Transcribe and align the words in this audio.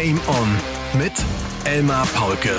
Game 0.00 0.20
On 0.28 0.48
mit 1.00 1.12
Elmar 1.64 2.06
Paulke 2.14 2.56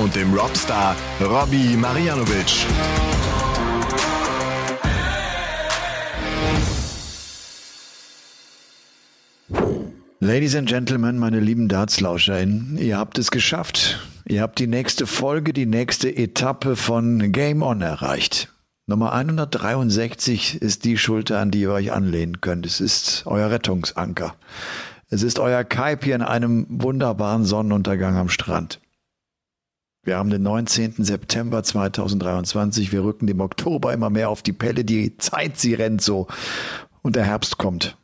und 0.00 0.14
dem 0.14 0.32
Robstar 0.32 0.94
Robbie 1.20 1.76
Marianovic. 1.76 2.66
Ladies 10.20 10.54
and 10.54 10.68
Gentlemen, 10.68 11.18
meine 11.18 11.40
lieben 11.40 11.66
DartslauscherInnen, 11.66 12.78
ihr 12.78 12.96
habt 12.96 13.18
es 13.18 13.32
geschafft. 13.32 13.98
Ihr 14.28 14.40
habt 14.42 14.60
die 14.60 14.68
nächste 14.68 15.08
Folge, 15.08 15.52
die 15.52 15.66
nächste 15.66 16.16
Etappe 16.16 16.76
von 16.76 17.32
Game 17.32 17.62
On 17.62 17.82
erreicht. 17.82 18.52
Nummer 18.86 19.12
163 19.12 20.62
ist 20.62 20.84
die 20.84 20.96
Schulter, 20.96 21.40
an 21.40 21.50
die 21.50 21.62
ihr 21.62 21.72
euch 21.72 21.90
anlehnen 21.90 22.40
könnt. 22.40 22.66
Es 22.66 22.80
ist 22.80 23.24
euer 23.26 23.50
Rettungsanker. 23.50 24.36
Es 25.10 25.22
ist 25.22 25.38
euer 25.38 25.64
Kaip 25.64 26.04
hier 26.04 26.14
in 26.14 26.22
einem 26.22 26.66
wunderbaren 26.68 27.46
Sonnenuntergang 27.46 28.16
am 28.16 28.28
Strand. 28.28 28.78
Wir 30.02 30.18
haben 30.18 30.28
den 30.28 30.42
19. 30.42 30.96
September 30.98 31.62
2023. 31.62 32.92
Wir 32.92 33.04
rücken 33.04 33.26
dem 33.26 33.40
Oktober 33.40 33.94
immer 33.94 34.10
mehr 34.10 34.28
auf 34.28 34.42
die 34.42 34.52
Pelle. 34.52 34.84
Die 34.84 35.16
Zeit, 35.16 35.58
sie 35.58 35.72
rennt 35.72 36.02
so. 36.02 36.26
Und 37.00 37.16
der 37.16 37.24
Herbst 37.24 37.56
kommt. 37.56 37.96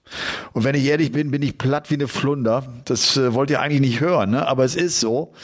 Und 0.53 0.65
wenn 0.65 0.75
ich 0.75 0.85
ehrlich 0.85 1.13
bin, 1.13 1.31
bin 1.31 1.43
ich 1.43 1.59
platt 1.59 1.91
wie 1.91 1.95
eine 1.95 2.09
Flunder. 2.09 2.65
Das 2.87 3.19
äh, 3.19 3.35
wollt 3.35 3.51
ihr 3.51 3.61
eigentlich 3.61 3.81
nicht 3.81 4.01
hören, 4.01 4.31
ne? 4.31 4.49
aber 4.49 4.65
es 4.65 4.75
ist 4.75 4.99
so. 4.99 5.35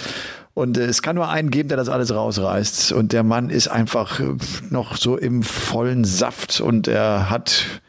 Und 0.54 0.78
äh, 0.78 0.86
es 0.86 1.02
kann 1.02 1.16
nur 1.16 1.28
einen 1.28 1.50
geben, 1.50 1.68
der 1.68 1.76
das 1.76 1.90
alles 1.90 2.14
rausreißt. 2.14 2.92
Und 2.92 3.12
der 3.12 3.22
Mann 3.22 3.50
ist 3.50 3.68
einfach 3.68 4.18
äh, 4.18 4.36
noch 4.70 4.96
so 4.96 5.18
im 5.18 5.42
vollen 5.42 6.04
Saft 6.04 6.62
und 6.62 6.88
er 6.88 7.28
hat 7.28 7.82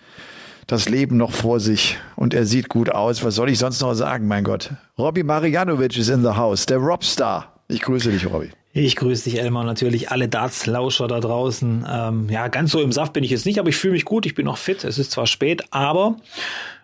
das 0.71 0.87
Leben 0.87 1.17
noch 1.17 1.31
vor 1.31 1.59
sich 1.59 1.97
und 2.15 2.33
er 2.33 2.45
sieht 2.45 2.69
gut 2.69 2.89
aus. 2.89 3.23
Was 3.23 3.35
soll 3.35 3.49
ich 3.49 3.59
sonst 3.59 3.81
noch 3.81 3.93
sagen, 3.93 4.27
mein 4.27 4.45
Gott? 4.45 4.71
Robby 4.97 5.23
Marianovic 5.23 5.97
ist 5.97 6.07
in 6.07 6.21
the 6.21 6.29
house, 6.29 6.65
der 6.65 6.77
Robstar. 6.77 7.53
Ich 7.67 7.81
grüße 7.81 8.09
dich, 8.09 8.25
Robby. 8.25 8.51
Ich 8.73 8.95
grüße 8.95 9.25
dich, 9.25 9.39
Elmar, 9.39 9.65
natürlich 9.65 10.11
alle 10.11 10.29
Darts-Lauscher 10.29 11.09
da 11.09 11.19
draußen. 11.19 11.85
Ähm, 11.89 12.29
ja, 12.29 12.47
ganz 12.47 12.71
so 12.71 12.81
im 12.81 12.93
Saft 12.93 13.11
bin 13.11 13.23
ich 13.23 13.31
jetzt 13.31 13.45
nicht, 13.45 13.59
aber 13.59 13.67
ich 13.67 13.75
fühle 13.75 13.93
mich 13.93 14.05
gut, 14.05 14.25
ich 14.25 14.33
bin 14.33 14.45
noch 14.45 14.57
fit. 14.57 14.85
Es 14.85 14.97
ist 14.97 15.11
zwar 15.11 15.27
spät, 15.27 15.65
aber 15.71 16.15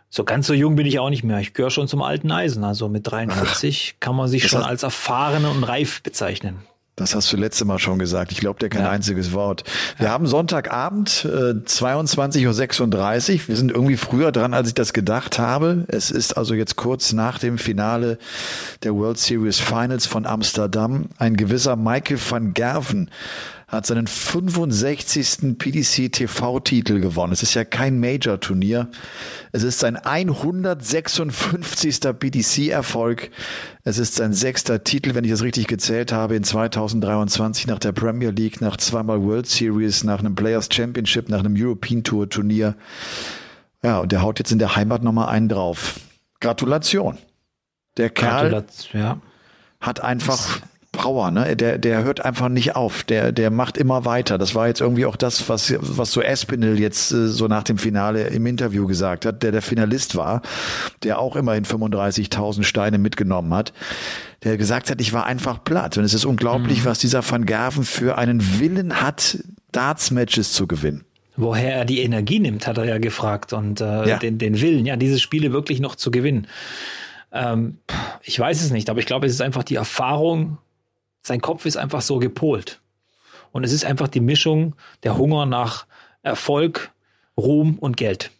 so 0.09 0.25
ganz 0.25 0.47
so 0.47 0.53
jung 0.53 0.75
bin 0.75 0.85
ich 0.85 0.99
auch 0.99 1.09
nicht 1.09 1.23
mehr. 1.23 1.39
Ich 1.39 1.53
gehöre 1.53 1.71
schon 1.71 1.87
zum 1.87 2.01
alten 2.01 2.29
Eisen. 2.29 2.65
Also 2.65 2.89
mit 2.89 3.09
43 3.09 3.93
Ach, 3.95 3.99
kann 4.01 4.15
man 4.17 4.27
sich 4.27 4.49
schon 4.49 4.63
als 4.63 4.83
erfahren 4.83 5.45
und 5.45 5.63
reif 5.63 6.03
bezeichnen. 6.03 6.57
Das 6.97 7.13
hast 7.13 7.31
du 7.31 7.37
letzte 7.37 7.63
Mal 7.63 7.77
schon 7.77 7.99
gesagt. 7.99 8.31
Ich 8.31 8.39
glaube 8.39 8.57
dir 8.59 8.69
kein 8.69 8.81
ja. 8.81 8.89
einziges 8.89 9.31
Wort. 9.31 9.63
Wir 9.97 10.07
ja. 10.07 10.11
haben 10.11 10.25
Sonntagabend, 10.25 11.25
äh, 11.25 11.53
22.36 11.53 13.33
Uhr. 13.35 13.47
Wir 13.47 13.55
sind 13.55 13.71
irgendwie 13.71 13.97
früher 13.97 14.31
dran, 14.31 14.55
als 14.55 14.69
ich 14.69 14.73
das 14.73 14.93
gedacht 14.93 15.37
habe. 15.37 15.85
Es 15.89 16.09
ist 16.09 16.35
also 16.35 16.55
jetzt 16.55 16.75
kurz 16.75 17.13
nach 17.13 17.37
dem 17.37 17.59
Finale 17.59 18.17
der 18.81 18.95
World 18.95 19.19
Series 19.19 19.59
Finals 19.59 20.07
von 20.07 20.25
Amsterdam. 20.25 21.09
Ein 21.19 21.37
gewisser 21.37 21.75
Michael 21.75 22.19
van 22.29 22.55
Gerven 22.55 23.11
hat 23.67 23.85
seinen 23.85 24.07
65. 24.07 25.57
PDC 25.57 26.09
TV-Titel 26.09 27.01
gewonnen. 27.01 27.33
Es 27.33 27.43
ist 27.43 27.53
ja 27.53 27.65
kein 27.65 27.99
Major-Turnier. 27.99 28.87
Es 29.51 29.63
ist 29.63 29.79
sein 29.79 29.97
156. 29.97 31.99
PDC-Erfolg. 32.17 33.29
Es 33.83 33.97
ist 33.97 34.15
sein 34.15 34.31
sechster 34.31 34.85
Titel, 34.85 35.15
wenn 35.15 35.25
ich 35.25 35.31
es 35.31 35.43
richtig 35.43 35.67
gezählt 35.67 36.13
habe, 36.13 36.37
in 36.37 36.45
2023 36.45 37.67
nach 37.67 37.79
der 37.79 37.91
Premier 37.91 38.29
League, 38.29 38.61
nach 38.61 38.77
zweimal 38.77 39.21
World 39.21 39.47
Series, 39.47 40.05
nach 40.05 40.19
einem 40.19 40.35
Players 40.35 40.69
Championship, 40.71 41.27
nach 41.27 41.39
einem 41.39 41.55
European 41.57 42.05
Tour 42.05 42.29
Turnier. 42.29 42.75
Ja, 43.83 43.99
und 43.99 44.13
der 44.13 44.21
haut 44.21 44.39
jetzt 44.39 44.53
in 44.53 44.59
der 44.59 44.77
Heimat 44.77 45.03
nochmal 45.03 45.27
einen 45.27 45.49
drauf. 45.49 45.99
Gratulation. 46.39 47.17
Der 47.97 48.11
Kerl 48.11 48.49
Gratulation, 48.49 49.01
ja. 49.01 49.19
hat 49.81 49.99
einfach 50.01 50.61
Power, 50.97 51.29
ne? 51.29 51.55
Der, 51.55 51.77
der 51.77 52.03
hört 52.03 52.25
einfach 52.25 52.49
nicht 52.49 52.75
auf. 52.75 53.03
Der, 53.03 53.31
der 53.31 53.51
macht 53.51 53.77
immer 53.77 54.03
weiter. 54.03 54.39
Das 54.39 54.55
war 54.55 54.67
jetzt 54.67 54.81
irgendwie 54.81 55.05
auch 55.05 55.15
das, 55.15 55.47
was, 55.47 55.73
was 55.79 56.11
so 56.11 56.21
Espinel 56.21 56.79
jetzt 56.79 57.11
äh, 57.11 57.27
so 57.27 57.47
nach 57.47 57.61
dem 57.61 57.77
Finale 57.77 58.27
im 58.27 58.47
Interview 58.47 58.87
gesagt 58.87 59.25
hat, 59.25 59.43
der 59.43 59.51
der 59.51 59.61
Finalist 59.61 60.15
war, 60.15 60.41
der 61.03 61.19
auch 61.19 61.35
immerhin 61.35 61.65
35.000 61.65 62.63
Steine 62.63 62.97
mitgenommen 62.97 63.53
hat, 63.53 63.73
der 64.43 64.57
gesagt 64.57 64.89
hat, 64.89 64.99
ich 64.99 65.13
war 65.13 65.27
einfach 65.27 65.63
platt. 65.63 65.97
Und 65.97 66.03
es 66.03 66.15
ist 66.15 66.25
unglaublich, 66.25 66.81
mhm. 66.81 66.85
was 66.85 66.97
dieser 66.97 67.29
Van 67.29 67.45
Gerven 67.45 67.83
für 67.83 68.17
einen 68.17 68.59
Willen 68.59 68.99
hat, 68.99 69.37
Darts-Matches 69.71 70.53
zu 70.53 70.65
gewinnen. 70.65 71.03
Woher 71.35 71.75
er 71.75 71.85
die 71.85 72.01
Energie 72.01 72.39
nimmt, 72.39 72.65
hat 72.65 72.79
er 72.79 72.85
ja 72.85 72.97
gefragt 72.97 73.53
und 73.53 73.79
äh, 73.81 74.09
ja. 74.09 74.17
Den, 74.17 74.39
den 74.39 74.59
Willen, 74.59 74.87
ja, 74.87 74.95
diese 74.95 75.19
Spiele 75.19 75.53
wirklich 75.53 75.79
noch 75.79 75.95
zu 75.95 76.09
gewinnen. 76.09 76.47
Ähm, 77.31 77.77
ich 78.23 78.39
weiß 78.39 78.63
es 78.63 78.71
nicht, 78.71 78.89
aber 78.89 78.99
ich 78.99 79.05
glaube, 79.05 79.27
es 79.27 79.33
ist 79.33 79.41
einfach 79.41 79.63
die 79.63 79.75
Erfahrung, 79.75 80.57
sein 81.21 81.41
Kopf 81.41 81.65
ist 81.65 81.77
einfach 81.77 82.01
so 82.01 82.19
gepolt. 82.19 82.81
Und 83.51 83.63
es 83.63 83.71
ist 83.71 83.85
einfach 83.85 84.07
die 84.07 84.19
Mischung 84.19 84.75
der 85.03 85.17
Hunger 85.17 85.45
nach 85.45 85.87
Erfolg, 86.21 86.91
Ruhm 87.37 87.77
und 87.79 87.97
Geld. 87.97 88.31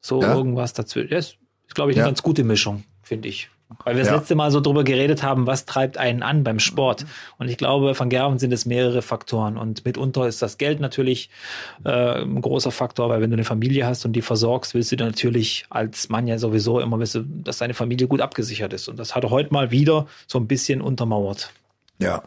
So 0.00 0.22
ja. 0.22 0.34
irgendwas 0.34 0.72
dazwischen. 0.72 1.10
Das 1.10 1.36
ist, 1.66 1.74
glaube 1.74 1.90
ich, 1.90 1.96
eine 1.96 2.04
ja. 2.04 2.08
ganz 2.08 2.22
gute 2.22 2.44
Mischung, 2.44 2.84
finde 3.02 3.28
ich. 3.28 3.50
Weil 3.84 3.94
wir 3.94 4.02
das 4.02 4.10
ja. 4.10 4.16
letzte 4.16 4.34
Mal 4.34 4.50
so 4.50 4.60
drüber 4.60 4.84
geredet 4.84 5.22
haben, 5.22 5.46
was 5.46 5.64
treibt 5.64 5.96
einen 5.96 6.22
an 6.22 6.42
beim 6.42 6.58
Sport. 6.58 7.06
Und 7.38 7.48
ich 7.48 7.56
glaube, 7.56 7.94
von 7.94 8.08
Gerben 8.08 8.38
sind 8.38 8.52
es 8.52 8.66
mehrere 8.66 9.00
Faktoren. 9.00 9.56
Und 9.56 9.84
mitunter 9.84 10.26
ist 10.26 10.42
das 10.42 10.58
Geld 10.58 10.80
natürlich 10.80 11.30
äh, 11.84 12.22
ein 12.22 12.40
großer 12.40 12.72
Faktor, 12.72 13.08
weil 13.08 13.20
wenn 13.20 13.30
du 13.30 13.36
eine 13.36 13.44
Familie 13.44 13.86
hast 13.86 14.04
und 14.04 14.12
die 14.12 14.22
versorgst, 14.22 14.74
willst 14.74 14.92
du 14.92 14.96
dann 14.96 15.08
natürlich 15.08 15.66
als 15.70 16.08
Mann 16.08 16.26
ja 16.26 16.38
sowieso 16.38 16.80
immer 16.80 16.98
wissen, 16.98 17.42
dass 17.44 17.58
deine 17.58 17.74
Familie 17.74 18.08
gut 18.08 18.20
abgesichert 18.20 18.72
ist. 18.72 18.88
Und 18.88 18.98
das 18.98 19.14
hat 19.14 19.24
er 19.24 19.30
heute 19.30 19.52
mal 19.52 19.70
wieder 19.70 20.06
so 20.26 20.38
ein 20.38 20.46
bisschen 20.46 20.80
untermauert. 20.80 21.52
Ja. 22.00 22.22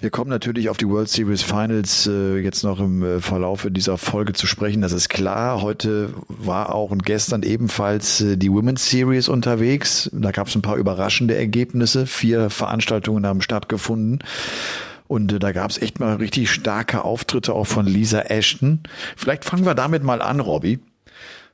Wir 0.00 0.10
kommen 0.10 0.30
natürlich 0.30 0.68
auf 0.68 0.76
die 0.76 0.88
World 0.88 1.08
Series 1.08 1.42
Finals 1.42 2.06
äh, 2.06 2.36
jetzt 2.38 2.62
noch 2.62 2.78
im 2.78 3.02
äh, 3.02 3.20
Verlaufe 3.20 3.70
dieser 3.70 3.96
Folge 3.96 4.34
zu 4.34 4.46
sprechen. 4.46 4.82
Das 4.82 4.92
ist 4.92 5.08
klar. 5.08 5.62
Heute 5.62 6.12
war 6.28 6.74
auch 6.74 6.90
und 6.90 7.06
gestern 7.06 7.42
ebenfalls 7.42 8.20
äh, 8.20 8.36
die 8.36 8.52
Women's 8.52 8.88
Series 8.88 9.28
unterwegs. 9.28 10.10
Da 10.12 10.30
gab 10.30 10.48
es 10.48 10.54
ein 10.54 10.62
paar 10.62 10.76
überraschende 10.76 11.34
Ergebnisse. 11.34 12.06
Vier 12.06 12.50
Veranstaltungen 12.50 13.26
haben 13.26 13.40
stattgefunden. 13.40 14.18
Und 15.08 15.32
äh, 15.32 15.38
da 15.38 15.52
gab 15.52 15.70
es 15.70 15.80
echt 15.80 16.00
mal 16.00 16.16
richtig 16.16 16.50
starke 16.50 17.02
Auftritte 17.02 17.54
auch 17.54 17.66
von 17.66 17.86
Lisa 17.86 18.20
Ashton. 18.20 18.80
Vielleicht 19.16 19.44
fangen 19.44 19.64
wir 19.64 19.74
damit 19.74 20.02
mal 20.02 20.22
an, 20.22 20.38
Robbie. 20.40 20.80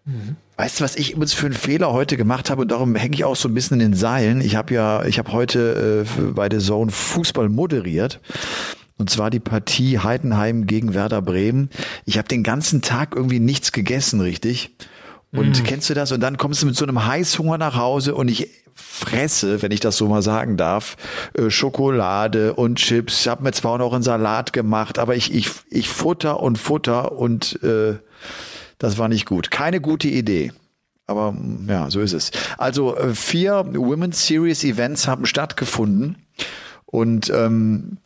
Mhm. 0.04 0.36
Weißt 0.56 0.80
du, 0.80 0.84
was 0.84 0.96
ich 0.96 1.12
übrigens 1.12 1.32
für 1.32 1.46
einen 1.46 1.54
Fehler 1.54 1.92
heute 1.92 2.16
gemacht 2.16 2.50
habe 2.50 2.62
und 2.62 2.70
darum 2.70 2.94
hänge 2.94 3.14
ich 3.14 3.24
auch 3.24 3.36
so 3.36 3.48
ein 3.48 3.54
bisschen 3.54 3.80
in 3.80 3.92
den 3.92 3.98
Seilen. 3.98 4.40
Ich 4.40 4.56
habe 4.56 4.74
ja, 4.74 5.04
ich 5.04 5.18
habe 5.18 5.32
heute 5.32 6.06
äh, 6.06 6.22
bei 6.32 6.48
der 6.48 6.60
Zone 6.60 6.90
Fußball 6.90 7.48
moderiert. 7.48 8.20
Und 8.98 9.08
zwar 9.08 9.30
die 9.30 9.40
Partie 9.40 9.98
Heidenheim 9.98 10.66
gegen 10.66 10.92
Werder 10.92 11.22
Bremen. 11.22 11.70
Ich 12.04 12.18
habe 12.18 12.28
den 12.28 12.42
ganzen 12.42 12.82
Tag 12.82 13.16
irgendwie 13.16 13.40
nichts 13.40 13.72
gegessen, 13.72 14.20
richtig. 14.20 14.76
Und 15.32 15.62
mm. 15.62 15.64
kennst 15.64 15.88
du 15.88 15.94
das? 15.94 16.12
Und 16.12 16.20
dann 16.20 16.36
kommst 16.36 16.60
du 16.60 16.66
mit 16.66 16.76
so 16.76 16.84
einem 16.84 17.06
Heißhunger 17.06 17.56
nach 17.56 17.76
Hause 17.76 18.14
und 18.14 18.28
ich 18.28 18.50
fresse, 18.74 19.62
wenn 19.62 19.70
ich 19.70 19.80
das 19.80 19.96
so 19.96 20.08
mal 20.08 20.22
sagen 20.22 20.56
darf, 20.56 20.96
äh, 21.34 21.48
Schokolade 21.48 22.54
und 22.54 22.76
Chips. 22.76 23.20
Ich 23.20 23.28
habe 23.28 23.42
mir 23.42 23.52
zwar 23.52 23.72
auch 23.72 23.78
noch 23.78 23.92
einen 23.94 24.02
Salat 24.02 24.52
gemacht, 24.52 24.98
aber 24.98 25.16
ich, 25.16 25.32
ich, 25.34 25.50
ich 25.70 25.88
futter 25.88 26.40
und 26.40 26.58
futter 26.58 27.12
und 27.12 27.62
äh, 27.62 27.94
das 28.80 28.98
war 28.98 29.08
nicht 29.08 29.26
gut. 29.26 29.52
Keine 29.52 29.80
gute 29.80 30.08
Idee. 30.08 30.52
Aber 31.06 31.36
ja, 31.68 31.90
so 31.90 32.00
ist 32.00 32.14
es. 32.14 32.30
Also 32.56 32.96
äh, 32.96 33.14
vier 33.14 33.64
Women's 33.74 34.26
Series 34.26 34.64
Events 34.64 35.06
haben 35.06 35.26
stattgefunden. 35.26 36.16
Und 36.86 37.30
ähm, 37.30 37.98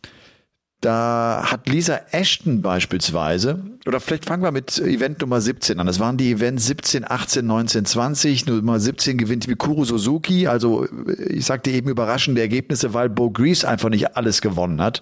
da 0.81 1.45
hat 1.45 1.69
Lisa 1.69 2.01
Ashton 2.11 2.61
beispielsweise, 2.61 3.63
oder 3.87 3.99
vielleicht 3.99 4.25
fangen 4.25 4.43
wir 4.43 4.51
mit 4.51 4.77
Event 4.79 5.21
Nummer 5.21 5.39
17 5.39 5.79
an. 5.79 5.87
Das 5.87 5.99
waren 5.99 6.17
die 6.17 6.31
Events 6.31 6.65
17, 6.67 7.09
18, 7.09 7.45
19, 7.45 7.85
20. 7.85 8.45
Nummer 8.47 8.79
17 8.79 9.17
gewinnt 9.17 9.47
Mikuru 9.47 9.85
Suzuki. 9.85 10.47
Also 10.47 10.87
ich 11.27 11.45
sagte 11.45 11.71
eben 11.71 11.89
überraschende 11.89 12.41
Ergebnisse, 12.41 12.93
weil 12.93 13.09
Bo 13.09 13.31
Grease 13.31 13.67
einfach 13.67 13.89
nicht 13.89 14.17
alles 14.17 14.41
gewonnen 14.41 14.81
hat. 14.81 15.01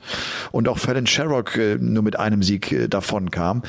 Und 0.52 0.68
auch 0.68 0.78
Fallon 0.78 1.08
Sherrock 1.08 1.58
äh, 1.58 1.78
nur 1.80 2.04
mit 2.04 2.20
einem 2.20 2.44
Sieg 2.44 2.72
äh, 2.72 2.88
davon 2.88 3.32
kam. 3.32 3.64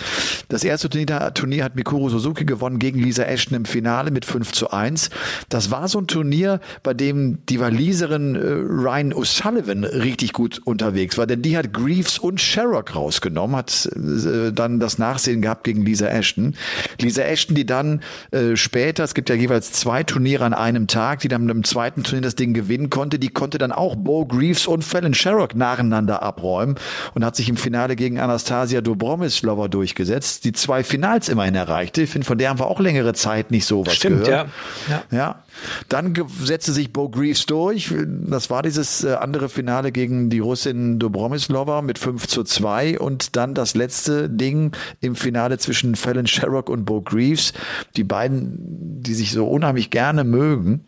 Das 0.49 0.65
erste 0.65 0.91
Turnier, 0.91 1.65
hat 1.65 1.77
Mikuru 1.77 2.11
Suzuki 2.11 2.45
gewonnen 2.45 2.79
gegen 2.79 2.99
Lisa 2.99 3.23
Ashton 3.23 3.57
im 3.57 3.65
Finale 3.65 4.11
mit 4.11 4.25
5 4.25 4.53
zu 4.53 4.71
1. 4.71 5.11
Das 5.49 5.71
war 5.71 5.89
so 5.89 6.01
ein 6.01 6.07
Turnier, 6.07 6.61
bei 6.83 6.93
dem 6.93 7.39
die 7.47 7.61
Waliserin 7.61 8.35
äh, 8.35 8.39
Ryan 8.41 9.15
O'Sullivan 9.15 9.85
richtig 9.85 10.33
gut 10.33 10.61
unterwegs 10.65 11.17
war, 11.17 11.27
denn 11.27 11.41
die 11.41 11.57
hat 11.57 11.73
Grease 11.73 11.95
Reeves 11.95 12.19
und 12.19 12.41
Sherrock 12.41 12.95
rausgenommen, 12.95 13.57
hat 13.57 13.89
äh, 13.95 14.53
dann 14.53 14.81
das 14.81 14.99
Nachsehen 15.05 15.43
gehabt 15.43 15.65
gegen 15.65 15.85
Lisa 15.85 16.07
Ashton. 16.07 16.55
Lisa 16.99 17.23
Ashton, 17.23 17.55
die 17.55 17.67
dann 17.67 18.01
äh, 18.31 18.57
später, 18.57 19.05
es 19.05 19.15
gibt 19.15 19.29
ja 19.29 19.35
jeweils 19.35 19.73
zwei 19.73 20.03
Turniere 20.03 20.45
an 20.45 20.55
einem 20.55 20.87
Tag, 20.87 21.21
die 21.21 21.29
dann 21.29 21.49
im 21.49 21.65
zweiten 21.65 22.03
Turnier 22.03 22.23
das 22.23 22.37
Ding 22.37 22.55
gewinnen 22.55 22.89
konnte, 22.89 23.19
die 23.19 23.29
konnte 23.29 23.59
dann 23.59 23.73
auch 23.73 23.97
Bo 23.97 24.25
Greaves 24.25 24.67
und 24.67 24.83
Fallon 24.83 25.15
Sherrock 25.15 25.55
nacheinander 25.55 26.23
abräumen 26.23 26.77
und 27.15 27.25
hat 27.25 27.37
sich 27.37 27.49
im 27.49 27.57
Finale 27.57 27.97
gegen 27.97 28.19
Anastasia 28.19 28.81
Dobromislova 28.81 29.69
durchgesetzt, 29.69 30.45
die 30.45 30.53
zwei 30.53 30.83
Finals 30.85 31.29
immerhin 31.29 31.55
erreichte. 31.55 32.03
Ich 32.03 32.11
finde, 32.11 32.27
von 32.27 32.39
der 32.39 32.51
haben 32.51 32.59
wir 32.59 32.67
auch 32.67 32.81
längere 32.81 33.13
Zeit 33.13 33.51
nicht 33.51 33.67
so 33.67 33.87
was 33.87 33.95
Stimmt, 33.95 34.25
gehört. 34.25 34.49
Ja. 34.89 35.03
ja. 35.11 35.19
ja. 35.19 35.43
Dann 35.89 36.15
setzte 36.43 36.73
sich 36.73 36.93
Bo 36.93 37.09
Greaves 37.09 37.47
durch. 37.47 37.95
Das 38.27 38.51
war 38.51 38.63
dieses 38.63 39.05
äh, 39.05 39.15
andere 39.15 39.49
Finale 39.49 39.93
gegen 39.93 40.31
die 40.31 40.41
Russin 40.41 40.99
Dobromislova 40.99 41.83
mit 41.83 41.99
5 41.99 42.27
zu 42.27 42.45
2 42.45 42.99
und 42.99 43.37
dann 43.37 43.55
das 43.55 43.75
letzte 43.75 44.29
Ding 44.29 44.73
im 45.01 45.17
Finale 45.17 45.59
zwischen 45.59 45.95
Fallon 45.95 46.27
Sherrock 46.27 46.69
und 46.69 46.85
Bo 46.85 47.01
Greaves. 47.01 47.53
Die 47.97 48.05
beiden, 48.05 49.03
die 49.03 49.15
sich 49.15 49.33
so 49.33 49.47
unheimlich 49.47 49.91
gerne 49.91 50.25
mögen, 50.25 50.85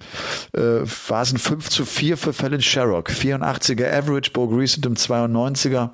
äh, 0.53 0.61
war 1.09 1.23
es 1.23 1.33
ein 1.33 1.39
5 1.39 1.69
zu 1.69 1.85
4 1.85 2.17
für 2.17 2.33
Fallon 2.33 2.63
Sherrock. 2.63 3.11
84er 3.11 3.93
Average, 3.93 4.31
Bo 4.33 4.49
Greaves 4.49 4.77
mit 4.77 4.85
dem 4.85 4.95
92er. 4.95 5.91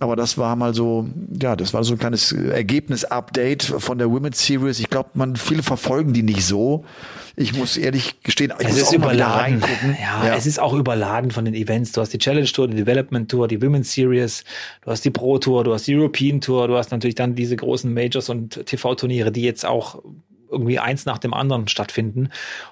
Aber 0.00 0.16
das 0.16 0.38
war 0.38 0.56
mal 0.56 0.72
so, 0.72 1.06
ja, 1.40 1.56
das 1.56 1.74
war 1.74 1.84
so 1.84 1.92
ein 1.92 1.98
kleines 1.98 2.32
Ergebnis-Update 2.32 3.62
von 3.62 3.98
der 3.98 4.10
Women's 4.10 4.44
Series. 4.44 4.80
Ich 4.80 4.88
glaube, 4.88 5.10
man 5.12 5.36
viele 5.36 5.62
verfolgen 5.62 6.14
die 6.14 6.22
nicht 6.22 6.42
so. 6.42 6.86
Ich 7.36 7.52
muss 7.54 7.76
ehrlich 7.76 8.22
gestehen, 8.22 8.50
ich 8.58 8.66
es 8.66 8.72
muss 8.72 8.82
ist 8.84 8.92
überladen. 8.94 9.62
Ja, 10.00 10.26
ja, 10.26 10.34
es 10.34 10.46
ist 10.46 10.58
auch 10.58 10.72
überladen 10.72 11.30
von 11.30 11.44
den 11.44 11.52
Events. 11.52 11.92
Du 11.92 12.00
hast 12.00 12.14
die 12.14 12.18
Challenge 12.18 12.46
Tour, 12.46 12.68
die 12.68 12.76
Development 12.76 13.30
Tour, 13.30 13.46
die 13.46 13.60
Women's 13.60 13.92
Series, 13.92 14.44
du 14.82 14.90
hast 14.90 15.04
die 15.04 15.10
Pro 15.10 15.36
Tour, 15.36 15.64
du 15.64 15.74
hast 15.74 15.86
die 15.86 15.94
European 15.94 16.40
Tour, 16.40 16.66
du 16.66 16.78
hast 16.78 16.92
natürlich 16.92 17.14
dann 17.14 17.34
diese 17.34 17.56
großen 17.56 17.92
Majors 17.92 18.30
und 18.30 18.64
TV-Turniere, 18.64 19.30
die 19.30 19.42
jetzt 19.42 19.66
auch 19.66 20.02
irgendwie 20.50 20.78
eins 20.78 21.06
nach 21.06 21.18
dem 21.18 21.32
anderen 21.32 21.68
stattfinden. 21.68 22.30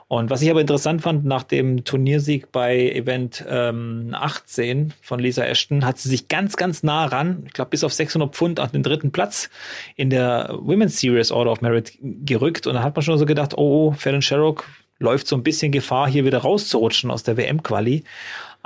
Und 0.09 0.31
was 0.31 0.43
ich 0.43 0.51
aber 0.51 0.61
interessant 0.61 1.03
fand, 1.03 1.25
nach 1.25 1.45
dem 1.45 1.85
Turniersieg 1.85 2.51
bei 2.51 2.91
Event 2.91 3.45
ähm, 3.49 4.11
18 4.13 4.93
von 5.01 5.21
Lisa 5.21 5.45
Ashton, 5.45 5.85
hat 5.85 5.99
sie 5.99 6.09
sich 6.09 6.29
ganz, 6.29 6.57
ganz 6.57 6.83
nah 6.83 7.07
ran, 7.07 7.45
ich 7.47 7.53
glaube 7.53 7.71
bis 7.71 7.85
auf 7.85 7.93
600 7.93 8.35
Pfund 8.35 8.61
auf 8.61 8.73
den 8.73 8.83
dritten 8.83 9.13
Platz 9.13 9.51
in 9.97 10.11
der 10.11 10.51
Women's 10.61 10.99
Series 10.99 11.31
Order 11.31 11.53
of 11.53 11.61
Merit 11.61 11.93
gerückt. 12.01 12.67
Und 12.67 12.75
da 12.75 12.83
hat 12.83 12.97
man 12.97 13.03
schon 13.03 13.19
so 13.19 13.27
gedacht, 13.27 13.55
oh, 13.57 13.69
oh 13.79 13.93
Fallon 13.93 14.23
Sherrock 14.23 14.65
läuft 14.99 15.29
so 15.29 15.37
ein 15.37 15.43
bisschen 15.43 15.71
Gefahr, 15.71 16.09
hier 16.09 16.25
wieder 16.25 16.39
rauszurutschen 16.39 17.11
aus 17.11 17.23
der 17.23 17.37
WM-Quali. 17.37 18.03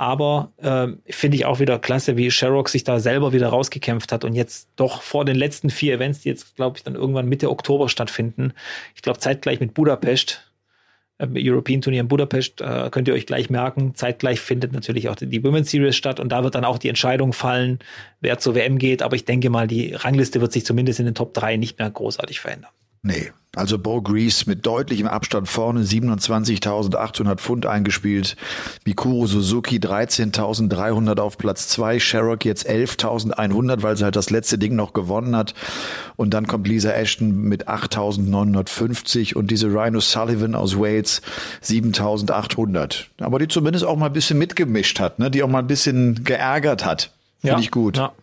Aber 0.03 0.51
äh, 0.57 0.87
finde 1.13 1.37
ich 1.37 1.45
auch 1.45 1.61
wieder 1.61 1.79
klasse, 1.79 2.17
wie 2.17 2.29
Sherrock 2.29 2.67
sich 2.67 2.83
da 2.83 2.99
selber 2.99 3.31
wieder 3.31 3.47
rausgekämpft 3.47 4.11
hat 4.11 4.25
und 4.25 4.33
jetzt 4.33 4.67
doch 4.75 5.01
vor 5.01 5.23
den 5.23 5.37
letzten 5.37 5.69
vier 5.69 5.93
Events, 5.93 6.19
die 6.19 6.27
jetzt, 6.27 6.57
glaube 6.57 6.75
ich, 6.75 6.83
dann 6.83 6.95
irgendwann 6.95 7.29
Mitte 7.29 7.49
Oktober 7.49 7.87
stattfinden, 7.87 8.51
ich 8.95 9.01
glaube 9.01 9.19
zeitgleich 9.19 9.61
mit 9.61 9.73
Budapest, 9.73 10.51
äh, 11.19 11.27
European 11.37 11.79
Turnier 11.79 12.01
in 12.01 12.09
Budapest, 12.09 12.59
äh, 12.59 12.89
könnt 12.91 13.07
ihr 13.07 13.13
euch 13.13 13.25
gleich 13.25 13.49
merken. 13.49 13.95
Zeitgleich 13.95 14.41
findet 14.41 14.73
natürlich 14.73 15.07
auch 15.07 15.15
die 15.15 15.41
Women's 15.41 15.71
Series 15.71 15.95
statt 15.95 16.19
und 16.19 16.33
da 16.33 16.43
wird 16.43 16.55
dann 16.55 16.65
auch 16.65 16.79
die 16.79 16.89
Entscheidung 16.89 17.31
fallen, 17.31 17.79
wer 18.19 18.39
zur 18.39 18.55
WM 18.55 18.79
geht. 18.79 19.03
Aber 19.03 19.15
ich 19.15 19.23
denke 19.23 19.49
mal, 19.49 19.67
die 19.67 19.93
Rangliste 19.93 20.41
wird 20.41 20.51
sich 20.51 20.65
zumindest 20.65 20.99
in 20.99 21.05
den 21.05 21.15
Top 21.15 21.33
3 21.33 21.55
nicht 21.55 21.79
mehr 21.79 21.89
großartig 21.89 22.41
verändern. 22.41 22.71
Nee, 23.03 23.31
also 23.55 23.77
Bo 23.77 24.01
Grease 24.01 24.45
mit 24.47 24.65
deutlichem 24.65 25.05
Abstand 25.05 25.47
vorne, 25.47 25.83
27.800 25.83 27.37
Pfund 27.37 27.67
eingespielt. 27.67 28.35
Mikuro 28.83 29.27
Suzuki 29.27 29.77
13.300 29.77 31.19
auf 31.19 31.37
Platz 31.37 31.67
zwei. 31.67 31.99
Sherrock 31.99 32.45
jetzt 32.45 32.67
11.100, 32.67 33.83
weil 33.83 33.95
sie 33.95 34.05
halt 34.05 34.15
das 34.15 34.31
letzte 34.31 34.57
Ding 34.57 34.75
noch 34.75 34.93
gewonnen 34.93 35.35
hat. 35.35 35.53
Und 36.15 36.33
dann 36.33 36.47
kommt 36.47 36.67
Lisa 36.67 36.91
Ashton 36.93 37.43
mit 37.43 37.67
8.950 37.67 39.35
und 39.35 39.51
diese 39.51 39.67
Rhino 39.67 39.99
Sullivan 39.99 40.55
aus 40.55 40.75
Wales 40.79 41.21
7.800. 41.63 43.05
Aber 43.19 43.37
die 43.37 43.47
zumindest 43.47 43.85
auch 43.85 43.97
mal 43.97 44.07
ein 44.07 44.13
bisschen 44.13 44.39
mitgemischt 44.39 44.99
hat, 44.99 45.19
ne? 45.19 45.29
die 45.29 45.43
auch 45.43 45.47
mal 45.47 45.59
ein 45.59 45.67
bisschen 45.67 46.23
geärgert 46.23 46.85
hat. 46.85 47.11
Finde 47.41 47.57
ja, 47.57 47.59
ich 47.59 47.69
gut. 47.69 47.97
Ja. 47.97 48.13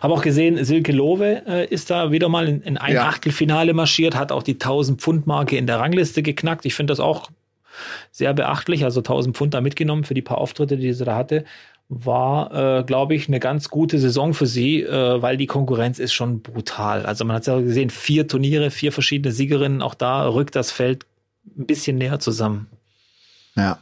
Habe 0.00 0.14
auch 0.14 0.22
gesehen, 0.22 0.62
Silke 0.64 0.92
Lowe 0.92 1.42
äh, 1.46 1.66
ist 1.66 1.90
da 1.90 2.10
wieder 2.10 2.28
mal 2.28 2.48
in, 2.48 2.62
in 2.62 2.78
ein 2.78 2.94
ja. 2.94 3.06
Achtelfinale 3.06 3.74
marschiert, 3.74 4.16
hat 4.16 4.32
auch 4.32 4.42
die 4.42 4.54
1000 4.54 5.00
Pfund 5.00 5.26
Marke 5.26 5.56
in 5.56 5.66
der 5.66 5.78
Rangliste 5.78 6.22
geknackt. 6.22 6.64
Ich 6.64 6.74
finde 6.74 6.92
das 6.92 7.00
auch 7.00 7.30
sehr 8.10 8.32
beachtlich. 8.34 8.84
Also 8.84 9.00
1000 9.00 9.36
Pfund 9.36 9.54
da 9.54 9.60
mitgenommen 9.60 10.04
für 10.04 10.14
die 10.14 10.22
paar 10.22 10.38
Auftritte, 10.38 10.76
die 10.76 10.92
sie 10.92 11.04
da 11.04 11.16
hatte. 11.16 11.44
War, 11.88 12.78
äh, 12.80 12.82
glaube 12.84 13.14
ich, 13.14 13.28
eine 13.28 13.40
ganz 13.40 13.68
gute 13.68 13.98
Saison 13.98 14.32
für 14.32 14.46
sie, 14.46 14.82
äh, 14.82 15.20
weil 15.20 15.36
die 15.36 15.46
Konkurrenz 15.46 15.98
ist 15.98 16.14
schon 16.14 16.40
brutal. 16.40 17.04
Also 17.04 17.24
man 17.24 17.36
hat 17.36 17.46
ja 17.46 17.60
gesehen, 17.60 17.90
vier 17.90 18.26
Turniere, 18.26 18.70
vier 18.70 18.90
verschiedene 18.90 19.32
Siegerinnen. 19.32 19.82
Auch 19.82 19.94
da 19.94 20.26
rückt 20.26 20.56
das 20.56 20.70
Feld 20.70 21.04
ein 21.58 21.66
bisschen 21.66 21.98
näher 21.98 22.20
zusammen. 22.20 22.68
Ja, 23.54 23.78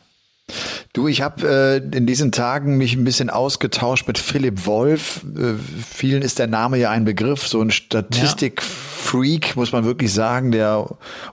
Du, 0.92 1.08
ich 1.08 1.22
habe 1.22 1.46
äh, 1.92 1.96
in 1.96 2.06
diesen 2.06 2.32
Tagen 2.32 2.76
mich 2.76 2.94
ein 2.94 3.04
bisschen 3.04 3.30
ausgetauscht 3.30 4.06
mit 4.06 4.18
Philipp 4.18 4.66
Wolf. 4.66 5.20
Äh, 5.36 5.54
vielen 5.88 6.22
ist 6.22 6.38
der 6.38 6.46
Name 6.46 6.78
ja 6.78 6.90
ein 6.90 7.04
Begriff, 7.04 7.46
so 7.46 7.60
ein 7.60 7.70
Statistikfreak, 7.70 9.56
muss 9.56 9.72
man 9.72 9.84
wirklich 9.84 10.12
sagen, 10.12 10.52
der 10.52 10.86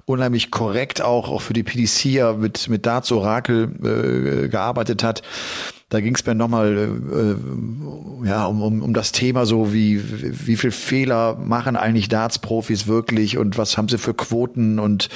unheimlich 0.05 0.51
korrekt 0.51 1.01
auch, 1.01 1.29
auch 1.29 1.41
für 1.41 1.53
die 1.53 1.63
PDC 1.63 2.05
ja 2.05 2.33
mit, 2.33 2.69
mit 2.69 2.85
Darts 2.85 3.11
Orakel 3.11 3.71
äh, 3.83 4.47
gearbeitet 4.47 5.03
hat. 5.03 5.21
Da 5.89 6.01
ging 6.01 6.13
es 6.13 6.23
mir 6.23 6.35
nochmal 6.35 6.77
äh, 7.11 8.27
ja, 8.27 8.45
um, 8.45 8.61
um, 8.61 8.81
um 8.83 8.93
das 8.93 9.11
Thema 9.11 9.47
so, 9.47 9.73
wie, 9.73 10.01
wie 10.45 10.55
viel 10.55 10.69
Fehler 10.71 11.35
machen 11.35 11.75
eigentlich 11.75 12.09
Darts-Profis 12.09 12.85
wirklich 12.85 13.37
und 13.37 13.57
was 13.57 13.77
haben 13.77 13.89
sie 13.89 13.97
für 13.97 14.13
Quoten 14.13 14.77
und 14.77 15.09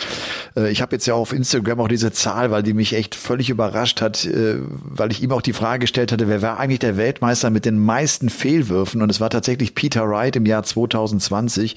äh, 0.55 0.71
ich 0.71 0.81
habe 0.81 0.95
jetzt 0.95 1.05
ja 1.05 1.13
auf 1.13 1.31
Instagram 1.31 1.79
auch 1.79 1.87
diese 1.87 2.11
Zahl, 2.11 2.49
weil 2.49 2.63
die 2.63 2.73
mich 2.73 2.93
echt 2.93 3.13
völlig 3.13 3.51
überrascht 3.51 4.01
hat, 4.01 4.25
äh, 4.25 4.57
weil 4.83 5.11
ich 5.11 5.21
ihm 5.21 5.31
auch 5.31 5.41
die 5.43 5.53
Frage 5.53 5.81
gestellt 5.81 6.11
hatte, 6.11 6.27
wer 6.27 6.41
war 6.41 6.59
eigentlich 6.59 6.79
der 6.79 6.97
Weltmeister 6.97 7.51
mit 7.51 7.65
den 7.65 7.77
meisten 7.77 8.29
Fehlwürfen 8.29 9.01
und 9.01 9.11
es 9.11 9.19
war 9.19 9.29
tatsächlich 9.29 9.75
Peter 9.75 10.09
Wright 10.09 10.35
im 10.35 10.45
Jahr 10.45 10.63
2020. 10.63 11.75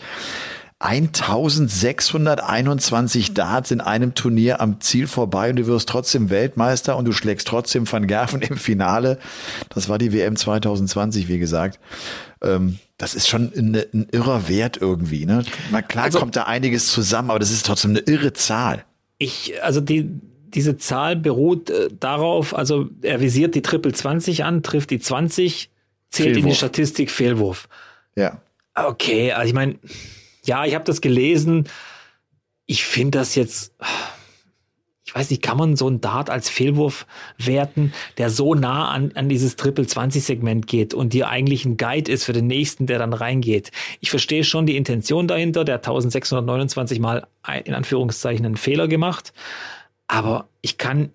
1621 0.78 3.32
Darts 3.32 3.70
in 3.70 3.80
einem 3.80 4.14
Turnier 4.14 4.60
am 4.60 4.78
Ziel 4.80 5.06
vorbei 5.06 5.48
und 5.48 5.56
du 5.56 5.66
wirst 5.66 5.88
trotzdem 5.88 6.28
Weltmeister 6.28 6.98
und 6.98 7.06
du 7.06 7.12
schlägst 7.12 7.48
trotzdem 7.48 7.90
Van 7.90 8.06
Gerven 8.06 8.42
im 8.42 8.58
Finale. 8.58 9.18
Das 9.70 9.88
war 9.88 9.96
die 9.96 10.12
WM 10.12 10.36
2020, 10.36 11.28
wie 11.28 11.38
gesagt. 11.38 11.80
Ähm, 12.42 12.78
das 12.98 13.14
ist 13.14 13.28
schon 13.28 13.50
ein, 13.56 13.74
ein 13.74 14.06
irrer 14.12 14.48
Wert 14.48 14.76
irgendwie. 14.78 15.24
Ne? 15.24 15.46
Na 15.70 15.80
klar 15.80 16.04
also, 16.04 16.18
kommt 16.18 16.36
da 16.36 16.42
einiges 16.42 16.92
zusammen, 16.92 17.30
aber 17.30 17.38
das 17.38 17.50
ist 17.50 17.64
trotzdem 17.64 17.92
eine 17.92 18.00
irre 18.00 18.34
Zahl. 18.34 18.84
Ich, 19.16 19.54
also 19.62 19.80
die, 19.80 20.10
diese 20.48 20.76
Zahl 20.76 21.16
beruht 21.16 21.70
äh, 21.70 21.88
darauf, 21.98 22.54
also 22.54 22.90
er 23.00 23.22
visiert 23.22 23.54
die 23.54 23.62
Triple 23.62 23.94
20 23.94 24.44
an, 24.44 24.62
trifft 24.62 24.90
die 24.90 24.98
20, 24.98 25.70
zählt 26.10 26.26
Fehlwurf. 26.26 26.44
in 26.44 26.50
die 26.50 26.54
Statistik 26.54 27.10
Fehlwurf. 27.10 27.66
Ja. 28.14 28.42
Okay, 28.74 29.32
also 29.32 29.48
ich 29.48 29.54
meine, 29.54 29.76
ja, 30.46 30.64
ich 30.64 30.74
habe 30.74 30.84
das 30.84 31.00
gelesen. 31.00 31.68
Ich 32.66 32.84
finde 32.84 33.18
das 33.18 33.34
jetzt, 33.34 33.74
ich 35.04 35.14
weiß 35.14 35.30
nicht, 35.30 35.42
kann 35.42 35.56
man 35.56 35.76
so 35.76 35.86
einen 35.86 36.00
Dart 36.00 36.30
als 36.30 36.48
Fehlwurf 36.48 37.06
werten, 37.38 37.92
der 38.18 38.30
so 38.30 38.54
nah 38.54 38.90
an, 38.90 39.12
an 39.14 39.28
dieses 39.28 39.56
Triple-20-Segment 39.56 40.66
geht 40.66 40.94
und 40.94 41.12
dir 41.12 41.28
eigentlich 41.28 41.64
ein 41.64 41.76
Guide 41.76 42.10
ist 42.10 42.24
für 42.24 42.32
den 42.32 42.46
nächsten, 42.46 42.86
der 42.86 42.98
dann 42.98 43.12
reingeht. 43.12 43.70
Ich 44.00 44.10
verstehe 44.10 44.42
schon 44.42 44.66
die 44.66 44.76
Intention 44.76 45.28
dahinter, 45.28 45.64
der 45.64 45.76
1629 45.76 46.98
Mal 46.98 47.26
in 47.64 47.74
Anführungszeichen 47.74 48.44
einen 48.44 48.56
Fehler 48.56 48.88
gemacht, 48.88 49.32
aber 50.08 50.48
ich 50.60 50.78
kann 50.78 51.10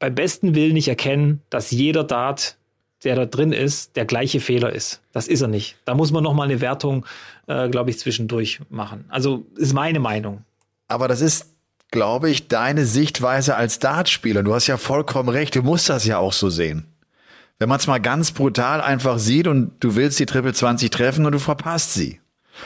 beim 0.00 0.14
besten 0.14 0.54
Willen 0.54 0.72
nicht 0.72 0.88
erkennen, 0.88 1.42
dass 1.50 1.70
jeder 1.70 2.04
Dart 2.04 2.56
der 3.04 3.16
da 3.16 3.26
drin 3.26 3.52
ist, 3.52 3.96
der 3.96 4.04
gleiche 4.04 4.40
Fehler 4.40 4.72
ist. 4.72 5.00
Das 5.12 5.28
ist 5.28 5.40
er 5.40 5.48
nicht. 5.48 5.76
Da 5.84 5.94
muss 5.94 6.12
man 6.12 6.22
noch 6.22 6.34
mal 6.34 6.44
eine 6.44 6.60
Wertung, 6.60 7.06
äh, 7.46 7.68
glaube 7.68 7.90
ich, 7.90 7.98
zwischendurch 7.98 8.60
machen. 8.68 9.04
Also 9.08 9.46
ist 9.56 9.72
meine 9.72 10.00
Meinung. 10.00 10.44
Aber 10.88 11.08
das 11.08 11.20
ist, 11.20 11.46
glaube 11.90 12.30
ich, 12.30 12.48
deine 12.48 12.84
Sichtweise 12.84 13.56
als 13.56 13.78
Dartspieler. 13.78 14.42
Du 14.42 14.54
hast 14.54 14.66
ja 14.66 14.76
vollkommen 14.76 15.28
recht. 15.28 15.56
Du 15.56 15.62
musst 15.62 15.88
das 15.88 16.04
ja 16.04 16.18
auch 16.18 16.32
so 16.32 16.50
sehen. 16.50 16.86
Wenn 17.58 17.68
man 17.68 17.78
es 17.78 17.86
mal 17.86 18.00
ganz 18.00 18.32
brutal 18.32 18.80
einfach 18.80 19.18
sieht 19.18 19.46
und 19.46 19.72
du 19.80 19.94
willst 19.94 20.18
die 20.18 20.26
Triple 20.26 20.54
20 20.54 20.90
treffen 20.90 21.26
und 21.26 21.32
du 21.32 21.38
verpasst 21.38 21.94
sie. 21.94 22.20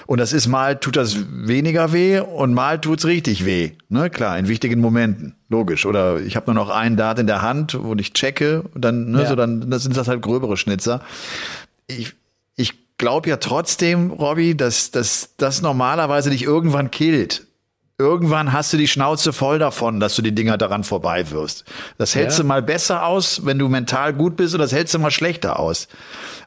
Und 0.07 0.19
das 0.19 0.33
ist 0.33 0.47
mal 0.47 0.77
tut 0.79 0.97
das 0.97 1.17
weniger 1.31 1.93
weh 1.93 2.21
und 2.21 2.55
mal 2.55 2.81
tut's 2.81 3.05
richtig 3.05 3.45
weh. 3.45 3.73
Ne, 3.89 4.11
klar, 4.11 4.39
in 4.39 4.49
wichtigen 4.49 4.81
Momenten. 4.81 5.37
Logisch. 5.49 5.87
Oder 5.87 6.21
ich 6.21 6.37
habe 6.37 6.53
nur 6.53 6.55
noch 6.55 6.71
einen 6.71 6.97
Dart 6.97 7.19
in 7.19 7.27
der 7.27 7.43
Hand, 7.43 7.79
wo 7.81 7.95
ich 7.95 8.13
checke, 8.13 8.63
und 8.75 8.85
dann, 8.85 9.11
ne, 9.11 9.23
ja. 9.23 9.29
so 9.29 9.37
dann 9.37 9.71
das 9.71 9.83
sind 9.83 9.97
das 9.97 10.09
halt 10.09 10.23
gröbere 10.23 10.57
Schnitzer. 10.57 11.01
Ich, 11.87 12.15
ich 12.57 12.97
glaube 12.99 13.29
ja 13.29 13.37
trotzdem, 13.37 14.11
Robby, 14.11 14.57
dass, 14.57 14.91
dass 14.91 15.35
das 15.37 15.63
normalerweise 15.63 16.31
dich 16.31 16.43
irgendwann 16.43 16.91
killt. 16.91 17.47
Irgendwann 17.99 18.53
hast 18.53 18.73
du 18.73 18.77
die 18.77 18.89
Schnauze 18.89 19.33
voll 19.33 19.59
davon, 19.59 20.01
dass 20.01 20.17
du 20.17 20.23
die 20.23 20.35
Dinger 20.35 20.59
daran 20.59 20.85
vorbei 20.85 21.31
wirst. 21.31 21.65
Das 21.97 22.15
hältst 22.15 22.39
ja. 22.39 22.43
du 22.43 22.49
mal 22.49 22.63
besser 22.63 23.07
aus, 23.07 23.47
wenn 23.47 23.59
du 23.59 23.69
mental 23.69 24.13
gut 24.13 24.37
bist, 24.37 24.55
und 24.55 24.61
das 24.61 24.73
hältst 24.73 24.95
du 24.95 24.99
mal 24.99 25.11
schlechter 25.11 25.61
aus. 25.61 25.89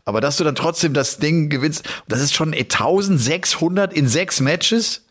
Aber 0.05 0.21
dass 0.21 0.37
du 0.37 0.43
dann 0.43 0.55
trotzdem 0.55 0.93
das 0.93 1.17
Ding 1.17 1.49
gewinnst, 1.49 1.87
das 2.07 2.21
ist 2.21 2.33
schon 2.33 2.53
1600 2.53 3.93
in 3.93 4.07
sechs 4.07 4.39
Matches. 4.39 5.06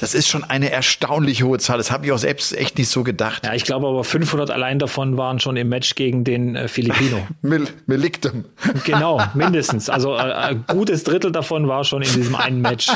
Das 0.00 0.14
ist 0.14 0.28
schon 0.28 0.44
eine 0.44 0.70
erstaunlich 0.70 1.42
hohe 1.42 1.58
Zahl. 1.58 1.76
Das 1.76 1.90
habe 1.90 2.06
ich 2.06 2.12
auch 2.12 2.18
selbst 2.18 2.56
echt 2.56 2.78
nicht 2.78 2.88
so 2.88 3.04
gedacht. 3.04 3.44
Ja, 3.44 3.52
ich 3.52 3.64
glaube 3.64 3.86
aber 3.86 4.02
500 4.02 4.50
allein 4.50 4.78
davon 4.78 5.18
waren 5.18 5.40
schon 5.40 5.58
im 5.58 5.68
Match 5.68 5.94
gegen 5.94 6.24
den 6.24 6.56
äh, 6.56 6.68
Filipino. 6.68 7.26
Mil 7.42 7.68
Meliktum. 7.86 8.46
Genau, 8.84 9.20
mindestens. 9.34 9.90
Also 9.90 10.14
äh, 10.14 10.20
ein 10.20 10.64
gutes 10.66 11.04
Drittel 11.04 11.32
davon 11.32 11.68
war 11.68 11.84
schon 11.84 12.00
in 12.00 12.12
diesem 12.14 12.34
einen 12.34 12.62
Match. 12.62 12.90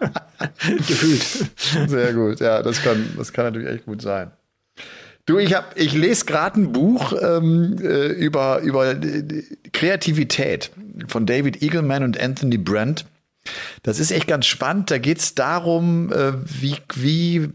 Gefühlt. 0.86 1.24
Sehr 1.88 2.12
gut. 2.12 2.40
Ja, 2.40 2.62
das 2.62 2.82
kann, 2.82 3.14
das 3.16 3.32
kann 3.32 3.46
natürlich 3.46 3.68
echt 3.68 3.86
gut 3.86 4.02
sein. 4.02 4.30
Du, 5.24 5.38
ich 5.38 5.54
hab, 5.54 5.78
ich 5.78 5.94
lese 5.94 6.26
gerade 6.26 6.60
ein 6.60 6.72
Buch 6.72 7.14
ähm, 7.22 7.78
äh, 7.80 8.08
über 8.08 8.58
über 8.58 8.94
Kreativität 9.72 10.70
von 11.08 11.24
David 11.24 11.62
Eagleman 11.62 12.02
und 12.02 12.20
Anthony 12.20 12.58
Brandt. 12.58 13.06
Das 13.82 13.98
ist 13.98 14.10
echt 14.10 14.26
ganz 14.26 14.46
spannend. 14.46 14.90
Da 14.90 14.98
geht 14.98 15.18
es 15.18 15.34
darum, 15.34 16.12
äh, 16.12 16.32
wie, 16.44 16.76
wie 16.94 17.50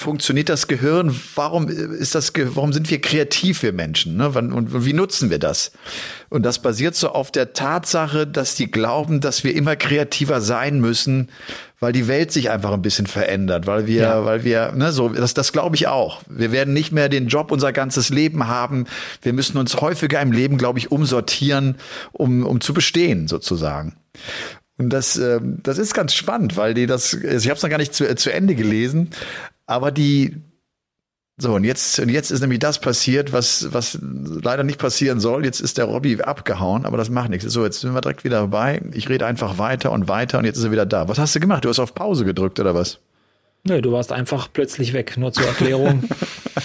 funktioniert 0.00 0.48
das 0.48 0.66
Gehirn? 0.66 1.14
Warum 1.34 1.68
ist 1.68 2.14
das, 2.14 2.32
warum 2.34 2.72
sind 2.72 2.90
wir 2.90 3.02
kreativ, 3.02 3.62
wir 3.62 3.74
Menschen? 3.74 4.16
Ne? 4.16 4.30
Und 4.30 4.86
wie 4.86 4.94
nutzen 4.94 5.28
wir 5.28 5.38
das? 5.38 5.72
Und 6.30 6.42
das 6.42 6.62
basiert 6.62 6.94
so 6.94 7.10
auf 7.10 7.30
der 7.30 7.52
Tatsache, 7.52 8.26
dass 8.26 8.54
die 8.54 8.70
glauben, 8.70 9.20
dass 9.20 9.44
wir 9.44 9.54
immer 9.54 9.76
kreativer 9.76 10.40
sein 10.40 10.80
müssen, 10.80 11.28
weil 11.80 11.92
die 11.92 12.08
Welt 12.08 12.32
sich 12.32 12.48
einfach 12.48 12.72
ein 12.72 12.80
bisschen 12.80 13.06
verändert, 13.06 13.66
weil 13.66 13.86
wir, 13.86 14.02
ja. 14.02 14.24
weil 14.24 14.42
wir, 14.42 14.72
ne, 14.72 14.90
so, 14.90 15.10
das, 15.10 15.34
das 15.34 15.52
glaube 15.52 15.76
ich 15.76 15.86
auch. 15.86 16.22
Wir 16.28 16.50
werden 16.50 16.72
nicht 16.72 16.92
mehr 16.92 17.10
den 17.10 17.28
Job 17.28 17.52
unser 17.52 17.72
ganzes 17.72 18.08
Leben 18.08 18.46
haben. 18.46 18.86
Wir 19.20 19.34
müssen 19.34 19.58
uns 19.58 19.82
häufiger 19.82 20.20
im 20.22 20.32
Leben, 20.32 20.56
glaube 20.56 20.78
ich, 20.78 20.90
umsortieren, 20.90 21.76
um, 22.12 22.46
um 22.46 22.62
zu 22.62 22.72
bestehen, 22.72 23.28
sozusagen. 23.28 23.96
Und 24.80 24.88
das, 24.88 25.18
äh, 25.18 25.40
das 25.42 25.76
ist 25.76 25.92
ganz 25.92 26.14
spannend, 26.14 26.56
weil 26.56 26.72
die 26.72 26.86
das, 26.86 27.14
also 27.14 27.36
ich 27.36 27.48
habe 27.50 27.58
es 27.58 27.62
noch 27.62 27.68
gar 27.68 27.76
nicht 27.76 27.94
zu, 27.94 28.14
zu 28.16 28.32
Ende 28.32 28.54
gelesen, 28.54 29.10
aber 29.66 29.90
die, 29.90 30.36
so, 31.36 31.54
und 31.54 31.64
jetzt, 31.64 31.98
und 32.00 32.08
jetzt 32.08 32.30
ist 32.30 32.40
nämlich 32.40 32.60
das 32.60 32.80
passiert, 32.80 33.34
was, 33.34 33.72
was 33.74 33.98
leider 34.00 34.62
nicht 34.62 34.78
passieren 34.78 35.20
soll. 35.20 35.44
Jetzt 35.44 35.60
ist 35.60 35.76
der 35.76 35.84
Robby 35.84 36.22
abgehauen, 36.22 36.86
aber 36.86 36.96
das 36.96 37.10
macht 37.10 37.28
nichts. 37.28 37.50
So, 37.52 37.64
jetzt 37.64 37.80
sind 37.80 37.92
wir 37.92 38.00
direkt 38.00 38.24
wieder 38.24 38.40
dabei. 38.40 38.80
Ich 38.92 39.08
rede 39.10 39.26
einfach 39.26 39.58
weiter 39.58 39.92
und 39.92 40.08
weiter 40.08 40.38
und 40.38 40.46
jetzt 40.46 40.56
ist 40.56 40.64
er 40.64 40.72
wieder 40.72 40.86
da. 40.86 41.08
Was 41.08 41.18
hast 41.18 41.34
du 41.34 41.40
gemacht? 41.40 41.64
Du 41.64 41.68
hast 41.68 41.78
auf 41.78 41.94
Pause 41.94 42.24
gedrückt 42.24 42.58
oder 42.58 42.74
was? 42.74 43.00
Nö, 43.62 43.82
du 43.82 43.92
warst 43.92 44.10
einfach 44.10 44.48
plötzlich 44.50 44.94
weg, 44.94 45.18
nur 45.18 45.32
zur 45.32 45.44
Erklärung. 45.46 46.04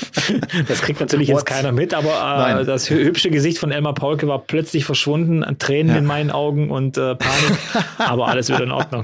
das 0.67 0.81
kriegt 0.81 1.01
natürlich 1.01 1.27
What? 1.27 1.39
jetzt 1.39 1.45
keiner 1.45 1.73
mit, 1.73 1.93
aber 1.93 2.61
äh, 2.61 2.65
das 2.65 2.89
hübsche 2.89 3.29
Gesicht 3.29 3.57
von 3.57 3.71
Elmar 3.71 3.93
Paulke 3.93 4.27
war 4.27 4.39
plötzlich 4.39 4.85
verschwunden, 4.85 5.43
Tränen 5.59 5.91
ja. 5.91 5.97
in 5.97 6.05
meinen 6.05 6.31
Augen 6.31 6.71
und 6.71 6.97
äh, 6.97 7.15
Panik, 7.15 7.57
aber 7.97 8.29
alles 8.29 8.47
wieder 8.47 8.63
in 8.63 8.71
Ordnung. 8.71 9.03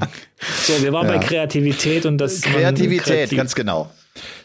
So, 0.63 0.81
wir 0.81 0.93
waren 0.93 1.07
ja. 1.07 1.17
bei 1.17 1.19
Kreativität 1.19 2.05
und 2.05 2.17
das. 2.17 2.41
Kreativität, 2.41 3.03
kreativ 3.03 3.37
ganz 3.37 3.55
genau. 3.55 3.91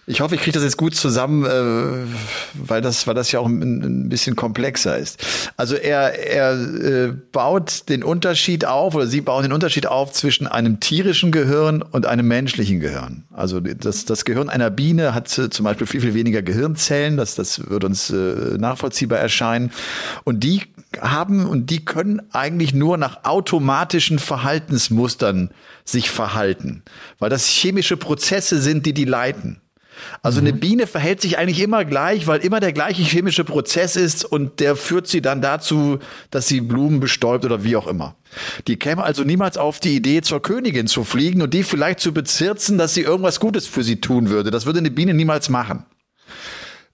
Ich 0.08 0.20
hoffe, 0.20 0.36
ich 0.36 0.40
kriege 0.40 0.54
das 0.54 0.62
jetzt 0.62 0.76
gut 0.76 0.94
zusammen, 0.94 1.44
äh, 1.44 2.06
weil 2.54 2.80
das, 2.80 3.08
weil 3.08 3.14
das 3.14 3.32
ja 3.32 3.40
auch 3.40 3.46
ein, 3.46 3.82
ein 3.82 4.08
bisschen 4.08 4.36
komplexer 4.36 4.96
ist. 4.96 5.50
Also 5.56 5.74
er, 5.74 6.14
er 6.14 6.52
äh, 6.52 7.12
baut 7.32 7.88
den 7.88 8.04
Unterschied 8.04 8.64
auf 8.66 8.94
oder 8.94 9.08
sie 9.08 9.20
bauen 9.20 9.42
den 9.42 9.52
Unterschied 9.52 9.88
auf 9.88 10.12
zwischen 10.12 10.46
einem 10.46 10.78
tierischen 10.78 11.32
Gehirn 11.32 11.82
und 11.82 12.06
einem 12.06 12.28
menschlichen 12.28 12.78
Gehirn. 12.78 13.24
Also 13.32 13.58
das, 13.58 14.04
das 14.04 14.24
Gehirn 14.24 14.48
einer 14.48 14.70
Biene 14.70 15.12
hat 15.12 15.36
äh, 15.38 15.50
zum 15.50 15.64
Beispiel 15.64 15.88
viel, 15.88 16.02
viel 16.02 16.14
weniger 16.14 16.40
Gehirnzellen. 16.42 17.16
Das, 17.16 17.34
das 17.34 17.68
wird 17.68 17.82
uns 17.82 18.08
äh, 18.10 18.14
nachvollziehbar 18.58 19.18
erscheinen. 19.18 19.72
Und 20.22 20.44
die 20.44 20.62
haben 21.00 21.46
und 21.46 21.68
die 21.70 21.84
können 21.84 22.22
eigentlich 22.30 22.72
nur 22.72 22.96
nach 22.96 23.24
automatischen 23.24 24.20
Verhaltensmustern 24.20 25.50
sich 25.84 26.10
verhalten, 26.10 26.82
weil 27.18 27.28
das 27.28 27.46
chemische 27.46 27.96
Prozesse 27.96 28.60
sind, 28.62 28.86
die 28.86 28.94
die 28.94 29.04
leiten. 29.04 29.60
Also 30.22 30.40
mhm. 30.40 30.48
eine 30.48 30.56
Biene 30.56 30.86
verhält 30.86 31.20
sich 31.20 31.38
eigentlich 31.38 31.60
immer 31.60 31.84
gleich, 31.84 32.26
weil 32.26 32.40
immer 32.40 32.60
der 32.60 32.72
gleiche 32.72 33.02
chemische 33.02 33.44
Prozess 33.44 33.96
ist 33.96 34.24
und 34.24 34.60
der 34.60 34.76
führt 34.76 35.06
sie 35.06 35.22
dann 35.22 35.42
dazu, 35.42 35.98
dass 36.30 36.48
sie 36.48 36.60
Blumen 36.60 37.00
bestäubt 37.00 37.44
oder 37.44 37.64
wie 37.64 37.76
auch 37.76 37.86
immer. 37.86 38.16
Die 38.66 38.76
käme 38.76 39.02
also 39.02 39.24
niemals 39.24 39.56
auf 39.56 39.80
die 39.80 39.96
Idee, 39.96 40.22
zur 40.22 40.42
Königin 40.42 40.86
zu 40.86 41.04
fliegen 41.04 41.42
und 41.42 41.54
die 41.54 41.62
vielleicht 41.62 42.00
zu 42.00 42.12
bezirzen, 42.12 42.78
dass 42.78 42.94
sie 42.94 43.02
irgendwas 43.02 43.40
Gutes 43.40 43.66
für 43.66 43.82
sie 43.82 44.00
tun 44.00 44.30
würde. 44.30 44.50
Das 44.50 44.66
würde 44.66 44.80
eine 44.80 44.90
Biene 44.90 45.14
niemals 45.14 45.48
machen. 45.48 45.84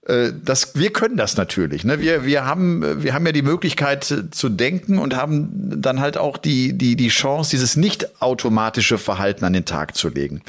Äh, 0.07 0.31
das, 0.43 0.75
wir 0.75 0.91
können 0.91 1.17
das 1.17 1.37
natürlich. 1.37 1.83
Ne? 1.83 1.99
Wir, 1.99 2.25
wir, 2.25 2.45
haben, 2.45 3.03
wir 3.03 3.13
haben 3.13 3.25
ja 3.25 3.31
die 3.31 3.41
Möglichkeit 3.41 4.03
zu 4.03 4.49
denken 4.49 4.99
und 4.99 5.15
haben 5.15 5.49
dann 5.81 5.99
halt 5.99 6.17
auch 6.17 6.37
die, 6.37 6.77
die, 6.77 6.95
die 6.95 7.09
Chance, 7.09 7.51
dieses 7.51 7.75
nicht 7.75 8.21
automatische 8.21 8.97
Verhalten 8.97 9.45
an 9.45 9.53
den 9.53 9.65
Tag 9.65 9.95
zu 9.95 10.09
legen. 10.09 10.41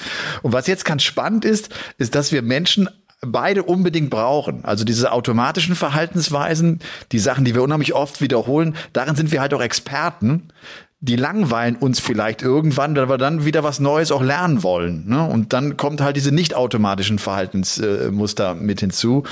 Und 0.42 0.52
was 0.52 0.66
jetzt 0.66 0.84
ganz 0.84 1.02
spannend 1.02 1.44
ist, 1.44 1.70
ist, 1.98 2.14
dass 2.14 2.32
wir 2.32 2.42
Menschen 2.42 2.88
beide 3.26 3.62
unbedingt 3.62 4.10
brauchen. 4.10 4.64
Also 4.64 4.84
diese 4.84 5.12
automatischen 5.12 5.74
Verhaltensweisen, 5.74 6.80
die 7.12 7.18
Sachen, 7.18 7.44
die 7.44 7.54
wir 7.54 7.62
unheimlich 7.62 7.94
oft 7.94 8.20
wiederholen, 8.20 8.76
darin 8.92 9.16
sind 9.16 9.32
wir 9.32 9.40
halt 9.40 9.54
auch 9.54 9.62
Experten 9.62 10.48
die 11.04 11.16
langweilen 11.16 11.76
uns 11.76 12.00
vielleicht 12.00 12.40
irgendwann, 12.40 12.96
weil 12.96 13.10
wir 13.10 13.18
dann 13.18 13.44
wieder 13.44 13.62
was 13.62 13.78
Neues 13.78 14.10
auch 14.10 14.22
lernen 14.22 14.62
wollen. 14.62 15.06
Ne? 15.06 15.22
Und 15.22 15.52
dann 15.52 15.76
kommt 15.76 16.00
halt 16.00 16.16
diese 16.16 16.32
nicht 16.32 16.54
automatischen 16.54 17.18
Verhaltensmuster 17.18 18.54
mit 18.54 18.80
hinzu. 18.80 19.22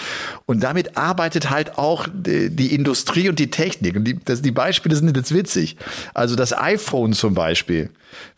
Und 0.45 0.63
damit 0.63 0.99
arbeitet 0.99 1.49
halt 1.49 1.79
auch 1.79 2.07
die, 2.13 2.51
die 2.51 2.75
Industrie 2.75 3.31
und 3.31 3.39
die 3.39 3.51
Technik. 3.51 3.97
Und 3.97 4.05
die, 4.05 4.19
das, 4.23 4.43
die 4.43 4.51
Beispiele 4.51 4.95
sind 4.95 5.17
jetzt 5.17 5.35
witzig. 5.35 5.79
Also 6.13 6.37
das 6.37 6.53
iPhone 6.53 7.15
zum 7.15 7.33
Beispiel. 7.33 7.89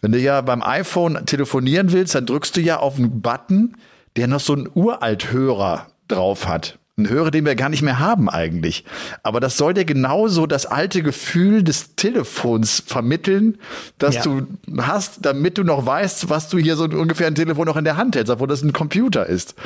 Wenn 0.00 0.12
du 0.12 0.20
ja 0.20 0.40
beim 0.40 0.62
iPhone 0.62 1.26
telefonieren 1.26 1.90
willst, 1.90 2.14
dann 2.14 2.26
drückst 2.26 2.56
du 2.56 2.60
ja 2.60 2.78
auf 2.78 2.98
einen 2.98 3.20
Button, 3.20 3.74
der 4.14 4.28
noch 4.28 4.38
so 4.38 4.52
einen 4.52 4.68
Uralthörer 4.72 5.88
drauf 6.06 6.46
hat. 6.46 6.78
Ein 6.96 7.08
Hörer, 7.08 7.32
den 7.32 7.44
wir 7.44 7.56
gar 7.56 7.68
nicht 7.70 7.82
mehr 7.82 7.98
haben 7.98 8.30
eigentlich. 8.30 8.84
Aber 9.24 9.40
das 9.40 9.56
soll 9.56 9.74
dir 9.74 9.84
genauso 9.84 10.46
das 10.46 10.64
alte 10.64 11.02
Gefühl 11.02 11.64
des 11.64 11.96
Telefons 11.96 12.84
vermitteln, 12.86 13.58
das 13.98 14.16
ja. 14.16 14.22
du 14.22 14.46
hast, 14.78 15.26
damit 15.26 15.58
du 15.58 15.64
noch 15.64 15.86
weißt, 15.86 16.30
was 16.30 16.48
du 16.48 16.58
hier 16.58 16.76
so 16.76 16.84
ungefähr 16.84 17.26
ein 17.26 17.34
Telefon 17.34 17.66
noch 17.66 17.76
in 17.76 17.84
der 17.84 17.96
Hand 17.96 18.14
hältst, 18.14 18.30
obwohl 18.30 18.46
das 18.46 18.62
ein 18.62 18.72
Computer 18.72 19.26
ist. 19.26 19.56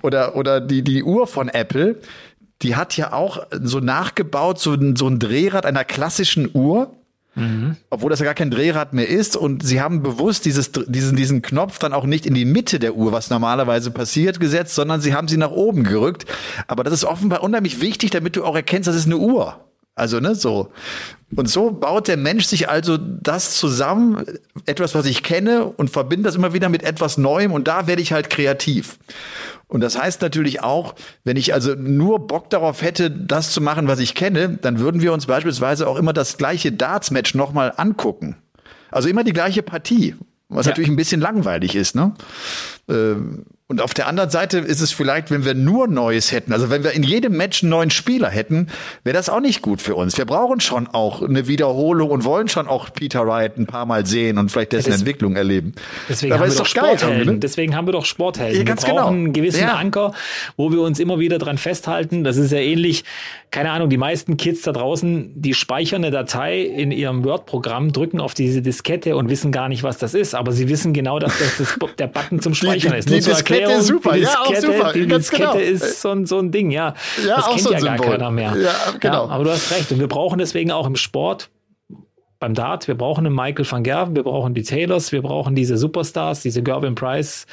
Oder, 0.00 0.34
oder 0.34 0.62
die, 0.62 0.82
die 0.82 1.02
Uhr 1.02 1.26
von 1.26 1.48
Apple, 1.48 1.96
die 2.62 2.74
hat 2.74 2.96
ja 2.96 3.12
auch 3.12 3.46
so 3.50 3.80
nachgebaut, 3.80 4.58
so 4.58 4.76
so 4.96 5.08
ein 5.08 5.18
Drehrad 5.18 5.66
einer 5.66 5.84
klassischen 5.84 6.48
Uhr 6.52 6.94
Mhm. 7.38 7.76
Obwohl 7.90 8.10
das 8.10 8.20
ja 8.20 8.24
gar 8.24 8.34
kein 8.34 8.50
Drehrad 8.50 8.92
mehr 8.92 9.08
ist. 9.08 9.36
Und 9.36 9.64
sie 9.64 9.80
haben 9.80 10.02
bewusst 10.02 10.44
dieses, 10.44 10.72
diesen, 10.72 11.16
diesen 11.16 11.42
Knopf 11.42 11.78
dann 11.78 11.92
auch 11.92 12.04
nicht 12.04 12.26
in 12.26 12.34
die 12.34 12.44
Mitte 12.44 12.78
der 12.78 12.96
Uhr, 12.96 13.12
was 13.12 13.30
normalerweise 13.30 13.90
passiert, 13.90 14.40
gesetzt, 14.40 14.74
sondern 14.74 15.00
sie 15.00 15.14
haben 15.14 15.28
sie 15.28 15.36
nach 15.36 15.50
oben 15.50 15.84
gerückt. 15.84 16.26
Aber 16.66 16.84
das 16.84 16.92
ist 16.92 17.04
offenbar 17.04 17.42
unheimlich 17.42 17.80
wichtig, 17.80 18.10
damit 18.10 18.36
du 18.36 18.44
auch 18.44 18.56
erkennst, 18.56 18.88
das 18.88 18.96
ist 18.96 19.06
eine 19.06 19.18
Uhr. 19.18 19.67
Also, 19.98 20.20
ne, 20.20 20.34
so. 20.34 20.70
Und 21.36 21.48
so 21.48 21.70
baut 21.70 22.08
der 22.08 22.16
Mensch 22.16 22.46
sich 22.46 22.68
also 22.68 22.96
das 22.96 23.56
zusammen, 23.56 24.24
etwas, 24.64 24.94
was 24.94 25.04
ich 25.06 25.22
kenne, 25.22 25.64
und 25.66 25.90
verbindet 25.90 26.26
das 26.26 26.36
immer 26.36 26.54
wieder 26.54 26.68
mit 26.68 26.82
etwas 26.82 27.18
Neuem, 27.18 27.52
und 27.52 27.68
da 27.68 27.86
werde 27.86 28.00
ich 28.00 28.12
halt 28.12 28.30
kreativ. 28.30 28.98
Und 29.66 29.82
das 29.82 29.98
heißt 29.98 30.22
natürlich 30.22 30.62
auch, 30.62 30.94
wenn 31.24 31.36
ich 31.36 31.52
also 31.52 31.74
nur 31.74 32.26
Bock 32.26 32.48
darauf 32.48 32.80
hätte, 32.80 33.10
das 33.10 33.50
zu 33.50 33.60
machen, 33.60 33.86
was 33.86 33.98
ich 33.98 34.14
kenne, 34.14 34.58
dann 34.60 34.78
würden 34.78 35.02
wir 35.02 35.12
uns 35.12 35.26
beispielsweise 35.26 35.86
auch 35.86 35.96
immer 35.96 36.14
das 36.14 36.38
gleiche 36.38 36.72
Darts-Match 36.72 37.34
nochmal 37.34 37.74
angucken. 37.76 38.36
Also 38.90 39.10
immer 39.10 39.24
die 39.24 39.34
gleiche 39.34 39.62
Partie, 39.62 40.14
was 40.48 40.64
ja. 40.64 40.70
natürlich 40.70 40.88
ein 40.88 40.96
bisschen 40.96 41.20
langweilig 41.20 41.74
ist, 41.74 41.94
ne? 41.94 42.14
Ähm, 42.88 43.44
und 43.70 43.82
auf 43.82 43.92
der 43.92 44.06
anderen 44.06 44.30
Seite 44.30 44.60
ist 44.60 44.80
es 44.80 44.92
vielleicht, 44.92 45.30
wenn 45.30 45.44
wir 45.44 45.52
nur 45.52 45.88
Neues 45.88 46.32
hätten, 46.32 46.54
also 46.54 46.70
wenn 46.70 46.84
wir 46.84 46.92
in 46.92 47.02
jedem 47.02 47.36
Match 47.36 47.62
einen 47.62 47.68
neuen 47.68 47.90
Spieler 47.90 48.30
hätten, 48.30 48.68
wäre 49.04 49.12
das 49.12 49.28
auch 49.28 49.40
nicht 49.40 49.60
gut 49.60 49.82
für 49.82 49.94
uns. 49.94 50.16
Wir 50.16 50.24
brauchen 50.24 50.60
schon 50.60 50.86
auch 50.86 51.20
eine 51.20 51.48
Wiederholung 51.48 52.10
und 52.10 52.24
wollen 52.24 52.48
schon 52.48 52.66
auch 52.66 52.90
Peter 52.90 53.26
Wright 53.26 53.58
ein 53.58 53.66
paar 53.66 53.84
Mal 53.84 54.06
sehen 54.06 54.38
und 54.38 54.50
vielleicht 54.50 54.72
dessen 54.72 54.88
ja, 54.88 54.96
Entwicklung 54.96 55.36
erleben. 55.36 55.74
Deswegen 56.08 56.32
haben 56.32 56.48
wir 56.48 56.56
doch 56.56 56.64
Sporthelden. 56.64 57.26
Geil, 57.26 57.34
ne? 57.34 57.40
Deswegen 57.40 57.76
haben 57.76 57.86
wir 57.86 57.92
doch 57.92 58.06
Sporthelden. 58.06 58.56
Ja, 58.56 58.64
ganz 58.64 58.86
wir 58.86 58.94
brauchen 58.94 59.04
genau. 59.04 59.24
einen 59.24 59.32
gewissen 59.34 59.60
ja. 59.60 59.74
Anker, 59.74 60.14
wo 60.56 60.72
wir 60.72 60.80
uns 60.80 60.98
immer 60.98 61.18
wieder 61.18 61.36
dran 61.36 61.58
festhalten. 61.58 62.24
Das 62.24 62.38
ist 62.38 62.52
ja 62.52 62.58
ähnlich, 62.60 63.04
keine 63.50 63.70
Ahnung, 63.70 63.90
die 63.90 63.98
meisten 63.98 64.38
Kids 64.38 64.62
da 64.62 64.72
draußen, 64.72 65.32
die 65.34 65.52
speichern 65.52 66.02
eine 66.02 66.10
Datei 66.10 66.62
in 66.62 66.90
ihrem 66.90 67.22
Word-Programm, 67.22 67.92
drücken 67.92 68.18
auf 68.18 68.32
diese 68.32 68.62
Diskette 68.62 69.14
und 69.14 69.28
wissen 69.28 69.52
gar 69.52 69.68
nicht, 69.68 69.82
was 69.82 69.98
das 69.98 70.14
ist. 70.14 70.34
Aber 70.34 70.52
sie 70.52 70.70
wissen 70.70 70.94
genau, 70.94 71.18
dass 71.18 71.38
das, 71.38 71.58
das 71.58 71.78
der 71.98 72.06
Button 72.06 72.40
zum 72.40 72.54
Speichern 72.54 72.92
die, 72.92 73.06
die, 73.06 73.16
ist. 73.16 73.26
Die 73.26 73.57
Erklärung, 73.60 73.80
ist 73.80 73.86
super, 73.86 74.12
die 74.12 74.20
ja, 74.20 74.40
auch 74.40 74.54
super. 74.54 74.92
Die 74.92 75.06
Diskette 75.06 75.42
genau. 75.42 75.54
ist 75.56 76.00
so 76.00 76.10
ein, 76.10 76.26
so 76.26 76.38
ein 76.38 76.50
Ding, 76.50 76.70
ja. 76.70 76.94
ja 77.26 77.36
das 77.36 77.46
kennt 77.48 77.60
so 77.60 77.72
ja 77.72 77.80
gar 77.80 77.96
keiner 77.96 78.30
mehr. 78.30 78.54
Ja, 78.56 78.74
genau. 78.98 79.26
Ja, 79.26 79.32
aber 79.32 79.44
du 79.44 79.50
hast 79.50 79.70
recht. 79.72 79.90
Und 79.92 80.00
wir 80.00 80.08
brauchen 80.08 80.38
deswegen 80.38 80.70
auch 80.70 80.86
im 80.86 80.96
Sport 80.96 81.50
beim 82.38 82.54
Dart, 82.54 82.86
wir 82.86 82.94
brauchen 82.94 83.26
einen 83.26 83.34
Michael 83.34 83.68
van 83.68 83.82
Gerven, 83.82 84.14
wir 84.14 84.22
brauchen 84.22 84.54
die 84.54 84.62
Taylors, 84.62 85.10
wir 85.12 85.22
brauchen 85.22 85.54
diese 85.54 85.76
Superstars, 85.76 86.42
diese 86.42 86.62
Gervin 86.62 86.94
Price 86.94 87.46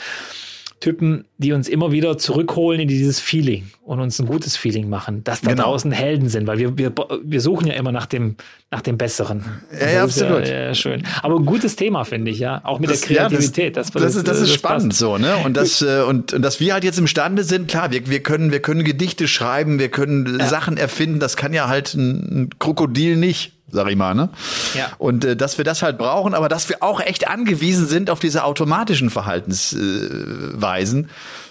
Typen, 0.79 1.25
die 1.37 1.53
uns 1.53 1.67
immer 1.67 1.91
wieder 1.91 2.17
zurückholen 2.17 2.81
in 2.81 2.87
dieses 2.87 3.19
Feeling 3.19 3.71
und 3.83 3.99
uns 4.01 4.19
ein 4.19 4.27
gutes 4.27 4.57
Feeling 4.57 4.89
machen, 4.89 5.23
dass 5.23 5.41
da 5.41 5.51
genau. 5.51 5.63
draußen 5.63 5.91
Helden 5.91 6.27
sind, 6.27 6.47
weil 6.47 6.57
wir, 6.59 6.77
wir, 6.77 6.91
wir 7.23 7.41
suchen 7.41 7.67
ja 7.67 7.73
immer 7.75 7.91
nach 7.91 8.05
dem, 8.05 8.35
nach 8.71 8.81
dem 8.81 8.97
Besseren. 8.97 9.45
Ja, 9.79 9.89
ja 9.89 10.03
absolut. 10.03 10.47
Ja, 10.47 10.63
ja, 10.65 10.73
schön. 10.75 11.03
Aber 11.23 11.37
ein 11.37 11.45
gutes 11.45 11.75
Thema, 11.75 12.03
finde 12.03 12.31
ich, 12.31 12.39
ja. 12.39 12.61
Auch 12.65 12.79
mit 12.79 12.89
das, 12.89 13.01
der 13.01 13.15
Kreativität. 13.15 13.77
das, 13.77 13.89
das, 13.89 14.01
das, 14.01 14.15
ist, 14.15 14.27
das 14.27 14.41
ist 14.41 14.53
spannend 14.53 14.89
passt. 14.89 14.99
so, 14.99 15.17
ne? 15.17 15.37
Und 15.45 15.55
das, 15.55 15.81
äh, 15.81 16.03
und, 16.07 16.33
und 16.33 16.41
dass 16.41 16.59
wir 16.59 16.73
halt 16.73 16.83
jetzt 16.83 16.99
imstande 16.99 17.43
sind, 17.43 17.67
klar, 17.67 17.91
wir, 17.91 18.07
wir 18.09 18.21
können, 18.21 18.51
wir 18.51 18.59
können 18.59 18.83
Gedichte 18.83 19.27
schreiben, 19.27 19.79
wir 19.79 19.89
können 19.89 20.39
Sachen 20.45 20.77
erfinden, 20.77 21.19
das 21.19 21.37
kann 21.37 21.53
ja 21.53 21.67
halt 21.67 21.93
ein, 21.93 22.43
ein 22.43 22.49
Krokodil 22.59 23.15
nicht 23.15 23.54
sag 23.75 23.89
ich 23.89 23.95
mal, 23.95 24.15
ne? 24.15 24.29
Ja. 24.73 24.91
Und 24.97 25.25
äh, 25.25 25.35
dass 25.35 25.57
wir 25.57 25.65
das 25.65 25.81
halt 25.81 25.97
brauchen, 25.97 26.33
aber 26.33 26.49
dass 26.49 26.69
wir 26.69 26.81
auch 26.81 26.99
echt 26.99 27.27
angewiesen 27.27 27.85
sind 27.87 28.09
auf 28.09 28.19
diese 28.19 28.43
automatischen 28.43 29.09
Verhaltensweisen, 29.09 31.05
äh, 31.05 31.07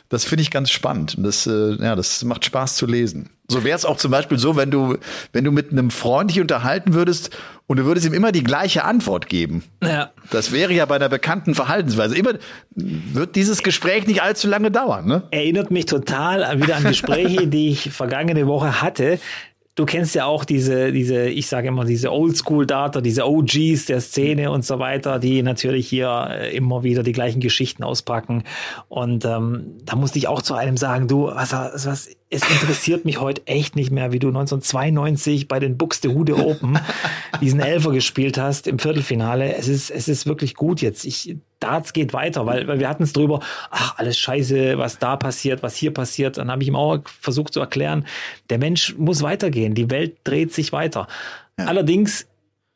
das 0.09 0.25
finde 0.25 0.43
ich 0.43 0.51
ganz 0.51 0.71
spannend. 0.71 1.17
Und 1.17 1.25
das, 1.25 1.47
äh, 1.47 1.75
ja, 1.75 1.97
das 1.97 2.25
macht 2.25 2.45
Spaß 2.45 2.77
zu 2.77 2.87
lesen. 2.87 3.31
So 3.49 3.63
wäre 3.63 3.77
es 3.77 3.85
auch 3.85 3.97
zum 3.97 4.11
Beispiel 4.11 4.39
so, 4.39 4.57
wenn 4.57 4.71
du, 4.71 4.97
wenn 5.33 5.45
du 5.45 5.51
mit 5.51 5.71
einem 5.71 5.91
Freund 5.91 6.31
dich 6.31 6.41
unterhalten 6.41 6.95
würdest 6.95 7.37
und 7.67 7.79
du 7.79 7.85
würdest 7.85 8.07
ihm 8.07 8.15
immer 8.15 8.33
die 8.33 8.43
gleiche 8.43 8.85
Antwort 8.85 9.29
geben. 9.29 9.65
Ja. 9.83 10.13
Das 10.31 10.53
wäre 10.53 10.73
ja 10.73 10.87
bei 10.87 10.97
einer 10.97 11.11
bekannten 11.11 11.55
Verhaltensweise. 11.55 12.17
Immer 12.17 12.35
wird 12.75 13.37
dieses 13.37 13.63
Gespräch 13.63 14.07
nicht 14.07 14.23
allzu 14.23 14.49
lange 14.49 14.71
dauern, 14.71 15.07
ne? 15.07 15.25
Erinnert 15.31 15.71
mich 15.71 15.87
total 15.87 16.63
wieder 16.63 16.77
an 16.77 16.85
Gespräche, 16.85 17.47
die 17.49 17.71
ich 17.71 17.91
vergangene 17.91 18.47
Woche 18.47 18.81
hatte 18.81 19.19
du 19.75 19.85
kennst 19.87 20.15
ja 20.15 20.27
auch 20.27 20.45
diese, 20.45 20.93
diese, 20.93 21.27
ich 21.29 21.49
sage 21.49 21.69
immer, 21.69 21.85
diese 21.85 22.13
Oldschool-Data, 22.13 23.01
diese 23.01 23.27
OGs 23.27 23.87
der 23.87 24.01
Szene 24.01 24.51
und 24.51 24.65
so 24.65 24.79
weiter, 24.79 25.19
die 25.19 25.43
natürlich 25.43 25.89
hier 25.89 26.29
äh, 26.31 26.57
immer 26.57 26.85
wieder 26.85 27.03
die 27.03 27.13
gleichen 27.13 27.41
Geschichten 27.41 27.83
auspacken. 27.83 28.45
Und 28.89 29.25
ähm, 29.25 29.79
da 29.85 29.97
musste 29.97 30.19
ich 30.19 30.29
auch 30.29 30.43
zu 30.43 30.55
einem 30.55 30.77
sagen, 30.77 31.09
du, 31.09 31.27
was, 31.27 31.53
was, 31.53 32.09
es 32.31 32.51
interessiert 32.51 33.05
mich 33.05 33.21
heute 33.21 33.47
echt 33.47 33.75
nicht 33.75 33.91
mehr, 33.91 34.13
wie 34.13 34.19
du 34.19 34.29
1992 34.29 35.49
bei 35.49 35.59
den 35.59 35.77
Buxtehude 35.77 36.37
Open 36.37 36.79
diesen 37.41 37.61
Elfer 37.61 37.91
gespielt 37.93 38.39
hast 38.39 38.69
im 38.69 38.79
Viertelfinale. 38.79 39.57
Es 39.57 39.69
ist, 39.69 39.91
es 39.91 40.09
ist 40.09 40.27
wirklich 40.27 40.55
gut 40.55 40.83
jetzt. 40.83 41.05
Ich, 41.05 41.37
Darts 41.65 41.95
geht 41.95 42.13
weiter, 42.13 42.45
weil, 42.45 42.69
weil 42.69 42.79
wir 42.79 42.89
hatten 42.89 43.05
es 43.05 43.15
drüber, 43.15 43.41
ach, 43.71 43.97
alles 43.97 44.19
scheiße, 44.19 44.77
was 44.77 44.99
da 44.99 45.17
passiert, 45.17 45.63
was 45.63 45.77
hier 45.77 45.93
passiert. 45.93 46.37
Dann 46.37 46.51
habe 46.51 46.63
ich 46.63 46.69
ihm 46.69 46.77
auch 46.77 46.99
versucht 47.21 47.55
zu 47.55 47.61
erklären, 47.61 48.05
der 48.51 48.59
Mensch 48.59 48.95
muss 48.99 49.23
weitergehen, 49.23 49.75
die 49.75 49.91
Welt 49.91 50.19
dreht 50.25 50.53
sich 50.53 50.73
weiter. 50.73 51.09
Ja. 51.59 51.67
Allerdings 51.67 52.27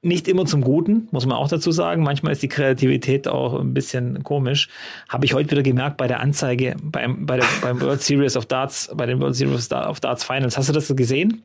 nicht 0.00 0.28
immer 0.28 0.46
zum 0.46 0.62
Guten, 0.62 1.08
muss 1.10 1.26
man 1.26 1.36
auch 1.36 1.48
dazu 1.48 1.70
sagen. 1.72 2.02
Manchmal 2.02 2.32
ist 2.32 2.42
die 2.42 2.48
Kreativität 2.48 3.26
auch 3.28 3.58
ein 3.58 3.74
bisschen 3.74 4.22
komisch. 4.22 4.68
Habe 5.08 5.26
ich 5.26 5.34
heute 5.34 5.50
wieder 5.50 5.62
gemerkt 5.62 5.96
bei 5.96 6.06
der 6.06 6.20
Anzeige 6.20 6.76
beim, 6.82 7.26
bei 7.26 7.36
der, 7.36 7.46
beim 7.60 7.80
World 7.80 8.00
Series 8.00 8.36
of 8.36 8.46
Darts, 8.46 8.90
bei 8.94 9.06
den 9.06 9.20
World 9.20 9.34
Series 9.34 9.70
of 9.72 10.00
Darts 10.00 10.24
Finals. 10.24 10.56
Hast 10.56 10.68
du 10.68 10.72
das 10.72 10.94
gesehen? 10.94 11.42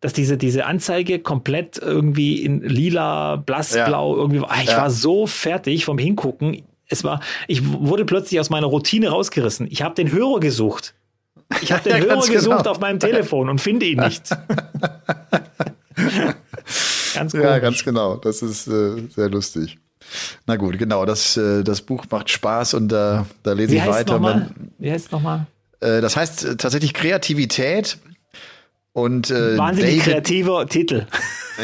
Dass 0.00 0.14
diese, 0.14 0.38
diese 0.38 0.64
Anzeige 0.64 1.18
komplett 1.18 1.76
irgendwie 1.76 2.42
in 2.42 2.62
lila, 2.62 3.36
blassblau 3.36 4.14
ja. 4.14 4.20
irgendwie 4.20 4.40
war. 4.40 4.62
Ich 4.62 4.70
ja. 4.70 4.78
war 4.78 4.90
so 4.90 5.26
fertig 5.26 5.84
vom 5.84 5.98
Hingucken. 5.98 6.62
Es 6.90 7.04
war, 7.04 7.20
ich 7.48 7.66
wurde 7.66 8.04
plötzlich 8.04 8.38
aus 8.40 8.50
meiner 8.50 8.66
Routine 8.66 9.08
rausgerissen. 9.08 9.68
Ich 9.70 9.82
habe 9.82 9.94
den 9.94 10.12
Hörer 10.12 10.40
gesucht. 10.40 10.94
Ich 11.62 11.72
habe 11.72 11.82
den 11.88 11.92
ja, 11.92 11.98
Hörer 11.98 12.26
gesucht 12.26 12.58
genau. 12.58 12.70
auf 12.70 12.80
meinem 12.80 12.98
Telefon 12.98 13.48
und 13.48 13.60
finde 13.60 13.86
ihn 13.86 14.00
nicht. 14.00 14.24
Ganz 17.14 17.32
Ja, 17.32 17.58
ganz 17.58 17.82
genau. 17.84 18.16
Das 18.16 18.40
ist 18.42 18.68
äh, 18.68 19.02
sehr 19.14 19.28
lustig. 19.28 19.78
Na 20.46 20.56
gut, 20.56 20.78
genau. 20.78 21.04
Das, 21.04 21.36
äh, 21.36 21.62
das 21.62 21.82
Buch 21.82 22.04
macht 22.10 22.30
Spaß 22.30 22.74
und 22.74 22.92
äh, 22.92 23.22
da 23.42 23.52
lese 23.52 23.72
Wie 23.72 23.76
ich 23.78 23.86
weiter. 23.86 24.18
Man, 24.18 24.70
Wie 24.78 24.90
heißt 24.90 25.06
es 25.06 25.12
nochmal? 25.12 25.46
Äh, 25.80 26.00
das 26.00 26.16
heißt 26.16 26.44
äh, 26.44 26.56
tatsächlich 26.56 26.94
Kreativität 26.94 27.98
und 28.92 29.30
äh, 29.30 29.56
Wahnsinnig 29.56 29.98
David, 29.98 30.12
kreativer 30.12 30.66
Titel. 30.66 31.06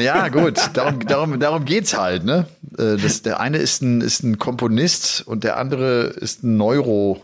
Ja, 0.01 0.29
gut, 0.31 0.59
darum, 0.75 1.01
darum, 1.01 1.41
darum 1.41 1.65
geht's 1.65 1.97
halt, 1.97 2.25
ne? 2.25 2.47
Äh, 2.79 2.97
das, 2.97 3.23
der 3.23 3.41
eine 3.41 3.59
ist 3.59 3.83
ein, 3.83 4.01
ist 4.01 4.23
ein 4.23 4.39
Komponist 4.39 5.27
und 5.27 5.45
der 5.45 5.57
andere 5.57 6.05
ist 6.05 6.43
ein 6.45 6.57
Neuro, 6.57 7.23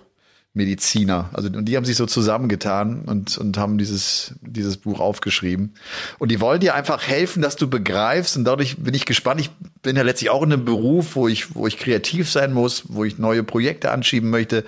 Mediziner. 0.55 1.31
Also 1.33 1.49
und 1.49 1.65
die 1.65 1.77
haben 1.77 1.87
sich 1.87 1.97
so 1.97 2.05
zusammengetan 2.05 3.03
und, 3.07 3.39
und 3.39 3.57
haben 3.57 3.79
dieses, 3.79 4.35
dieses 4.43 4.77
Buch 4.77 5.01
aufgeschrieben. 5.01 5.75
Und 6.19 6.31
die 6.31 6.41
wollen 6.41 6.61
dir 6.61 6.75
einfach 6.75 7.07
helfen, 7.07 7.41
dass 7.41 7.57
du 7.57 7.71
begreifst. 7.71 8.37
Und 8.37 8.45
dadurch 8.45 8.77
bin 8.77 8.93
ich 8.93 9.07
gespannt. 9.07 9.41
Ich 9.41 9.51
bin 9.83 9.97
ja 9.97 10.03
letztlich 10.03 10.29
auch 10.29 10.43
in 10.43 10.53
einem 10.53 10.67
Beruf, 10.67 11.17
wo 11.17 11.27
ich, 11.27 11.55
wo 11.55 11.67
ich 11.67 11.79
kreativ 11.79 12.31
sein 12.31 12.53
muss, 12.53 12.85
wo 12.89 13.05
ich 13.05 13.19
neue 13.19 13.43
Projekte 13.45 13.91
anschieben 13.91 14.29
möchte. 14.29 14.65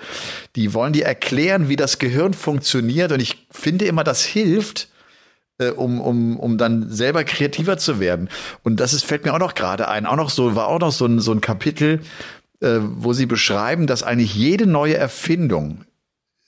Die 0.55 0.73
wollen 0.73 0.93
dir 0.93 1.05
erklären, 1.05 1.69
wie 1.69 1.75
das 1.75 1.99
Gehirn 1.99 2.33
funktioniert. 2.33 3.11
Und 3.11 3.21
ich 3.21 3.47
finde 3.51 3.85
immer, 3.85 4.03
das 4.03 4.23
hilft, 4.23 4.89
äh, 5.57 5.69
um, 5.69 6.01
um, 6.01 6.37
um 6.37 6.57
dann 6.57 6.89
selber 6.89 7.23
kreativer 7.23 7.77
zu 7.77 7.99
werden. 7.99 8.29
Und 8.63 8.79
das 8.79 8.93
ist, 8.93 9.05
fällt 9.05 9.25
mir 9.25 9.33
auch 9.33 9.39
noch 9.39 9.55
gerade 9.55 9.87
ein. 9.87 10.05
Auch 10.05 10.15
noch 10.15 10.29
so, 10.29 10.55
war 10.55 10.67
auch 10.67 10.79
noch 10.79 10.91
so 10.91 11.05
ein, 11.05 11.19
so 11.19 11.31
ein 11.31 11.41
Kapitel, 11.41 12.01
äh, 12.61 12.79
wo 12.81 13.13
sie 13.13 13.25
beschreiben, 13.25 13.87
dass 13.87 14.03
eigentlich 14.03 14.35
jede 14.35 14.67
neue 14.67 14.95
Erfindung 14.95 15.85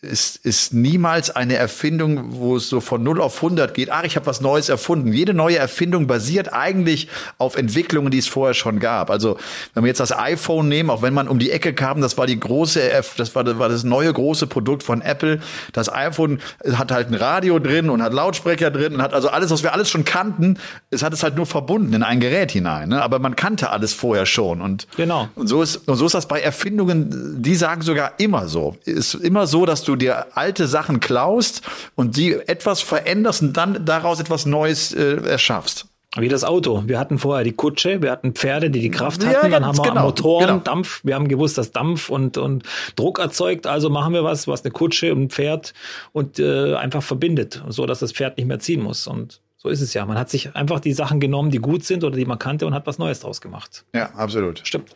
ist, 0.01 0.45
ist 0.45 0.75
niemals 0.75 1.35
eine 1.35 1.55
Erfindung, 1.55 2.37
wo 2.37 2.57
es 2.57 2.69
so 2.69 2.81
von 2.81 3.01
0 3.01 3.19
auf 3.19 3.37
100 3.37 3.73
geht. 3.73 3.89
Ach, 3.89 4.03
ich 4.03 4.15
habe 4.15 4.27
was 4.27 4.41
Neues 4.41 4.69
erfunden. 4.69 5.11
Jede 5.11 5.33
neue 5.33 5.57
Erfindung 5.57 6.05
basiert 6.05 6.53
eigentlich 6.53 7.07
auf 7.39 7.57
Entwicklungen, 7.57 8.11
die 8.11 8.19
es 8.19 8.27
vorher 8.27 8.53
schon 8.53 8.79
gab. 8.79 9.09
Also 9.09 9.37
wenn 9.73 9.83
wir 9.83 9.87
jetzt 9.87 9.99
das 9.99 10.15
iPhone 10.15 10.67
nehmen, 10.67 10.91
auch 10.91 11.01
wenn 11.01 11.15
man 11.15 11.27
um 11.27 11.39
die 11.39 11.49
Ecke 11.49 11.73
kam, 11.73 11.99
das 11.99 12.15
war 12.15 12.27
die 12.27 12.39
große, 12.39 12.79
das 13.17 13.33
war, 13.33 13.43
das 13.43 13.57
war 13.57 13.69
das 13.69 13.83
neue 13.83 14.13
große 14.13 14.45
Produkt 14.45 14.83
von 14.83 15.01
Apple. 15.01 15.39
Das 15.73 15.91
iPhone 15.91 16.41
hat 16.73 16.91
halt 16.91 17.09
ein 17.09 17.15
Radio 17.15 17.57
drin 17.57 17.89
und 17.89 18.03
hat 18.03 18.13
Lautsprecher 18.13 18.69
drin 18.69 18.93
und 18.93 19.01
hat 19.01 19.15
also 19.15 19.29
alles, 19.29 19.49
was 19.49 19.63
wir 19.63 19.73
alles 19.73 19.89
schon 19.89 20.05
kannten, 20.05 20.59
es 20.91 21.01
hat 21.01 21.11
es 21.13 21.23
halt 21.23 21.35
nur 21.35 21.47
verbunden 21.47 21.93
in 21.93 22.03
ein 22.03 22.19
Gerät 22.19 22.51
hinein. 22.51 22.89
Ne? 22.89 23.01
Aber 23.01 23.17
man 23.17 23.35
kannte 23.35 23.71
alles 23.71 23.93
vorher 23.93 24.27
schon. 24.27 24.61
Und, 24.61 24.87
genau. 24.95 25.29
und 25.33 25.47
so 25.47 25.63
ist, 25.63 25.87
und 25.87 25.95
so 25.95 26.05
ist 26.05 26.13
das 26.13 26.27
bei 26.27 26.39
Erfindungen, 26.39 27.41
die 27.41 27.55
sagen 27.55 27.81
sogar 27.81 28.11
immer 28.19 28.47
so. 28.47 28.77
Ist 28.85 29.15
immer 29.15 29.47
so, 29.47 29.65
dass 29.65 29.86
du 29.87 29.95
dir 29.95 30.37
alte 30.37 30.67
Sachen 30.67 30.99
klaust 30.99 31.61
und 31.95 32.17
die 32.17 32.33
etwas 32.33 32.81
veränderst 32.81 33.41
und 33.41 33.53
dann 33.53 33.85
daraus 33.85 34.19
etwas 34.19 34.45
Neues 34.45 34.93
äh, 34.93 35.17
erschaffst. 35.25 35.87
Wie 36.15 36.29
das 36.29 36.43
Auto. 36.43 36.83
Wir 36.87 36.99
hatten 36.99 37.19
vorher 37.19 37.43
die 37.43 37.51
Kutsche, 37.51 38.01
wir 38.01 38.11
hatten 38.11 38.33
Pferde, 38.33 38.71
die 38.71 38.79
die 38.79 38.89
Kraft 38.89 39.23
hatten, 39.25 39.51
ja, 39.51 39.59
dann 39.59 39.65
haben 39.65 39.77
wir 39.77 39.83
genau, 39.83 40.03
Motoren, 40.03 40.47
genau. 40.47 40.59
Dampf. 40.59 41.01
Wir 41.03 41.13
haben 41.15 41.27
gewusst, 41.27 41.57
dass 41.57 41.71
Dampf 41.71 42.09
und, 42.09 42.37
und 42.37 42.63
Druck 42.95 43.19
erzeugt, 43.19 43.67
also 43.67 43.89
machen 43.89 44.13
wir 44.13 44.23
was, 44.23 44.47
was 44.47 44.63
eine 44.63 44.71
Kutsche 44.71 45.13
und 45.13 45.23
ein 45.23 45.29
Pferd 45.29 45.73
und 46.13 46.39
äh, 46.39 46.73
einfach 46.75 47.03
verbindet, 47.03 47.61
so 47.67 47.85
dass 47.85 47.99
das 47.99 48.13
Pferd 48.13 48.37
nicht 48.37 48.47
mehr 48.47 48.59
ziehen 48.59 48.81
muss. 48.81 49.05
Und 49.05 49.41
so 49.57 49.69
ist 49.69 49.81
es 49.81 49.93
ja. 49.93 50.05
Man 50.05 50.17
hat 50.17 50.29
sich 50.29 50.55
einfach 50.55 50.79
die 50.79 50.93
Sachen 50.93 51.19
genommen, 51.19 51.51
die 51.51 51.59
gut 51.59 51.83
sind 51.83 52.03
oder 52.03 52.15
die 52.15 52.25
man 52.25 52.39
kannte 52.39 52.65
und 52.65 52.73
hat 52.73 52.87
was 52.87 52.97
Neues 52.97 53.19
draus 53.19 53.41
gemacht. 53.41 53.85
Ja, 53.93 54.11
absolut. 54.15 54.61
Stimmt. 54.63 54.95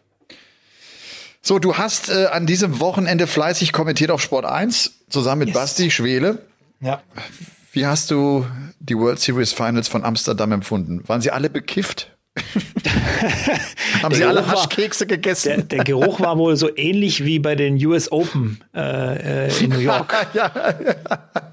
So, 1.41 1.57
du 1.57 1.75
hast 1.77 2.09
äh, 2.09 2.27
an 2.27 2.45
diesem 2.45 2.79
Wochenende 2.79 3.25
fleißig 3.25 3.73
kommentiert 3.73 4.11
auf 4.11 4.21
Sport 4.21 4.45
1 4.45 5.05
zusammen 5.09 5.39
mit 5.39 5.47
yes. 5.49 5.57
Basti 5.57 5.89
Schwele. 5.89 6.39
Ja. 6.79 7.01
Wie 7.71 7.85
hast 7.85 8.11
du 8.11 8.45
die 8.79 8.95
World 8.95 9.19
Series 9.19 9.51
Finals 9.51 9.87
von 9.87 10.03
Amsterdam 10.03 10.51
empfunden? 10.51 11.07
Waren 11.07 11.21
sie 11.21 11.31
alle 11.31 11.49
bekifft? 11.49 12.15
Haben 14.03 14.15
sie 14.15 14.23
alle 14.23 14.47
Haschkekse 14.47 15.05
gegessen? 15.05 15.49
Der, 15.49 15.63
der, 15.63 15.83
Geruch 15.83 16.19
war 16.21 16.37
wohl 16.37 16.55
so 16.55 16.69
ähnlich 16.75 17.25
wie 17.25 17.39
bei 17.39 17.55
den 17.55 17.83
US 17.85 18.11
Open 18.11 18.63
äh, 18.73 19.47
äh, 19.47 19.63
in 19.63 19.71
New 19.71 19.79
York. 19.79 20.13
ja, 20.33 20.51
ja, 20.55 20.75
ja. 20.79 21.50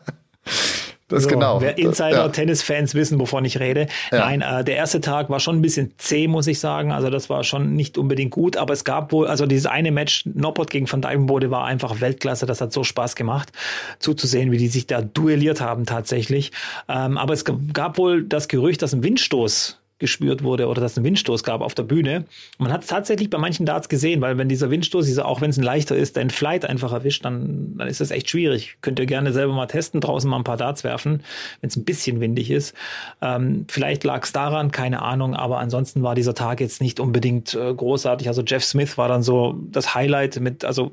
Das 1.08 1.22
so, 1.22 1.30
genau. 1.30 1.60
Wer 1.60 1.78
Insider-Tennis-Fans 1.78 2.94
wissen, 2.94 3.18
wovon 3.18 3.44
ich 3.44 3.58
rede. 3.58 3.86
Ja. 4.12 4.20
Nein, 4.20 4.42
äh, 4.42 4.62
der 4.62 4.76
erste 4.76 5.00
Tag 5.00 5.30
war 5.30 5.40
schon 5.40 5.56
ein 5.56 5.62
bisschen 5.62 5.94
zäh, 5.96 6.28
muss 6.28 6.46
ich 6.46 6.60
sagen. 6.60 6.92
Also 6.92 7.08
das 7.08 7.30
war 7.30 7.44
schon 7.44 7.74
nicht 7.74 7.96
unbedingt 7.96 8.30
gut, 8.30 8.58
aber 8.58 8.74
es 8.74 8.84
gab 8.84 9.10
wohl, 9.10 9.26
also 9.26 9.46
dieses 9.46 9.66
eine 9.66 9.90
Match, 9.90 10.26
Noppert 10.26 10.70
gegen 10.70 10.90
Van 10.90 11.00
Dijvenbode 11.00 11.50
war 11.50 11.64
einfach 11.64 12.00
Weltklasse. 12.00 12.44
Das 12.44 12.60
hat 12.60 12.72
so 12.72 12.84
Spaß 12.84 13.16
gemacht, 13.16 13.50
zuzusehen, 13.98 14.52
wie 14.52 14.58
die 14.58 14.68
sich 14.68 14.86
da 14.86 15.00
duelliert 15.00 15.62
haben 15.62 15.86
tatsächlich. 15.86 16.52
Ähm, 16.88 17.16
aber 17.16 17.32
es 17.32 17.44
gab 17.72 17.96
wohl 17.96 18.22
das 18.24 18.48
Gerücht, 18.48 18.82
dass 18.82 18.92
ein 18.92 19.02
Windstoß 19.02 19.78
gespürt 19.98 20.42
wurde 20.42 20.68
oder 20.68 20.80
dass 20.80 20.92
es 20.92 20.98
einen 20.98 21.06
Windstoß 21.06 21.42
gab 21.42 21.60
auf 21.60 21.74
der 21.74 21.82
Bühne. 21.82 22.24
man 22.58 22.72
hat 22.72 22.82
es 22.82 22.88
tatsächlich 22.88 23.30
bei 23.30 23.38
manchen 23.38 23.66
Darts 23.66 23.88
gesehen, 23.88 24.20
weil 24.20 24.38
wenn 24.38 24.48
dieser 24.48 24.70
Windstoß, 24.70 25.06
dieser, 25.06 25.26
auch 25.26 25.40
wenn 25.40 25.50
es 25.50 25.58
ein 25.58 25.64
leichter 25.64 25.96
ist, 25.96 26.16
dein 26.16 26.30
Flight 26.30 26.64
einfach 26.64 26.92
erwischt, 26.92 27.24
dann, 27.24 27.76
dann 27.76 27.88
ist 27.88 28.00
das 28.00 28.10
echt 28.10 28.30
schwierig. 28.30 28.78
Könnt 28.80 28.98
ihr 28.98 29.06
gerne 29.06 29.32
selber 29.32 29.52
mal 29.52 29.66
testen, 29.66 30.00
draußen 30.00 30.28
mal 30.28 30.36
ein 30.36 30.44
paar 30.44 30.56
Darts 30.56 30.84
werfen, 30.84 31.22
wenn 31.60 31.68
es 31.68 31.76
ein 31.76 31.84
bisschen 31.84 32.20
windig 32.20 32.50
ist. 32.50 32.74
Ähm, 33.20 33.64
vielleicht 33.68 34.04
lag 34.04 34.24
es 34.24 34.32
daran, 34.32 34.70
keine 34.70 35.02
Ahnung, 35.02 35.34
aber 35.34 35.58
ansonsten 35.58 36.02
war 36.02 36.14
dieser 36.14 36.34
Tag 36.34 36.60
jetzt 36.60 36.80
nicht 36.80 37.00
unbedingt 37.00 37.54
äh, 37.54 37.74
großartig. 37.74 38.28
Also 38.28 38.42
Jeff 38.42 38.64
Smith 38.64 38.98
war 38.98 39.08
dann 39.08 39.22
so 39.22 39.58
das 39.70 39.94
Highlight 39.94 40.40
mit, 40.40 40.64
also 40.64 40.92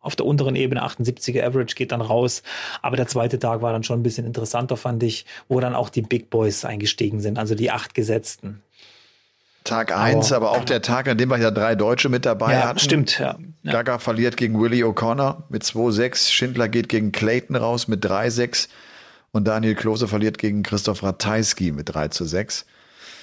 auf 0.00 0.16
der 0.16 0.26
unteren 0.26 0.56
Ebene 0.56 0.84
78er 0.84 1.44
Average 1.44 1.74
geht 1.74 1.92
dann 1.92 2.00
raus. 2.00 2.42
Aber 2.82 2.96
der 2.96 3.06
zweite 3.06 3.38
Tag 3.38 3.62
war 3.62 3.72
dann 3.72 3.82
schon 3.82 4.00
ein 4.00 4.02
bisschen 4.02 4.26
interessanter, 4.26 4.76
fand 4.76 5.02
ich, 5.02 5.26
wo 5.48 5.60
dann 5.60 5.74
auch 5.74 5.90
die 5.90 6.02
Big 6.02 6.30
Boys 6.30 6.64
eingestiegen 6.64 7.20
sind, 7.20 7.38
also 7.38 7.54
die 7.54 7.70
acht 7.70 7.94
Gesetzten. 7.94 8.62
Tag 9.64 9.94
eins, 9.94 10.32
aber, 10.32 10.48
aber 10.48 10.58
auch 10.58 10.64
der 10.64 10.80
Tag, 10.80 11.06
an 11.06 11.18
dem 11.18 11.28
wir 11.28 11.38
ja 11.38 11.50
drei 11.50 11.74
Deutsche 11.74 12.08
mit 12.08 12.24
dabei 12.24 12.54
ja, 12.54 12.68
hatten. 12.68 12.78
Stimmt, 12.78 13.18
ja. 13.18 13.36
ja. 13.62 13.72
Gaga 13.72 13.98
verliert 13.98 14.38
gegen 14.38 14.58
Willie 14.58 14.84
O'Connor 14.84 15.42
mit 15.50 15.64
2-6. 15.64 16.30
Schindler 16.30 16.68
geht 16.68 16.88
gegen 16.88 17.12
Clayton 17.12 17.56
raus 17.56 17.86
mit 17.86 18.04
3-6. 18.04 18.68
Und 19.32 19.46
Daniel 19.46 19.74
Klose 19.74 20.08
verliert 20.08 20.38
gegen 20.38 20.62
Christoph 20.62 21.02
Ratajski 21.02 21.72
mit 21.72 21.94
3 21.94 22.08
zu 22.08 22.24
6. 22.24 22.64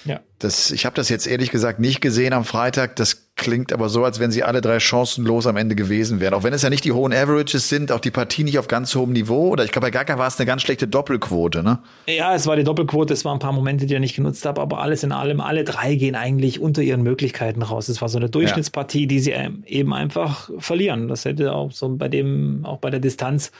Ja. 0.08 0.20
Das, 0.38 0.70
ich 0.70 0.86
habe 0.86 0.96
das 0.96 1.10
jetzt 1.10 1.26
ehrlich 1.26 1.50
gesagt 1.50 1.80
nicht 1.80 2.00
gesehen 2.00 2.32
am 2.32 2.44
Freitag. 2.44 2.96
Das 2.96 3.28
klingt 3.36 3.74
aber 3.74 3.90
so, 3.90 4.04
als 4.04 4.18
wenn 4.18 4.30
sie 4.30 4.42
alle 4.42 4.62
drei 4.62 4.80
chancenlos 4.80 5.46
am 5.46 5.58
Ende 5.58 5.74
gewesen 5.74 6.18
wären. 6.18 6.32
Auch 6.32 6.44
wenn 6.44 6.54
es 6.54 6.62
ja 6.62 6.70
nicht 6.70 6.84
die 6.84 6.92
hohen 6.92 7.12
Averages 7.12 7.68
sind, 7.68 7.92
auch 7.92 8.00
die 8.00 8.10
Partie 8.10 8.42
nicht 8.42 8.58
auf 8.58 8.68
ganz 8.68 8.94
hohem 8.94 9.12
Niveau. 9.12 9.48
Oder 9.48 9.64
ich 9.64 9.70
glaube, 9.70 9.86
bei 9.86 9.90
Gaga 9.90 10.16
war 10.16 10.26
es 10.26 10.38
eine 10.38 10.46
ganz 10.46 10.62
schlechte 10.62 10.88
Doppelquote, 10.88 11.62
ne? 11.62 11.80
Ja, 12.06 12.34
es 12.34 12.46
war 12.46 12.56
die 12.56 12.64
Doppelquote. 12.64 13.12
Es 13.12 13.26
waren 13.26 13.36
ein 13.36 13.40
paar 13.40 13.52
Momente, 13.52 13.84
die 13.84 13.94
er 13.94 14.00
nicht 14.00 14.16
genutzt 14.16 14.46
hat. 14.46 14.58
Aber 14.58 14.80
alles 14.80 15.02
in 15.02 15.12
allem, 15.12 15.40
alle 15.40 15.64
drei 15.64 15.94
gehen 15.96 16.14
eigentlich 16.14 16.58
unter 16.58 16.80
ihren 16.80 17.02
Möglichkeiten 17.02 17.60
raus. 17.60 17.88
Es 17.88 18.00
war 18.00 18.08
so 18.08 18.16
eine 18.16 18.30
Durchschnittspartie, 18.30 19.06
die 19.06 19.20
sie 19.20 19.34
eben 19.66 19.92
einfach 19.92 20.50
verlieren. 20.58 21.08
Das 21.08 21.26
hätte 21.26 21.52
auch 21.52 21.70
so 21.72 21.90
bei 21.90 22.08
dem, 22.08 22.64
auch 22.64 22.78
bei 22.78 22.88
der 22.88 23.00
Distanz 23.00 23.52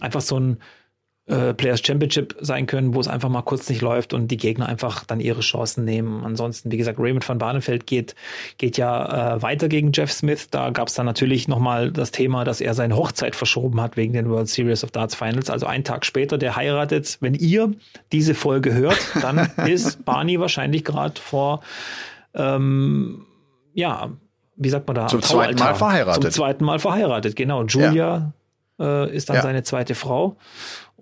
einfach 0.00 0.22
so 0.22 0.40
ein 0.40 0.56
äh, 1.26 1.54
Players 1.54 1.80
Championship 1.84 2.36
sein 2.40 2.66
können, 2.66 2.94
wo 2.94 3.00
es 3.00 3.06
einfach 3.06 3.28
mal 3.28 3.42
kurz 3.42 3.68
nicht 3.68 3.80
läuft 3.80 4.12
und 4.12 4.28
die 4.28 4.36
Gegner 4.36 4.66
einfach 4.66 5.04
dann 5.04 5.20
ihre 5.20 5.40
Chancen 5.40 5.84
nehmen. 5.84 6.24
Ansonsten, 6.24 6.72
wie 6.72 6.76
gesagt, 6.76 6.98
Raymond 6.98 7.28
van 7.28 7.38
Barneveld 7.38 7.86
geht, 7.86 8.16
geht 8.58 8.76
ja 8.76 9.36
äh, 9.36 9.42
weiter 9.42 9.68
gegen 9.68 9.92
Jeff 9.92 10.10
Smith. 10.10 10.48
Da 10.50 10.70
gab 10.70 10.88
es 10.88 10.94
dann 10.94 11.06
natürlich 11.06 11.46
nochmal 11.46 11.92
das 11.92 12.10
Thema, 12.10 12.42
dass 12.42 12.60
er 12.60 12.74
seine 12.74 12.96
Hochzeit 12.96 13.36
verschoben 13.36 13.80
hat 13.80 13.96
wegen 13.96 14.12
den 14.12 14.28
World 14.30 14.48
Series 14.48 14.82
of 14.82 14.90
Darts 14.90 15.14
Finals. 15.14 15.48
Also 15.48 15.66
einen 15.66 15.84
Tag 15.84 16.04
später, 16.04 16.38
der 16.38 16.56
heiratet. 16.56 17.18
Wenn 17.20 17.34
ihr 17.34 17.70
diese 18.10 18.34
Folge 18.34 18.74
hört, 18.74 18.98
dann 19.20 19.48
ist 19.66 20.04
Barney 20.04 20.40
wahrscheinlich 20.40 20.84
gerade 20.84 21.20
vor, 21.20 21.62
ähm, 22.34 23.26
ja, 23.74 24.10
wie 24.56 24.68
sagt 24.68 24.88
man 24.88 24.96
da? 24.96 25.06
Zum 25.06 25.22
zweiten 25.22 25.58
Mal 25.58 25.74
verheiratet. 25.74 26.22
Zum 26.22 26.30
zweiten 26.32 26.64
Mal 26.64 26.80
verheiratet, 26.80 27.36
genau. 27.36 27.64
Julia 27.64 28.32
ja. 28.78 29.04
äh, 29.04 29.14
ist 29.14 29.28
dann 29.28 29.36
ja. 29.36 29.42
seine 29.42 29.62
zweite 29.62 29.94
Frau 29.94 30.36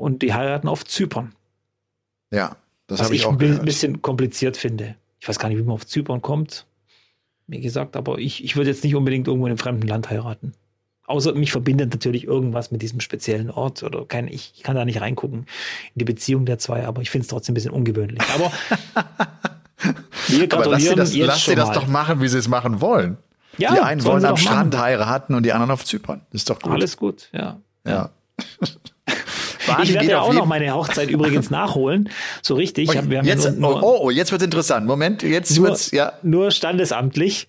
und 0.00 0.22
die 0.22 0.32
heiraten 0.32 0.66
auf 0.66 0.84
Zypern. 0.84 1.32
Ja, 2.32 2.56
das 2.86 3.02
habe 3.02 3.14
ich, 3.14 3.22
ich 3.22 3.26
auch 3.26 3.38
ein 3.38 3.64
bisschen 3.64 4.02
kompliziert 4.02 4.56
finde. 4.56 4.96
Ich 5.20 5.28
weiß 5.28 5.38
gar 5.38 5.48
nicht, 5.48 5.58
wie 5.58 5.62
man 5.62 5.74
auf 5.74 5.86
Zypern 5.86 6.22
kommt. 6.22 6.66
Wie 7.46 7.60
gesagt, 7.60 7.96
aber 7.96 8.18
ich, 8.18 8.42
ich 8.42 8.56
würde 8.56 8.70
jetzt 8.70 8.82
nicht 8.82 8.94
unbedingt 8.94 9.26
irgendwo 9.26 9.46
in 9.46 9.50
einem 9.50 9.58
fremden 9.58 9.86
Land 9.86 10.08
heiraten. 10.08 10.54
Außer 11.06 11.34
mich 11.34 11.50
verbindet 11.52 11.90
natürlich 11.90 12.24
irgendwas 12.24 12.70
mit 12.70 12.82
diesem 12.82 13.00
speziellen 13.00 13.50
Ort 13.50 13.82
oder 13.82 14.06
kein, 14.06 14.28
ich, 14.28 14.52
ich 14.56 14.62
kann 14.62 14.76
da 14.76 14.84
nicht 14.84 15.00
reingucken 15.00 15.40
in 15.40 15.46
die 15.96 16.04
Beziehung 16.04 16.46
der 16.46 16.58
zwei, 16.58 16.86
aber 16.86 17.02
ich 17.02 17.10
finde 17.10 17.22
es 17.24 17.28
trotzdem 17.28 17.52
ein 17.52 17.54
bisschen 17.54 17.72
ungewöhnlich. 17.72 18.22
Aber 18.34 18.52
wir 20.28 20.46
gratulieren 20.46 20.52
aber 20.52 20.70
lass 20.70 21.10
sie 21.10 21.18
das, 21.18 21.26
lass 21.26 21.44
sie 21.44 21.54
das 21.56 21.72
doch 21.72 21.88
machen, 21.88 22.22
wie 22.22 22.28
sie 22.28 22.38
es 22.38 22.48
machen 22.48 22.80
wollen. 22.80 23.18
Ja, 23.58 23.74
die 23.74 23.80
einen 23.80 24.04
wollen 24.04 24.24
am 24.24 24.36
Strand 24.36 24.78
heiraten 24.78 25.34
und 25.34 25.42
die 25.42 25.52
anderen 25.52 25.72
auf 25.72 25.84
Zypern. 25.84 26.22
ist 26.30 26.48
doch 26.48 26.60
gut. 26.60 26.72
Alles 26.72 26.96
gut, 26.96 27.28
ja. 27.32 27.60
Ja. 27.84 28.10
ich 29.82 29.94
werde 29.94 30.06
ja 30.06 30.20
auch 30.20 30.32
noch 30.32 30.46
meine 30.46 30.74
Hochzeit 30.74 31.10
übrigens 31.10 31.50
nachholen. 31.50 32.08
So 32.42 32.54
richtig. 32.54 32.88
Oh, 32.88 32.94
hab, 32.94 33.10
jetzt, 33.24 33.58
nur, 33.58 33.82
oh, 33.82 33.98
oh, 34.02 34.10
jetzt 34.10 34.32
wird 34.32 34.42
interessant. 34.42 34.86
Moment, 34.86 35.22
jetzt 35.22 35.56
nur, 35.56 35.68
wird's, 35.68 35.90
ja. 35.90 36.12
Nur 36.22 36.50
standesamtlich. 36.50 37.48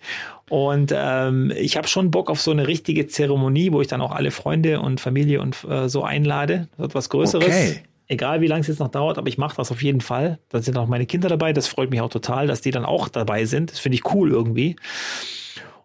Und 0.50 0.94
ähm, 0.94 1.54
ich 1.56 1.78
habe 1.78 1.88
schon 1.88 2.12
Bock 2.12 2.30
auf 2.30 2.42
so 2.42 2.52
eine 2.52 2.68
richtige 2.68 3.08
Zeremonie, 3.08 3.72
wo 3.72 3.80
ich 3.80 3.88
dann 3.88 4.02
auch 4.02 4.12
alle 4.12 4.32
Freunde 4.32 4.82
und 4.82 5.00
Familie 5.00 5.40
und 5.40 5.64
äh, 5.64 5.88
so 5.88 6.04
einlade. 6.04 6.68
Das 6.72 6.80
wird 6.80 6.96
was 6.96 7.10
Größeres. 7.10 7.48
Okay. 7.48 7.84
Egal 8.08 8.42
wie 8.42 8.48
lange 8.48 8.60
es 8.60 8.68
jetzt 8.68 8.80
noch 8.80 8.90
dauert, 8.90 9.18
aber 9.18 9.30
ich 9.30 9.38
mache 9.38 9.56
das 9.56 9.72
auf 9.72 9.82
jeden 9.82 10.02
Fall. 10.02 10.40
Da 10.50 10.62
sind 10.62 10.78
auch 10.78 10.88
meine 10.88 11.06
Kinder 11.06 11.30
dabei. 11.30 11.54
Das 11.54 11.68
freut 11.68 11.90
mich 11.90 12.02
auch 12.02 12.10
total, 12.10 12.48
dass 12.48 12.60
die 12.60 12.72
dann 12.72 12.84
auch 12.84 13.08
dabei 13.08 13.46
sind. 13.46 13.72
Das 13.72 13.80
finde 13.80 13.96
ich 13.96 14.14
cool 14.14 14.32
irgendwie. 14.32 14.76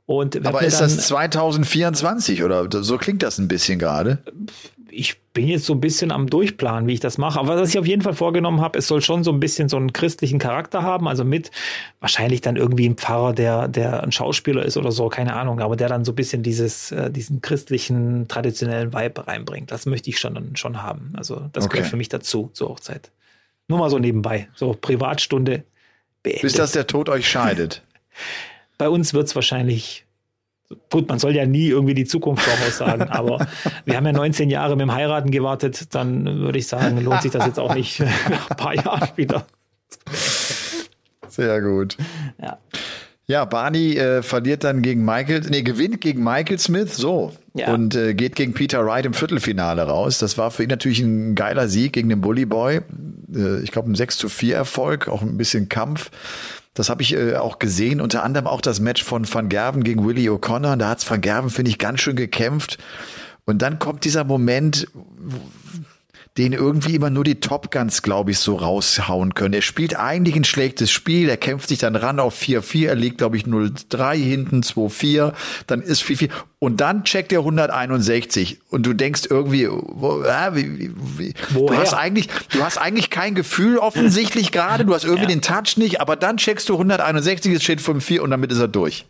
Und 0.07 0.45
aber 0.45 0.63
ist 0.63 0.81
das 0.81 0.97
2024 1.09 2.43
oder 2.43 2.69
so 2.71 2.99
klingt 2.99 3.23
das 3.23 3.39
ein 3.39 3.47
bisschen 3.47 3.79
gerade? 3.79 4.19
Ich 4.97 5.21
bin 5.33 5.49
jetzt 5.49 5.67
so 5.67 5.75
ein 5.75 5.81
bisschen 5.81 6.11
am 6.11 6.29
Durchplanen, 6.29 6.89
wie 6.89 6.95
ich 6.95 7.01
das 7.01 7.19
mache. 7.19 7.39
Aber 7.39 7.57
was 7.57 7.69
ich 7.69 7.79
auf 7.79 7.87
jeden 7.87 8.03
Fall 8.03 8.15
vorgenommen 8.15 8.61
habe, 8.61 8.79
es 8.79 8.89
soll 8.89 9.03
schon 9.03 9.23
so 9.23 9.31
ein 9.31 9.39
bisschen 9.39 9.69
so 9.69 9.77
einen 9.77 9.93
christlichen 9.93 10.39
Charakter 10.39 10.83
haben. 10.83 11.07
Also 11.07 11.25
mit 11.25 11.51
wahrscheinlich 12.01 12.41
dann 12.41 12.57
irgendwie 12.57 12.89
ein 12.89 12.97
Pfarrer, 12.97 13.35
der, 13.35 13.69
der 13.69 14.03
ein 14.03 14.13
Schauspieler 14.13 14.65
ist 14.65 14.77
oder 14.77 14.93
so, 14.93 15.09
keine 15.09 15.35
Ahnung, 15.35 15.61
aber 15.61 15.77
der 15.77 15.89
dann 15.89 16.05
so 16.05 16.13
ein 16.13 16.15
bisschen 16.15 16.43
dieses, 16.43 16.91
äh, 16.91 17.11
diesen 17.11 17.43
christlichen, 17.43 18.29
traditionellen 18.29 18.95
Vibe 18.95 19.27
reinbringt. 19.27 19.71
Das 19.71 19.85
möchte 19.85 20.09
ich 20.09 20.19
schon, 20.19 20.57
schon 20.57 20.83
haben. 20.83 21.13
Also 21.17 21.49
das 21.53 21.67
okay. 21.67 21.77
gehört 21.77 21.91
für 21.91 21.97
mich 21.97 22.09
dazu 22.09 22.51
zur 22.55 22.71
Hochzeit. 22.71 23.11
Nur 23.69 23.79
mal 23.79 23.91
so 23.91 23.99
nebenbei. 23.99 24.49
So 24.55 24.73
Privatstunde 24.73 25.65
beendet. 26.23 26.43
Bis 26.43 26.55
dass 26.55 26.73
der 26.73 26.87
Tod 26.87 27.09
euch 27.11 27.29
scheidet. 27.29 27.83
Bei 28.79 28.89
uns 28.89 29.13
wird 29.13 29.27
es 29.27 29.35
wahrscheinlich 29.35 30.06
Gut, 30.91 31.09
man 31.09 31.19
soll 31.19 31.35
ja 31.35 31.47
nie 31.47 31.69
irgendwie 31.69 31.95
die 31.95 32.05
Zukunft 32.05 32.43
voraussagen, 32.43 33.09
aber 33.11 33.47
wir 33.85 33.97
haben 33.97 34.07
ja 34.07 34.13
19 34.13 34.51
Jahre 34.51 34.75
mit 34.77 34.83
dem 34.83 34.93
Heiraten 34.93 35.31
gewartet, 35.31 35.95
dann 35.95 36.25
würde 36.41 36.59
ich 36.59 36.67
sagen, 36.67 37.01
lohnt 37.03 37.23
sich 37.23 37.31
das 37.31 37.47
jetzt 37.47 37.61
auch 37.61 37.75
nicht 37.75 38.01
nach 38.31 38.51
ein 38.51 38.57
paar 38.57 38.75
Jahren 38.75 39.09
wieder. 39.17 39.47
Sehr 41.29 41.61
gut. 41.61 41.97
Ja. 42.43 42.59
Ja, 43.29 43.45
Barney 43.45 43.97
äh, 43.97 44.23
verliert 44.23 44.63
dann 44.63 44.83
gegen 44.83 45.05
Michael, 45.05 45.41
nee, 45.51 45.63
gewinnt 45.63 46.01
gegen 46.01 46.23
Michael 46.23 46.61
Smith, 46.61 46.95
so. 46.95 47.33
Ja. 47.55 47.75
Und 47.75 47.97
äh, 47.97 48.15
geht 48.15 48.37
gegen 48.37 48.55
Peter 48.55 48.87
Wright 48.87 49.05
im 49.05 49.15
Viertelfinale 49.15 49.83
raus. 49.83 50.19
Das 50.19 50.39
war 50.39 50.53
für 50.53 50.63
ihn 50.63 50.69
natürlich 50.69 51.01
ein 51.01 51.35
geiler 51.35 51.69
Sieg 51.69 51.95
gegen 51.95 52.09
den 52.09 52.21
Bully 52.21 52.47
Boy. 52.47 52.83
Äh, 53.35 53.63
ich 53.63 53.73
glaube, 53.73 53.91
ein 53.91 53.97
6 53.97 54.19
zu 54.19 54.29
4 54.29 54.55
Erfolg, 54.55 55.09
auch 55.09 55.23
ein 55.23 55.37
bisschen 55.37 55.69
Kampf. 55.69 56.11
Das 56.77 56.91
habe 56.91 57.03
ich 57.03 57.15
äh, 57.15 57.37
auch 57.37 57.59
gesehen, 57.59 58.01
unter 58.01 58.23
anderem 58.23 58.47
auch 58.47 58.61
das 58.61 58.81
Match 58.81 59.03
von 59.03 59.27
Van 59.33 59.49
Gerven 59.49 59.83
gegen 59.83 60.07
Willie 60.07 60.31
O'Connor. 60.31 60.77
Da 60.77 60.91
hat's 60.91 61.11
Van 61.11 61.21
Gerven, 61.21 61.51
finde 61.51 61.71
ich, 61.71 61.79
ganz 61.79 62.01
schön 62.01 62.17
gekämpft. 62.17 62.79
Und 63.47 63.63
dann 63.63 63.79
kommt 63.79 64.05
dieser 64.05 64.25
Moment, 64.25 64.87
den 66.39 66.53
irgendwie 66.53 66.95
immer 66.95 67.09
nur 67.09 67.25
die 67.25 67.41
Top 67.41 67.71
Guns, 67.71 68.03
glaube 68.03 68.33
ich, 68.33 68.39
so 68.39 68.57
raushauen 68.57 69.35
können. 69.35 69.55
Er 69.55 69.63
spielt 69.63 69.99
eigentlich 69.99 70.37
ein 70.37 70.45
schlechtes 70.45 70.91
Spiel, 70.91 71.29
er 71.29 71.39
kämpft 71.39 71.69
sich 71.69 71.79
dann 71.79 71.97
ran 71.97 72.21
auf 72.21 72.39
4-4, 72.39 72.89
er 72.89 72.95
liegt, 72.95 73.19
glaube 73.19 73.37
ich, 73.39 73.45
0-3 73.45 74.17
hinten, 74.17 74.61
2-4, 74.61 75.33
dann 75.67 75.81
ist 75.81 76.03
4-4 76.03 76.29
und 76.59 76.81
dann 76.81 77.05
checkt 77.05 77.33
er 77.33 77.41
161 77.41 78.59
und 78.71 78.85
du 78.85 78.93
denkst 78.93 79.23
irgendwie, 79.31 79.69
wo, 79.69 80.23
äh, 80.23 80.55
wie, 80.55 80.91
wie, 81.17 81.35
du 81.55 81.75
hast 81.75 81.95
eigentlich, 81.95 82.29
du 82.51 82.63
hast 82.63 82.77
eigentlich 82.77 83.09
kein 83.09 83.35
Gefühl 83.35 83.79
offensichtlich 83.79 84.53
gerade, 84.53 84.85
du 84.85 84.95
hast 84.95 85.05
irgendwie 85.05 85.23
ja. 85.23 85.29
den 85.29 85.43
Touch 85.43 85.77
nicht, 85.77 86.01
aber 86.01 86.17
dann 86.17 86.37
checkst 86.37 86.69
du 86.69 86.75
161, 86.75 87.55
es 87.55 87.63
steht 87.63 87.81
5-4 87.81 88.21
und 88.21 88.31
damit 88.31 88.53
ist 88.53 88.59
er 88.59 88.69
durch. 88.69 89.07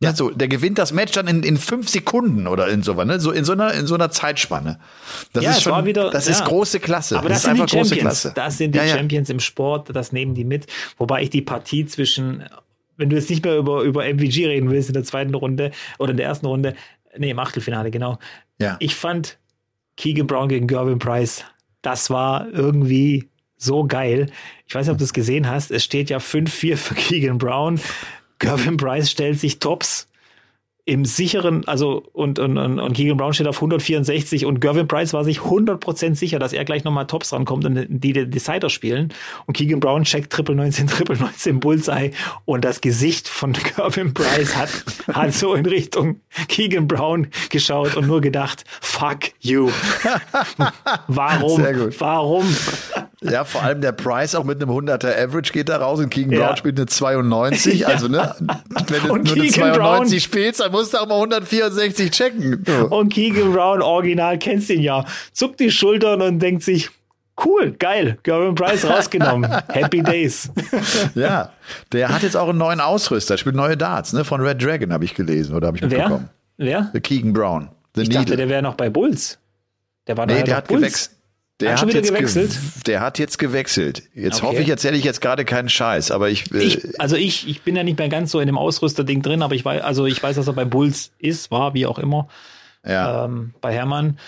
Ja, 0.00 0.14
so, 0.14 0.30
der 0.30 0.46
gewinnt 0.46 0.78
das 0.78 0.92
Match 0.92 1.12
dann 1.12 1.26
in, 1.26 1.42
in 1.42 1.56
fünf 1.56 1.88
Sekunden 1.88 2.46
oder 2.46 2.68
in 2.68 2.84
so, 2.84 2.94
ne? 2.94 3.18
so 3.18 3.32
in 3.32 3.44
so 3.44 3.52
einer, 3.52 3.74
in 3.74 3.88
so 3.88 3.96
einer 3.96 4.10
Zeitspanne. 4.10 4.78
Das 5.32 5.42
ja, 5.42 5.50
ist 5.50 5.62
schon, 5.62 5.84
wieder, 5.86 6.10
das 6.10 6.26
ja. 6.26 6.34
ist 6.34 6.44
große 6.44 6.78
Klasse. 6.78 7.18
Aber 7.18 7.28
das, 7.28 7.42
das 7.42 7.56
sind 7.56 7.72
die 7.72 7.76
Champions. 7.76 8.30
Das 8.34 8.58
sind 8.58 8.74
die 8.76 8.78
ja, 8.78 8.86
Champions 8.86 9.28
im 9.28 9.40
Sport, 9.40 9.94
das 9.94 10.12
nehmen 10.12 10.34
die 10.34 10.44
mit. 10.44 10.66
Wobei 10.98 11.22
ich 11.22 11.30
die 11.30 11.42
Partie 11.42 11.84
zwischen, 11.86 12.44
wenn 12.96 13.10
du 13.10 13.16
jetzt 13.16 13.28
nicht 13.28 13.44
mehr 13.44 13.56
über, 13.56 13.82
über 13.82 14.04
MVG 14.04 14.46
reden 14.46 14.70
willst 14.70 14.88
in 14.88 14.92
der 14.92 15.02
zweiten 15.02 15.34
Runde 15.34 15.72
oder 15.98 16.12
in 16.12 16.16
der 16.16 16.26
ersten 16.26 16.46
Runde, 16.46 16.76
nee, 17.16 17.30
im 17.30 17.38
Achtelfinale, 17.40 17.90
genau. 17.90 18.20
Ja. 18.60 18.76
Ich 18.78 18.94
fand 18.94 19.38
Keegan 19.96 20.28
Brown 20.28 20.48
gegen 20.48 20.68
Gervin 20.68 21.00
Price, 21.00 21.44
das 21.82 22.08
war 22.08 22.46
irgendwie 22.52 23.28
so 23.56 23.84
geil. 23.84 24.26
Ich 24.66 24.74
weiß 24.76 24.86
nicht, 24.86 24.92
ob 24.92 24.98
du 24.98 25.04
es 25.04 25.12
gesehen 25.12 25.48
hast. 25.48 25.72
Es 25.72 25.82
steht 25.82 26.10
ja 26.10 26.18
5-4 26.18 26.76
für 26.76 26.94
Keegan 26.94 27.38
Brown. 27.38 27.80
Gervin 28.38 28.76
Price 28.76 29.10
stellt 29.10 29.38
sich 29.38 29.58
tops 29.58 30.08
im 30.88 31.04
sicheren, 31.04 31.68
also 31.68 32.02
und, 32.14 32.38
und, 32.38 32.56
und, 32.56 32.80
und 32.80 32.92
Keegan 32.94 33.18
Brown 33.18 33.34
steht 33.34 33.46
auf 33.46 33.56
164 33.56 34.46
und 34.46 34.60
Gervin 34.60 34.88
Price 34.88 35.12
war 35.12 35.22
sich 35.22 35.40
100% 35.40 36.14
sicher, 36.14 36.38
dass 36.38 36.54
er 36.54 36.64
gleich 36.64 36.82
nochmal 36.82 37.06
Tops 37.06 37.30
rankommt 37.34 37.66
und 37.66 37.86
die 37.90 38.14
die 38.14 38.30
Decider 38.30 38.70
spielen. 38.70 39.12
Und 39.44 39.54
Keegan 39.54 39.80
Brown 39.80 40.04
checkt 40.04 40.32
Triple 40.32 40.54
19, 40.54 40.86
Triple 40.88 41.18
19 41.18 41.60
Bullseye 41.60 42.12
und 42.46 42.64
das 42.64 42.80
Gesicht 42.80 43.28
von 43.28 43.52
Gervin 43.76 44.14
Price 44.14 44.56
hat, 44.56 44.70
hat 45.12 45.34
so 45.34 45.52
in 45.52 45.66
Richtung 45.66 46.20
Keegan 46.48 46.88
Brown 46.88 47.26
geschaut 47.50 47.94
und 47.94 48.06
nur 48.06 48.22
gedacht, 48.22 48.64
fuck 48.80 49.24
you. 49.40 49.70
Warum? 51.06 51.62
Warum? 51.98 52.46
Ja, 53.30 53.44
vor 53.44 53.62
allem 53.62 53.80
der 53.80 53.92
Price 53.92 54.34
auch 54.34 54.44
mit 54.44 54.62
einem 54.62 54.70
100er 54.70 55.12
Average 55.12 55.52
geht 55.52 55.68
da 55.68 55.78
raus 55.78 55.98
und 55.98 56.10
Keegan 56.10 56.32
ja. 56.32 56.46
Brown 56.46 56.56
spielt 56.56 56.78
eine 56.78 56.86
92. 56.86 57.80
Ja. 57.80 57.88
Also, 57.88 58.08
ne, 58.08 58.34
wenn 58.88 59.02
du 59.02 59.12
und 59.12 59.24
nur 59.24 59.34
Keegan 59.34 59.64
eine 59.64 59.76
92 59.76 59.80
Brown, 59.80 60.08
spielst, 60.20 60.60
dann 60.60 60.72
musst 60.72 60.94
du 60.94 60.98
auch 60.98 61.08
mal 61.08 61.16
164 61.16 62.10
checken. 62.10 62.64
So. 62.66 62.86
Und 62.96 63.12
Keegan 63.12 63.52
Brown, 63.52 63.82
original, 63.82 64.38
kennst 64.38 64.70
ihn 64.70 64.82
ja, 64.82 65.04
zuckt 65.32 65.58
die 65.60 65.70
Schultern 65.70 66.22
und 66.22 66.38
denkt 66.38 66.62
sich, 66.62 66.90
cool, 67.44 67.72
geil, 67.72 68.18
Gervin 68.22 68.54
Price 68.54 68.84
rausgenommen. 68.84 69.50
Happy 69.68 70.02
Days. 70.02 70.50
ja, 71.14 71.52
der 71.92 72.10
hat 72.10 72.22
jetzt 72.22 72.36
auch 72.36 72.48
einen 72.48 72.58
neuen 72.58 72.80
Ausrüster, 72.80 73.36
spielt 73.36 73.56
neue 73.56 73.76
Darts, 73.76 74.12
ne, 74.12 74.24
von 74.24 74.40
Red 74.40 74.62
Dragon 74.62 74.92
habe 74.92 75.04
ich 75.04 75.14
gelesen 75.14 75.54
oder 75.54 75.68
habe 75.68 75.76
ich 75.76 75.82
mitbekommen. 75.82 76.28
Wer? 76.56 76.90
The 76.92 77.00
Keegan 77.00 77.32
Brown. 77.32 77.68
The 77.94 78.02
ich 78.02 78.08
Needle. 78.08 78.24
dachte, 78.24 78.36
der 78.36 78.48
wäre 78.48 78.62
noch 78.62 78.74
bei 78.74 78.90
Bulls. 78.90 79.38
Der 80.06 80.16
war 80.16 80.26
nee, 80.26 80.42
der 80.42 80.56
hat 80.56 80.68
Bulls. 80.68 80.80
gewechselt. 80.80 81.17
Der 81.60 81.72
hat, 81.72 81.82
hat 81.82 81.94
jetzt 81.94 82.08
gewechselt. 82.08 82.50
der 82.52 82.60
hat 82.60 82.64
jetzt 82.74 82.86
der 82.86 83.00
hat, 83.00 83.18
jetzt 83.18 83.38
gewechselt. 83.38 84.02
Jetzt 84.14 84.38
okay. 84.38 84.46
hoffe 84.46 84.62
ich, 84.62 84.68
erzähle 84.68 84.96
ich 84.96 85.04
jetzt 85.04 85.20
gerade 85.20 85.44
keinen 85.44 85.68
Scheiß, 85.68 86.12
aber 86.12 86.30
ich, 86.30 86.52
äh, 86.52 86.58
ich, 86.58 87.00
also 87.00 87.16
ich, 87.16 87.48
ich 87.48 87.62
bin 87.62 87.74
ja 87.74 87.82
nicht 87.82 87.98
mehr 87.98 88.08
ganz 88.08 88.30
so 88.30 88.38
in 88.38 88.46
dem 88.46 88.56
Ausrüster-Ding 88.56 89.22
drin, 89.22 89.42
aber 89.42 89.54
ich 89.54 89.64
weiß, 89.64 89.82
also 89.82 90.06
ich 90.06 90.22
weiß, 90.22 90.36
dass 90.36 90.46
er 90.46 90.52
bei 90.52 90.64
Bulls 90.64 91.10
ist, 91.18 91.50
war, 91.50 91.74
wie 91.74 91.86
auch 91.86 91.98
immer. 91.98 92.28
Ja. 92.86 93.24
Ähm, 93.24 93.54
bei 93.60 93.72
Hermann. 93.72 94.18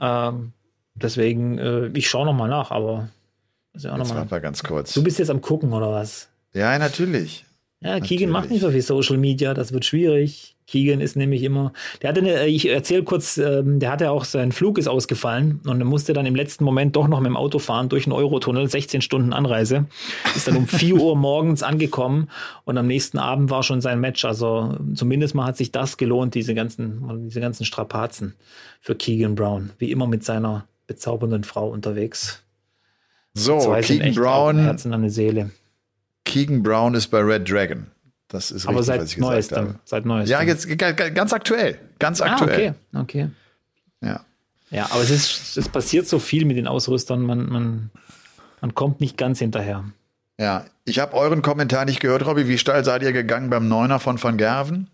Ähm, 0.00 0.52
deswegen, 0.94 1.58
äh, 1.58 1.86
ich 1.94 2.08
schaue 2.08 2.26
noch 2.26 2.34
mal 2.34 2.48
nach, 2.48 2.72
aber 2.72 3.08
ja 3.76 3.92
auch 3.92 3.98
jetzt 3.98 4.14
noch 4.14 4.30
mal. 4.30 4.40
ganz 4.40 4.62
kurz. 4.62 4.92
Du 4.92 5.02
bist 5.02 5.18
jetzt 5.18 5.30
am 5.30 5.40
gucken 5.40 5.72
oder 5.72 5.92
was? 5.92 6.28
Ja, 6.52 6.76
natürlich. 6.78 7.44
Ja, 7.80 8.00
Keegan 8.00 8.30
macht 8.30 8.50
nicht 8.50 8.60
so 8.60 8.70
viel 8.70 8.82
Social 8.82 9.16
Media, 9.16 9.54
das 9.54 9.72
wird 9.72 9.84
schwierig. 9.84 10.56
Keegan 10.70 11.00
ist 11.00 11.16
nämlich 11.16 11.42
immer, 11.42 11.72
der 12.00 12.10
hatte 12.10 12.20
eine, 12.20 12.46
ich 12.46 12.68
erzähle 12.68 13.02
kurz, 13.02 13.38
ähm, 13.38 13.80
der 13.80 13.90
hatte 13.90 14.10
auch, 14.12 14.24
sein 14.24 14.52
Flug 14.52 14.78
ist 14.78 14.86
ausgefallen 14.86 15.60
und 15.66 15.80
er 15.80 15.84
musste 15.84 16.12
dann 16.12 16.26
im 16.26 16.36
letzten 16.36 16.62
Moment 16.62 16.94
doch 16.94 17.08
noch 17.08 17.18
mit 17.18 17.26
dem 17.26 17.36
Auto 17.36 17.58
fahren 17.58 17.88
durch 17.88 18.04
den 18.04 18.12
Eurotunnel, 18.12 18.70
16 18.70 19.02
Stunden 19.02 19.32
Anreise, 19.32 19.86
ist 20.36 20.46
dann 20.46 20.56
um 20.56 20.66
4 20.68 20.94
Uhr 20.94 21.16
morgens 21.16 21.64
angekommen 21.64 22.28
und 22.64 22.78
am 22.78 22.86
nächsten 22.86 23.18
Abend 23.18 23.50
war 23.50 23.64
schon 23.64 23.80
sein 23.80 23.98
Match. 23.98 24.24
Also 24.24 24.76
zumindest 24.94 25.34
mal 25.34 25.46
hat 25.46 25.56
sich 25.56 25.72
das 25.72 25.96
gelohnt, 25.96 26.36
diese 26.36 26.54
ganzen, 26.54 27.24
diese 27.24 27.40
ganzen 27.40 27.64
Strapazen 27.64 28.36
für 28.80 28.94
Keegan 28.94 29.34
Brown. 29.34 29.70
Wie 29.78 29.90
immer 29.90 30.06
mit 30.06 30.24
seiner 30.24 30.66
bezaubernden 30.86 31.42
Frau 31.42 31.68
unterwegs. 31.68 32.44
So, 33.34 33.76
Keegan 33.80 34.14
Brown. 34.14 34.58
Herz 34.58 34.84
und 34.84 34.92
eine 34.92 35.10
Seele. 35.10 35.50
Keegan 36.24 36.62
Brown 36.62 36.94
ist 36.94 37.08
bei 37.08 37.18
Red 37.18 37.50
Dragon. 37.50 37.88
Das 38.30 38.52
ist 38.52 38.66
Aber 38.66 38.78
richtig, 38.78 39.10
seit 39.10 39.18
neuestem. 39.18 39.74
Seit 39.84 40.06
neuestem. 40.06 40.40
Ja, 40.40 40.46
jetzt 40.46 40.66
ganz 40.78 41.32
aktuell. 41.32 41.78
Ganz 41.98 42.20
aktuell. 42.20 42.74
Ah, 42.92 43.00
okay. 43.00 43.24
okay. 43.24 43.28
Ja. 44.00 44.24
Ja, 44.70 44.86
aber 44.90 45.02
es 45.02 45.10
ist, 45.10 45.56
es 45.56 45.68
passiert 45.68 46.06
so 46.06 46.20
viel 46.20 46.44
mit 46.44 46.56
den 46.56 46.68
Ausrüstern, 46.68 47.22
man, 47.22 47.50
man, 47.50 47.90
man 48.60 48.74
kommt 48.74 49.00
nicht 49.00 49.16
ganz 49.16 49.40
hinterher. 49.40 49.84
Ja, 50.38 50.64
ich 50.84 51.00
habe 51.00 51.14
euren 51.14 51.42
Kommentar 51.42 51.84
nicht 51.84 51.98
gehört, 51.98 52.24
Robby. 52.24 52.46
Wie 52.46 52.56
steil 52.56 52.84
seid 52.84 53.02
ihr 53.02 53.12
gegangen 53.12 53.50
beim 53.50 53.66
Neuner 53.66 53.98
von 53.98 54.22
Van 54.22 54.38
Gerven? 54.38 54.88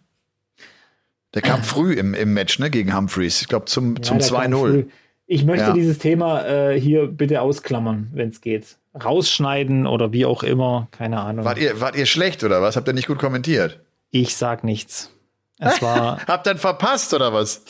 Der 1.35 1.43
kam 1.43 1.63
früh 1.63 1.93
im, 1.93 2.15
im 2.15 2.33
Match, 2.33 2.59
ne, 2.59 2.71
gegen 2.71 2.97
Humphreys. 2.97 3.43
Ich 3.43 3.49
glaube 3.49 3.67
zum, 3.67 3.97
ja, 3.97 4.03
zum 4.03 4.19
2-0. 4.19 4.87
Ich 5.27 5.45
möchte 5.45 5.67
ja. 5.67 5.73
dieses 5.75 5.99
Thema 5.99 6.47
äh, 6.47 6.81
hier 6.81 7.07
bitte 7.07 7.43
ausklammern, 7.43 8.09
wenn 8.15 8.31
es 8.31 8.41
geht 8.41 8.79
rausschneiden 9.03 9.87
oder 9.87 10.13
wie 10.13 10.27
auch 10.27 10.43
immer, 10.43 10.89
keine 10.91 11.21
Ahnung. 11.21 11.45
Wart 11.45 11.59
ihr, 11.59 11.81
wart 11.81 11.97
ihr 11.97 12.07
schlecht 12.07 12.45
oder 12.45 12.63
was? 12.63 12.77
Habt 12.77 12.89
ihr 12.89 12.95
nicht 12.95 13.07
gut 13.07 13.19
kommentiert? 13.19 13.81
Ich 14.11 14.37
sag 14.37 14.65
nichts. 14.65 15.11
Es 15.59 15.81
war. 15.83 16.19
Habt 16.27 16.47
ihr 16.47 16.57
verpasst 16.57 17.15
oder 17.15 17.33
was? 17.33 17.63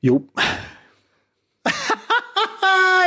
Jo. 0.00 0.28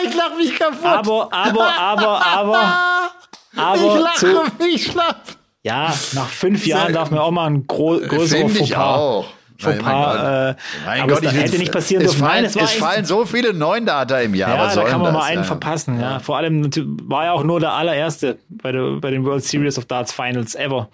ich 0.04 0.16
lach 0.16 0.36
mich 0.38 0.58
kaputt. 0.58 0.84
Aber, 0.84 1.34
aber, 1.34 1.80
aber, 1.80 2.26
aber. 2.26 3.12
aber 3.56 3.96
ich 3.96 4.02
lache 4.02 4.20
zu, 4.20 4.64
mich 4.64 4.86
schlapp. 4.88 5.22
Ja, 5.64 5.94
nach 6.14 6.30
fünf 6.30 6.66
Jahren 6.66 6.94
darf 6.94 7.12
man 7.12 7.20
auch 7.20 7.32
mal 7.32 7.46
ein 7.48 7.68
gro 7.68 8.00
größerer 8.00 8.50
Fauxpas. 8.50 8.78
Auch. 8.78 9.28
Fauxpas. 9.62 9.84
Mein, 9.84 10.56
mein 10.86 10.98
äh, 10.98 11.08
Gott, 11.08 11.18
aber 11.18 11.28
es 11.28 11.34
hätte 11.34 11.58
nicht 11.58 11.72
passieren 11.72 12.04
dürfen. 12.04 12.22
Nein, 12.22 12.46
es, 12.46 12.56
es 12.56 12.72
fallen 12.72 13.06
so 13.06 13.26
viele 13.26 13.54
neuen 13.54 13.86
Data 13.86 14.20
im 14.20 14.36
Jahr. 14.36 14.56
Ja, 14.56 14.76
da 14.76 14.84
kann 14.84 15.02
man 15.02 15.14
das? 15.14 15.22
mal 15.22 15.28
einen 15.28 15.42
ja. 15.42 15.44
verpassen. 15.44 16.00
Ja. 16.00 16.20
Vor 16.20 16.38
allem 16.38 16.70
war 17.08 17.26
ja 17.26 17.32
auch 17.32 17.44
nur 17.44 17.60
der 17.60 17.74
allererste 17.74 18.38
bei, 18.50 18.72
der, 18.72 19.00
bei 19.00 19.12
den 19.12 19.24
World 19.26 19.44
Series 19.44 19.78
of 19.78 19.86
Darts 19.86 20.12
Finals 20.12 20.56
ever 20.56 20.90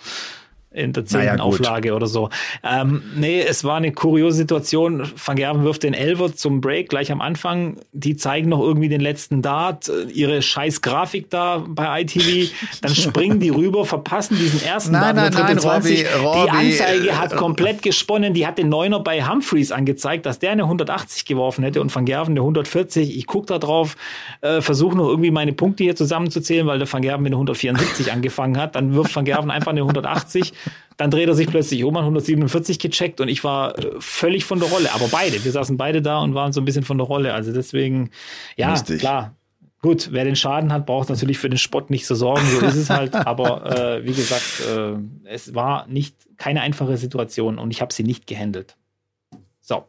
in 0.78 0.94
der 0.94 1.06
zehnten 1.06 1.28
naja, 1.28 1.44
Auflage 1.44 1.94
oder 1.94 2.08
so. 2.08 2.30
Ähm, 2.64 3.02
nee, 3.16 3.42
es 3.42 3.64
war 3.64 3.78
eine 3.78 3.92
kuriose 3.92 4.38
Situation. 4.38 5.04
Van 5.24 5.36
Gerven 5.36 5.64
wirft 5.64 5.84
den 5.84 5.94
Elver 5.94 6.34
zum 6.34 6.62
Break 6.62 6.90
gleich 6.90 7.12
am 7.12 7.22
Anfang. 7.22 7.78
Die 7.92 8.16
zeigen 8.16 8.50
noch 8.50 8.62
irgendwie 8.62 8.90
den 8.90 9.02
letzten 9.02 9.42
Dart, 9.42 9.92
ihre 10.14 10.42
scheiß 10.42 10.82
Grafik 10.82 11.30
da 11.30 11.64
bei 11.68 12.02
ITV. 12.02 12.52
Dann 12.82 12.96
springen 12.96 13.40
die 13.40 13.50
rüber, 13.50 13.86
verpassen 13.86 14.38
diesen 14.38 14.62
ersten 14.64 14.92
nein, 14.92 15.16
Dart 15.16 15.34
nein, 15.34 15.44
nein, 15.46 15.60
20. 15.60 16.06
Robbie, 16.06 16.26
Robbie, 16.26 16.46
die 16.46 16.50
Anzeige 16.50 17.20
hat 17.20 17.34
äh, 17.34 17.36
komplett 17.36 17.82
gesponnen. 17.82 18.34
Die 18.34 18.46
hat 18.46 18.58
den 18.58 18.70
Neuner 18.70 19.00
bei 19.00 19.28
Humphreys 19.28 19.72
angezeigt, 19.72 20.26
dass 20.26 20.40
der 20.40 20.52
eine 20.52 20.64
180 20.64 21.26
geworfen 21.26 21.64
hätte 21.64 21.82
und 21.82 21.94
Van 21.94 22.06
Gerven 22.06 22.34
eine 22.34 22.42
140. 22.42 23.18
Ich 23.18 23.26
gucke 23.26 23.48
da 23.48 23.58
drauf, 23.58 23.96
äh, 24.42 24.62
versuche 24.62 24.96
noch 24.96 25.08
irgendwie 25.08 25.32
meine 25.32 25.54
Punkte 25.54 25.84
hier 25.84 25.96
zusammenzuzählen, 25.96 26.68
weil 26.68 26.78
der 26.80 26.92
Van 26.92 27.02
Gerven 27.02 27.24
mit 27.24 27.32
einer 27.32 27.38
174 27.38 28.12
angefangen 28.12 28.58
hat. 28.58 28.76
Dann 28.76 28.94
wirft 28.94 29.16
Van 29.16 29.26
Gerven 29.26 29.50
einfach 29.50 29.72
eine 29.72 29.82
180 29.82 30.54
dann 30.98 31.12
dreht 31.12 31.28
er 31.28 31.36
sich 31.36 31.48
plötzlich 31.48 31.84
um, 31.84 31.96
an 31.96 32.04
147 32.04 32.80
gecheckt 32.80 33.22
und 33.22 33.28
ich 33.28 33.44
war 33.44 33.78
äh, 33.78 33.92
völlig 34.00 34.46
von 34.46 34.60
der 34.60 34.70
Rolle. 34.70 34.94
Aber 34.94 35.08
beide, 35.08 35.44
wir 35.44 35.52
saßen 35.52 35.78
beide 35.78 36.02
da 36.02 36.20
und 36.20 36.34
waren 36.34 36.54
so 36.54 36.62
ein 36.62 36.66
bisschen 36.66 36.84
von 36.84 36.98
der 36.98 37.08
Rolle. 37.08 37.34
Also 37.34 37.54
deswegen, 37.54 38.10
ja, 38.56 38.72
Lustig. 38.72 39.00
klar. 39.00 39.36
Gut, 39.82 40.10
wer 40.12 40.26
den 40.26 40.36
Schaden 40.36 40.74
hat, 40.74 40.88
braucht 40.88 41.10
natürlich 41.10 41.38
für 41.38 41.50
den 41.50 41.60
Spott 41.60 41.92
nicht 41.92 42.08
zu 42.08 42.16
sorgen, 42.16 42.46
so 42.48 42.66
ist 42.66 42.76
es 42.76 42.90
halt. 42.90 43.14
Aber 43.28 43.98
äh, 43.98 44.04
wie 44.04 44.14
gesagt, 44.14 44.64
äh, 44.68 44.96
es 45.26 45.54
war 45.54 45.86
nicht 45.88 46.16
keine 46.38 46.62
einfache 46.62 46.98
Situation 46.98 47.60
und 47.60 47.70
ich 47.70 47.82
habe 47.82 47.94
sie 47.94 48.04
nicht 48.04 48.26
gehandelt. 48.26 48.76
So. 49.62 49.86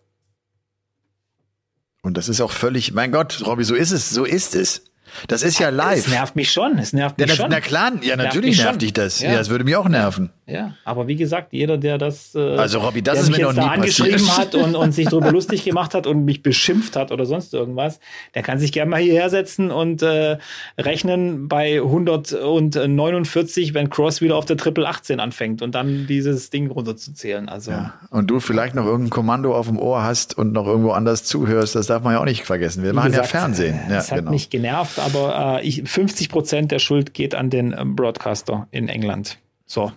Und 2.03 2.19
das 2.19 2.29
ist 2.29 2.43
auch 2.43 2.53
völlig, 2.53 2.93
mein 2.93 3.13
Gott, 3.13 3.43
Robby, 3.47 3.65
so 3.65 3.75
ist 3.75 3.91
es, 3.91 4.11
so 4.11 4.25
ist 4.25 4.55
es. 4.55 4.85
Das 5.27 5.43
ist 5.43 5.59
ja 5.59 5.69
live. 5.71 5.99
Es 5.99 6.09
nervt 6.09 6.37
mich 6.37 6.51
schon. 6.51 6.79
Es 6.79 6.93
nervt 6.93 7.19
mich 7.19 7.27
ja, 7.27 7.29
das, 7.29 7.37
schon. 7.37 7.51
Na 7.51 7.61
klar, 7.61 7.93
ja, 8.03 8.17
natürlich 8.17 8.57
nervt, 8.57 8.71
nervt 8.71 8.83
dich 8.83 8.93
das. 8.93 9.21
Ja. 9.21 9.33
ja, 9.33 9.39
das 9.39 9.51
würde 9.51 9.65
mich 9.65 9.77
auch 9.77 9.89
nerven. 9.89 10.31
Ja, 10.49 10.73
aber 10.85 11.07
wie 11.09 11.17
gesagt, 11.17 11.53
jeder, 11.53 11.77
der 11.77 11.99
das, 11.99 12.35
äh, 12.35 12.39
also 12.39 12.79
Robby, 12.79 13.03
das 13.03 13.21
ist 13.21 13.31
mir 13.31 13.43
noch 13.43 13.53
nie 13.53 13.61
da 13.61 13.67
angeschrieben 13.67 14.27
passiert. 14.27 14.39
hat 14.39 14.55
und, 14.55 14.77
und 14.77 14.93
sich 14.93 15.07
darüber 15.07 15.31
lustig 15.31 15.63
gemacht 15.63 15.93
hat 15.93 16.07
und 16.07 16.25
mich 16.25 16.43
beschimpft 16.43 16.97
hat 16.97 17.13
oder 17.13 17.27
sonst 17.27 17.53
irgendwas, 17.53 18.01
der 18.35 18.43
kann 18.43 18.59
sich 18.59 18.73
gerne 18.73 18.91
mal 18.91 19.01
hierher 19.01 19.29
setzen 19.29 19.71
und 19.71 20.01
äh, 20.01 20.39
rechnen 20.79 21.49
bei 21.49 21.77
149, 21.83 23.75
wenn 23.75 23.91
Cross 23.91 24.23
wieder 24.23 24.37
auf 24.37 24.47
der 24.47 24.57
Triple 24.57 24.89
18 24.89 25.21
anfängt 25.21 25.61
und 25.61 25.75
dann 25.75 26.07
dieses 26.07 26.49
Ding 26.49 26.71
runterzuzählen. 26.71 27.51
Also 27.51 27.73
ja. 27.73 27.93
und 28.09 28.29
du 28.31 28.41
vielleicht 28.41 28.75
noch 28.75 28.87
irgendein 28.87 29.11
Kommando 29.11 29.55
auf 29.55 29.67
dem 29.67 29.79
Ohr 29.79 30.03
hast 30.03 30.39
und 30.39 30.53
noch 30.53 30.67
irgendwo 30.67 30.93
anders 30.93 31.25
zuhörst, 31.25 31.75
das 31.75 31.89
darf 31.89 32.03
man 32.03 32.15
ja 32.15 32.21
auch 32.21 32.25
nicht 32.25 32.45
vergessen. 32.45 32.83
Wir 32.83 32.95
machen 32.95 33.11
gesagt, 33.11 33.33
ja 33.33 33.41
Fernsehen. 33.41 33.81
Ja, 33.87 33.97
das 33.97 34.11
hat 34.11 34.21
genau. 34.21 34.31
mich 34.31 34.49
genervt, 34.49 34.98
aber 34.99 35.61
äh, 35.61 35.67
ich, 35.67 35.89
50 35.89 36.29
Prozent 36.29 36.73
der 36.73 36.79
Schuld 36.79 37.15
geht 37.15 37.35
an 37.35 37.51
den 37.51 37.75
ähm, 37.79 37.97
Broadcaster 37.97 38.69
in 38.71 38.89
England. 38.89 39.39
So. 39.67 39.93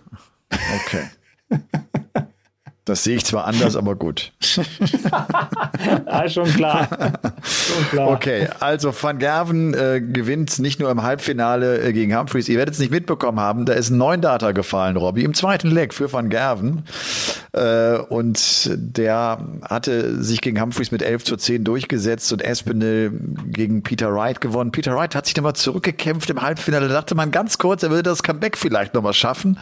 Okay. 0.84 1.08
Das 2.84 3.04
sehe 3.04 3.16
ich 3.16 3.24
zwar 3.24 3.44
anders, 3.44 3.76
aber 3.76 3.94
gut. 3.94 4.32
ja, 6.06 6.28
schon 6.28 6.52
klar. 6.52 6.88
Okay, 7.96 8.48
also 8.60 8.92
Van 8.92 9.18
Gerven 9.18 9.74
äh, 9.74 10.00
gewinnt 10.00 10.58
nicht 10.58 10.80
nur 10.80 10.90
im 10.90 11.02
Halbfinale 11.02 11.80
äh, 11.80 11.92
gegen 11.92 12.16
Humphreys. 12.16 12.48
Ihr 12.48 12.58
werdet 12.58 12.74
es 12.74 12.80
nicht 12.80 12.90
mitbekommen 12.90 13.40
haben, 13.40 13.64
da 13.64 13.72
ist 13.74 13.90
ein 13.90 13.98
neun 13.98 14.20
Data 14.20 14.52
gefallen, 14.52 14.96
Robby, 14.96 15.24
im 15.24 15.34
zweiten 15.34 15.70
Leg 15.70 15.94
für 15.94 16.12
Van 16.12 16.28
Gerven. 16.28 16.84
Äh, 17.52 17.98
und 17.98 18.70
der 18.74 19.38
hatte 19.68 20.22
sich 20.22 20.40
gegen 20.40 20.60
Humphreys 20.60 20.90
mit 20.90 21.02
11 21.02 21.24
zu 21.24 21.36
10 21.36 21.64
durchgesetzt 21.64 22.32
und 22.32 22.42
Espinel 22.42 23.12
gegen 23.46 23.82
Peter 23.82 24.14
Wright 24.14 24.40
gewonnen. 24.40 24.72
Peter 24.72 24.94
Wright 24.96 25.14
hat 25.14 25.26
sich 25.26 25.34
dann 25.34 25.44
mal 25.44 25.54
zurückgekämpft 25.54 26.30
im 26.30 26.40
Halbfinale. 26.40 26.88
Da 26.88 26.94
dachte 26.94 27.14
man 27.14 27.30
ganz 27.30 27.58
kurz, 27.58 27.82
er 27.82 27.90
würde 27.90 28.04
das 28.04 28.22
Comeback 28.22 28.56
vielleicht 28.56 28.94
nochmal 28.94 29.12
schaffen, 29.12 29.58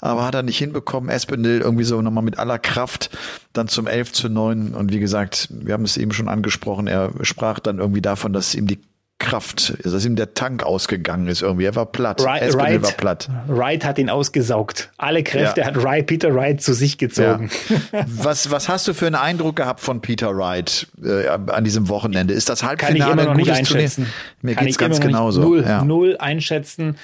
aber 0.00 0.24
hat 0.24 0.34
er 0.34 0.42
nicht 0.42 0.58
hinbekommen. 0.58 1.10
Espinel 1.10 1.60
irgendwie 1.60 1.84
so 1.84 2.02
nochmal 2.02 2.24
mit 2.24 2.38
aller 2.38 2.58
Kraft 2.58 3.10
dann 3.52 3.68
zum 3.68 3.86
11 3.86 4.12
zu 4.12 4.28
9. 4.28 4.74
Und 4.74 4.92
wie 4.92 5.00
gesagt, 5.00 5.48
wir 5.50 5.74
haben 5.74 5.84
es 5.84 5.96
eben 5.96 6.12
schon 6.12 6.28
angesprochen, 6.28 6.86
er 6.86 7.10
sprach 7.40 7.58
dann 7.58 7.78
irgendwie 7.78 8.02
davon, 8.02 8.34
dass 8.34 8.54
ihm 8.54 8.66
die 8.66 8.78
Kraft, 9.18 9.74
dass 9.82 10.04
ihm 10.04 10.14
der 10.14 10.34
Tank 10.34 10.62
ausgegangen 10.62 11.26
ist 11.26 11.40
irgendwie. 11.40 11.64
Er 11.64 11.74
war 11.74 11.86
platt. 11.86 12.22
Right, 12.22 12.54
Wright, 12.54 12.82
war 12.82 12.92
platt. 12.92 13.30
Wright 13.46 13.82
hat 13.82 13.98
ihn 13.98 14.10
ausgesaugt. 14.10 14.90
Alle 14.98 15.22
Kräfte 15.22 15.62
ja. 15.62 15.66
hat 15.66 15.82
Wright, 15.82 16.06
Peter 16.06 16.34
Wright 16.34 16.60
zu 16.60 16.74
sich 16.74 16.98
gezogen. 16.98 17.50
Ja. 17.92 18.04
Was, 18.06 18.50
was 18.50 18.68
hast 18.68 18.88
du 18.88 18.94
für 18.94 19.06
einen 19.06 19.14
Eindruck 19.14 19.56
gehabt 19.56 19.80
von 19.80 20.00
Peter 20.02 20.36
Wright 20.36 20.86
äh, 21.02 21.28
an 21.28 21.64
diesem 21.64 21.88
Wochenende? 21.88 22.34
Ist 22.34 22.50
das 22.50 22.62
Halbfinale 22.62 22.98
Kann 22.98 23.08
ich 23.08 23.22
immer 23.22 23.30
noch 23.30 23.36
nicht 23.36 23.50
einschätzen. 23.50 24.04
Turnier? 24.04 24.12
Mir 24.42 24.54
Kann 24.54 24.66
geht's 24.66 24.78
ganz 24.78 25.00
genauso. 25.00 25.40
Null, 25.40 25.64
ja. 25.66 25.82
null 25.82 26.16
einschätzen. 26.18 26.96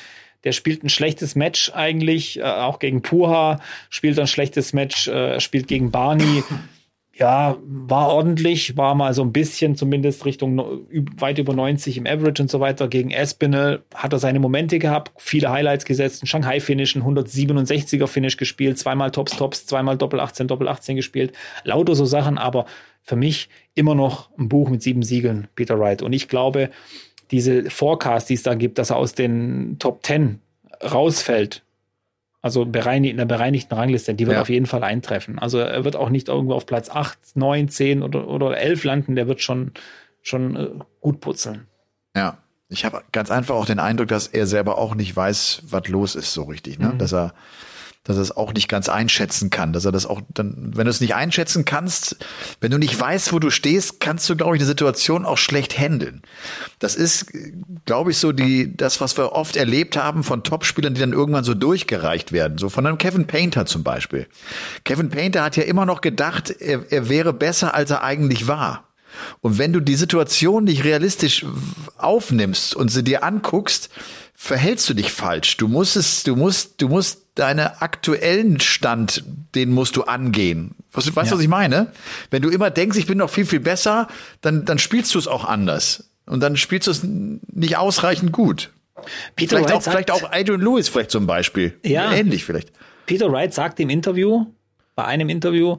Der 0.44 0.52
spielt 0.52 0.84
ein 0.84 0.90
schlechtes 0.90 1.34
Match 1.34 1.72
eigentlich, 1.74 2.38
äh, 2.38 2.42
auch 2.42 2.78
gegen 2.78 3.00
Puha, 3.02 3.60
spielt 3.88 4.18
ein 4.18 4.26
schlechtes 4.26 4.74
Match, 4.74 5.08
äh, 5.08 5.40
spielt 5.40 5.66
gegen 5.66 5.90
Barney. 5.90 6.44
Ja, 7.18 7.56
war 7.64 8.08
ordentlich, 8.08 8.76
war 8.76 8.94
mal 8.94 9.14
so 9.14 9.22
ein 9.22 9.32
bisschen 9.32 9.74
zumindest 9.74 10.26
Richtung 10.26 10.86
weit 11.16 11.38
über 11.38 11.54
90 11.54 11.96
im 11.96 12.06
Average 12.06 12.42
und 12.42 12.50
so 12.50 12.60
weiter. 12.60 12.88
Gegen 12.88 13.10
Espinel 13.10 13.84
hat 13.94 14.12
er 14.12 14.18
seine 14.18 14.38
Momente 14.38 14.78
gehabt, 14.78 15.12
viele 15.16 15.50
Highlights 15.50 15.86
gesetzt, 15.86 16.22
ein 16.22 16.26
Shanghai-Finish, 16.26 16.94
ein 16.94 17.02
167er-Finish 17.04 18.36
gespielt, 18.36 18.78
zweimal 18.78 19.12
Tops-Tops, 19.12 19.64
zweimal 19.64 19.96
Doppel 19.96 20.20
18, 20.20 20.46
Doppel 20.46 20.68
18 20.68 20.94
gespielt. 20.96 21.32
Lauter 21.64 21.94
so 21.94 22.04
Sachen, 22.04 22.36
aber 22.36 22.66
für 23.00 23.16
mich 23.16 23.48
immer 23.74 23.94
noch 23.94 24.28
ein 24.36 24.50
Buch 24.50 24.68
mit 24.68 24.82
sieben 24.82 25.02
Siegeln, 25.02 25.48
Peter 25.54 25.80
Wright. 25.80 26.02
Und 26.02 26.12
ich 26.12 26.28
glaube, 26.28 26.68
diese 27.30 27.70
Forecast, 27.70 28.28
die 28.28 28.34
es 28.34 28.42
da 28.42 28.54
gibt, 28.54 28.76
dass 28.76 28.90
er 28.90 28.96
aus 28.96 29.14
den 29.14 29.78
Top 29.78 30.04
10 30.04 30.40
rausfällt, 30.82 31.62
also 32.46 32.62
in 32.62 32.72
der 32.72 33.24
bereinigten 33.24 33.74
Rangliste, 33.74 34.14
die 34.14 34.26
wird 34.26 34.36
ja. 34.36 34.40
auf 34.40 34.48
jeden 34.48 34.66
Fall 34.66 34.84
eintreffen. 34.84 35.40
Also 35.40 35.58
er 35.58 35.84
wird 35.84 35.96
auch 35.96 36.10
nicht 36.10 36.28
irgendwo 36.28 36.54
auf 36.54 36.64
Platz 36.64 36.88
8, 36.88 37.18
9, 37.34 37.68
10 37.68 38.02
oder, 38.04 38.28
oder 38.28 38.56
11 38.56 38.84
landen, 38.84 39.16
der 39.16 39.26
wird 39.26 39.40
schon, 39.40 39.72
schon 40.22 40.54
äh, 40.56 40.68
gut 41.00 41.20
putzeln. 41.20 41.66
Ja. 42.14 42.38
Ich 42.68 42.84
habe 42.84 43.02
ganz 43.12 43.30
einfach 43.32 43.56
auch 43.56 43.66
den 43.66 43.80
Eindruck, 43.80 44.08
dass 44.08 44.28
er 44.28 44.46
selber 44.46 44.78
auch 44.78 44.94
nicht 44.94 45.14
weiß, 45.14 45.62
was 45.68 45.88
los 45.88 46.14
ist, 46.14 46.32
so 46.32 46.44
richtig, 46.44 46.78
ne? 46.78 46.90
Mhm. 46.94 46.98
Dass 46.98 47.12
er 47.12 47.32
dass 48.06 48.16
er 48.16 48.22
es 48.22 48.36
auch 48.36 48.52
nicht 48.52 48.68
ganz 48.68 48.88
einschätzen 48.88 49.50
kann, 49.50 49.72
dass 49.72 49.84
er 49.84 49.92
das 49.92 50.06
auch 50.06 50.20
dann, 50.32 50.72
wenn 50.74 50.84
du 50.84 50.90
es 50.90 51.00
nicht 51.00 51.14
einschätzen 51.14 51.64
kannst, 51.64 52.16
wenn 52.60 52.70
du 52.70 52.78
nicht 52.78 52.98
weißt, 52.98 53.32
wo 53.32 53.38
du 53.38 53.50
stehst, 53.50 54.00
kannst 54.00 54.28
du, 54.28 54.36
glaube 54.36 54.56
ich, 54.56 54.60
eine 54.60 54.66
Situation 54.66 55.24
auch 55.24 55.38
schlecht 55.38 55.78
handeln. 55.78 56.22
Das 56.78 56.94
ist, 56.94 57.32
glaube 57.84 58.12
ich, 58.12 58.18
so 58.18 58.32
die, 58.32 58.76
das, 58.76 59.00
was 59.00 59.16
wir 59.16 59.32
oft 59.32 59.56
erlebt 59.56 59.96
haben 59.96 60.22
von 60.22 60.44
Topspielern, 60.44 60.94
die 60.94 61.00
dann 61.00 61.12
irgendwann 61.12 61.44
so 61.44 61.54
durchgereicht 61.54 62.32
werden. 62.32 62.58
So 62.58 62.68
von 62.68 62.86
einem 62.86 62.98
Kevin 62.98 63.26
Painter 63.26 63.66
zum 63.66 63.82
Beispiel. 63.82 64.26
Kevin 64.84 65.10
Painter 65.10 65.42
hat 65.42 65.56
ja 65.56 65.64
immer 65.64 65.86
noch 65.86 66.00
gedacht, 66.00 66.50
er, 66.50 66.90
er 66.90 67.08
wäre 67.08 67.32
besser, 67.32 67.74
als 67.74 67.90
er 67.90 68.02
eigentlich 68.02 68.46
war. 68.46 68.84
Und 69.40 69.58
wenn 69.58 69.72
du 69.72 69.80
die 69.80 69.96
Situation 69.96 70.64
nicht 70.64 70.84
realistisch 70.84 71.44
aufnimmst 71.96 72.76
und 72.76 72.90
sie 72.90 73.02
dir 73.02 73.24
anguckst, 73.24 73.88
verhältst 74.34 74.88
du 74.88 74.94
dich 74.94 75.10
falsch. 75.10 75.56
Du 75.56 75.68
musst 75.68 75.96
es, 75.96 76.22
du 76.22 76.36
musst, 76.36 76.80
du 76.82 76.88
musst 76.88 77.25
deinen 77.36 77.66
aktuellen 77.66 78.60
Stand, 78.60 79.24
den 79.54 79.70
musst 79.70 79.96
du 79.96 80.02
angehen. 80.02 80.74
Weißt 80.92 81.06
du, 81.06 81.12
ja. 81.12 81.30
was 81.30 81.40
ich 81.40 81.48
meine? 81.48 81.92
Wenn 82.30 82.42
du 82.42 82.48
immer 82.48 82.70
denkst, 82.70 82.98
ich 82.98 83.06
bin 83.06 83.18
noch 83.18 83.30
viel, 83.30 83.46
viel 83.46 83.60
besser, 83.60 84.08
dann, 84.40 84.64
dann 84.64 84.78
spielst 84.78 85.14
du 85.14 85.18
es 85.18 85.28
auch 85.28 85.44
anders. 85.44 86.10
Und 86.26 86.40
dann 86.40 86.56
spielst 86.56 86.88
du 86.88 86.90
es 86.90 87.02
nicht 87.04 87.76
ausreichend 87.76 88.32
gut. 88.32 88.70
Peter 89.36 89.56
vielleicht 89.56 89.68
Wright 89.68 89.76
auch, 89.76 89.82
sagt, 89.82 89.94
vielleicht 89.94 90.10
auch 90.10 90.32
Adrian 90.32 90.60
Lewis 90.60 90.88
vielleicht 90.88 91.10
zum 91.10 91.26
Beispiel. 91.26 91.78
Ja. 91.84 92.12
Ähnlich 92.12 92.44
vielleicht. 92.44 92.72
Peter 93.04 93.30
Wright 93.30 93.54
sagt 93.54 93.78
im 93.78 93.90
Interview, 93.90 94.46
bei 94.94 95.04
einem 95.04 95.28
Interview, 95.28 95.78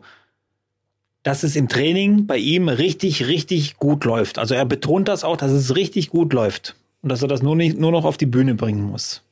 dass 1.24 1.43
es 1.43 1.56
im 1.56 1.67
Training 1.67 2.28
bei 2.28 2.38
ihm 2.38 2.70
richtig, 2.70 3.28
richtig 3.28 3.78
gut 3.78 4.06
läuft. 4.06 4.38
Also 4.38 4.56
er 4.56 4.65
betont 4.65 5.08
das 5.08 5.24
auch, 5.24 5.36
dass 5.36 5.52
es 5.52 5.76
richtig 5.76 6.10
gut 6.10 6.32
läuft 6.32 6.76
und 7.02 7.10
dass 7.10 7.22
er 7.22 7.28
das 7.28 7.41
nur, 7.41 7.56
nicht, 7.56 7.78
nur 7.78 7.91
noch 7.91 8.06
auf 8.06 8.15
die 8.15 8.26
Bühne 8.26 8.56
bringen 8.56 8.84
muss. 8.84 9.24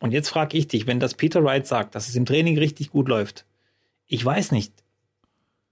Und 0.00 0.12
jetzt 0.12 0.30
frage 0.30 0.58
ich 0.58 0.66
dich, 0.66 0.86
wenn 0.86 0.98
das 0.98 1.14
Peter 1.14 1.44
Wright 1.44 1.66
sagt, 1.66 1.94
dass 1.94 2.08
es 2.08 2.16
im 2.16 2.26
Training 2.26 2.58
richtig 2.58 2.90
gut 2.90 3.08
läuft, 3.08 3.44
ich 4.06 4.24
weiß 4.24 4.50
nicht, 4.50 4.72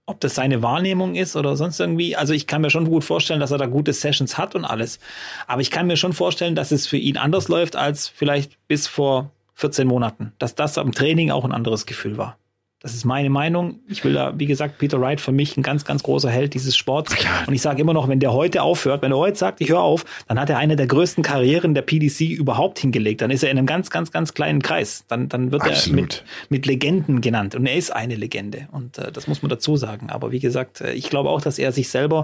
ob 0.05 0.19
das 0.21 0.35
seine 0.35 0.63
Wahrnehmung 0.63 1.13
ist 1.15 1.35
oder 1.35 1.55
sonst 1.55 1.79
irgendwie. 1.79 2.15
Also 2.15 2.33
ich 2.33 2.47
kann 2.47 2.61
mir 2.61 2.71
schon 2.71 2.85
gut 2.85 3.03
vorstellen, 3.03 3.39
dass 3.39 3.51
er 3.51 3.59
da 3.59 3.67
gute 3.67 3.93
Sessions 3.93 4.37
hat 4.37 4.55
und 4.55 4.65
alles. 4.65 4.99
Aber 5.45 5.61
ich 5.61 5.69
kann 5.69 5.85
mir 5.85 5.97
schon 5.97 6.13
vorstellen, 6.13 6.55
dass 6.55 6.71
es 6.71 6.87
für 6.87 6.97
ihn 6.97 7.17
anders 7.17 7.47
läuft 7.47 7.75
als 7.75 8.07
vielleicht 8.07 8.57
bis 8.67 8.87
vor 8.87 9.31
14 9.53 9.87
Monaten. 9.87 10.33
Dass 10.39 10.55
das 10.55 10.77
am 10.77 10.93
Training 10.93 11.29
auch 11.29 11.45
ein 11.45 11.51
anderes 11.51 11.85
Gefühl 11.85 12.17
war. 12.17 12.37
Das 12.81 12.93
ist 12.93 13.03
meine 13.03 13.29
Meinung. 13.29 13.81
Ich 13.89 14.05
will 14.05 14.13
da, 14.13 14.39
wie 14.39 14.45
gesagt, 14.45 14.77
Peter 14.77 15.01
Wright 15.01 15.19
für 15.19 15.33
mich 15.33 15.57
ein 15.57 15.63
ganz, 15.63 15.83
ganz 15.83 16.01
großer 16.01 16.29
Held 16.29 16.53
dieses 16.53 16.77
Sports. 16.77 17.13
Und 17.45 17.53
ich 17.53 17.61
sage 17.61 17.81
immer 17.81 17.93
noch, 17.93 18.07
wenn 18.07 18.21
der 18.21 18.31
heute 18.31 18.61
aufhört, 18.61 19.01
wenn 19.01 19.11
er 19.11 19.17
heute 19.17 19.37
sagt, 19.37 19.59
ich 19.59 19.69
höre 19.69 19.81
auf, 19.81 20.05
dann 20.29 20.39
hat 20.39 20.49
er 20.49 20.57
eine 20.57 20.77
der 20.77 20.87
größten 20.87 21.21
Karrieren 21.21 21.73
der 21.73 21.81
PDC 21.81 22.21
überhaupt 22.21 22.79
hingelegt. 22.79 23.19
Dann 23.19 23.31
ist 23.31 23.43
er 23.43 23.51
in 23.51 23.57
einem 23.57 23.67
ganz, 23.67 23.89
ganz, 23.89 24.11
ganz 24.11 24.33
kleinen 24.33 24.61
Kreis. 24.61 25.03
Dann, 25.09 25.27
dann 25.27 25.51
wird 25.51 25.63
Absolut. 25.63 25.97
er 25.99 26.01
mit, 26.01 26.23
mit 26.47 26.65
Legenden 26.67 27.19
genannt. 27.19 27.53
Und 27.53 27.65
er 27.65 27.75
ist 27.75 27.93
eine 27.93 28.15
Legende. 28.15 28.69
Und 28.71 28.97
äh, 28.97 29.11
das 29.11 29.27
muss 29.27 29.41
man 29.41 29.49
dazu 29.49 29.75
sagen. 29.75 30.09
Aber 30.09 30.31
wie 30.31 30.39
gesagt, 30.39 30.79
äh, 30.79 30.93
ich 30.93 31.09
glaube 31.09 31.31
auch, 31.31 31.41
dass 31.41 31.59
er 31.59 31.73
sich 31.73 31.89
selber, 31.89 32.23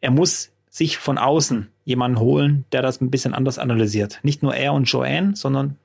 er 0.00 0.12
muss 0.12 0.50
sich 0.70 0.96
von 0.96 1.18
außen 1.18 1.68
jemanden 1.84 2.20
holen, 2.20 2.66
der 2.70 2.82
das 2.82 3.00
ein 3.00 3.10
bisschen 3.10 3.34
anders 3.34 3.58
analysiert. 3.58 4.20
Nicht 4.22 4.44
nur 4.44 4.54
er 4.54 4.72
und 4.74 4.84
Joanne, 4.84 5.34
sondern 5.34 5.66
ein 5.66 5.76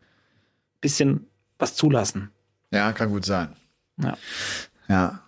bisschen 0.81 1.25
was 1.57 1.73
zulassen. 1.73 2.29
Ja, 2.71 2.91
kann 2.93 3.09
gut 3.09 3.25
sein. 3.25 3.49
Ja. 4.01 4.17
Ja. 4.87 5.19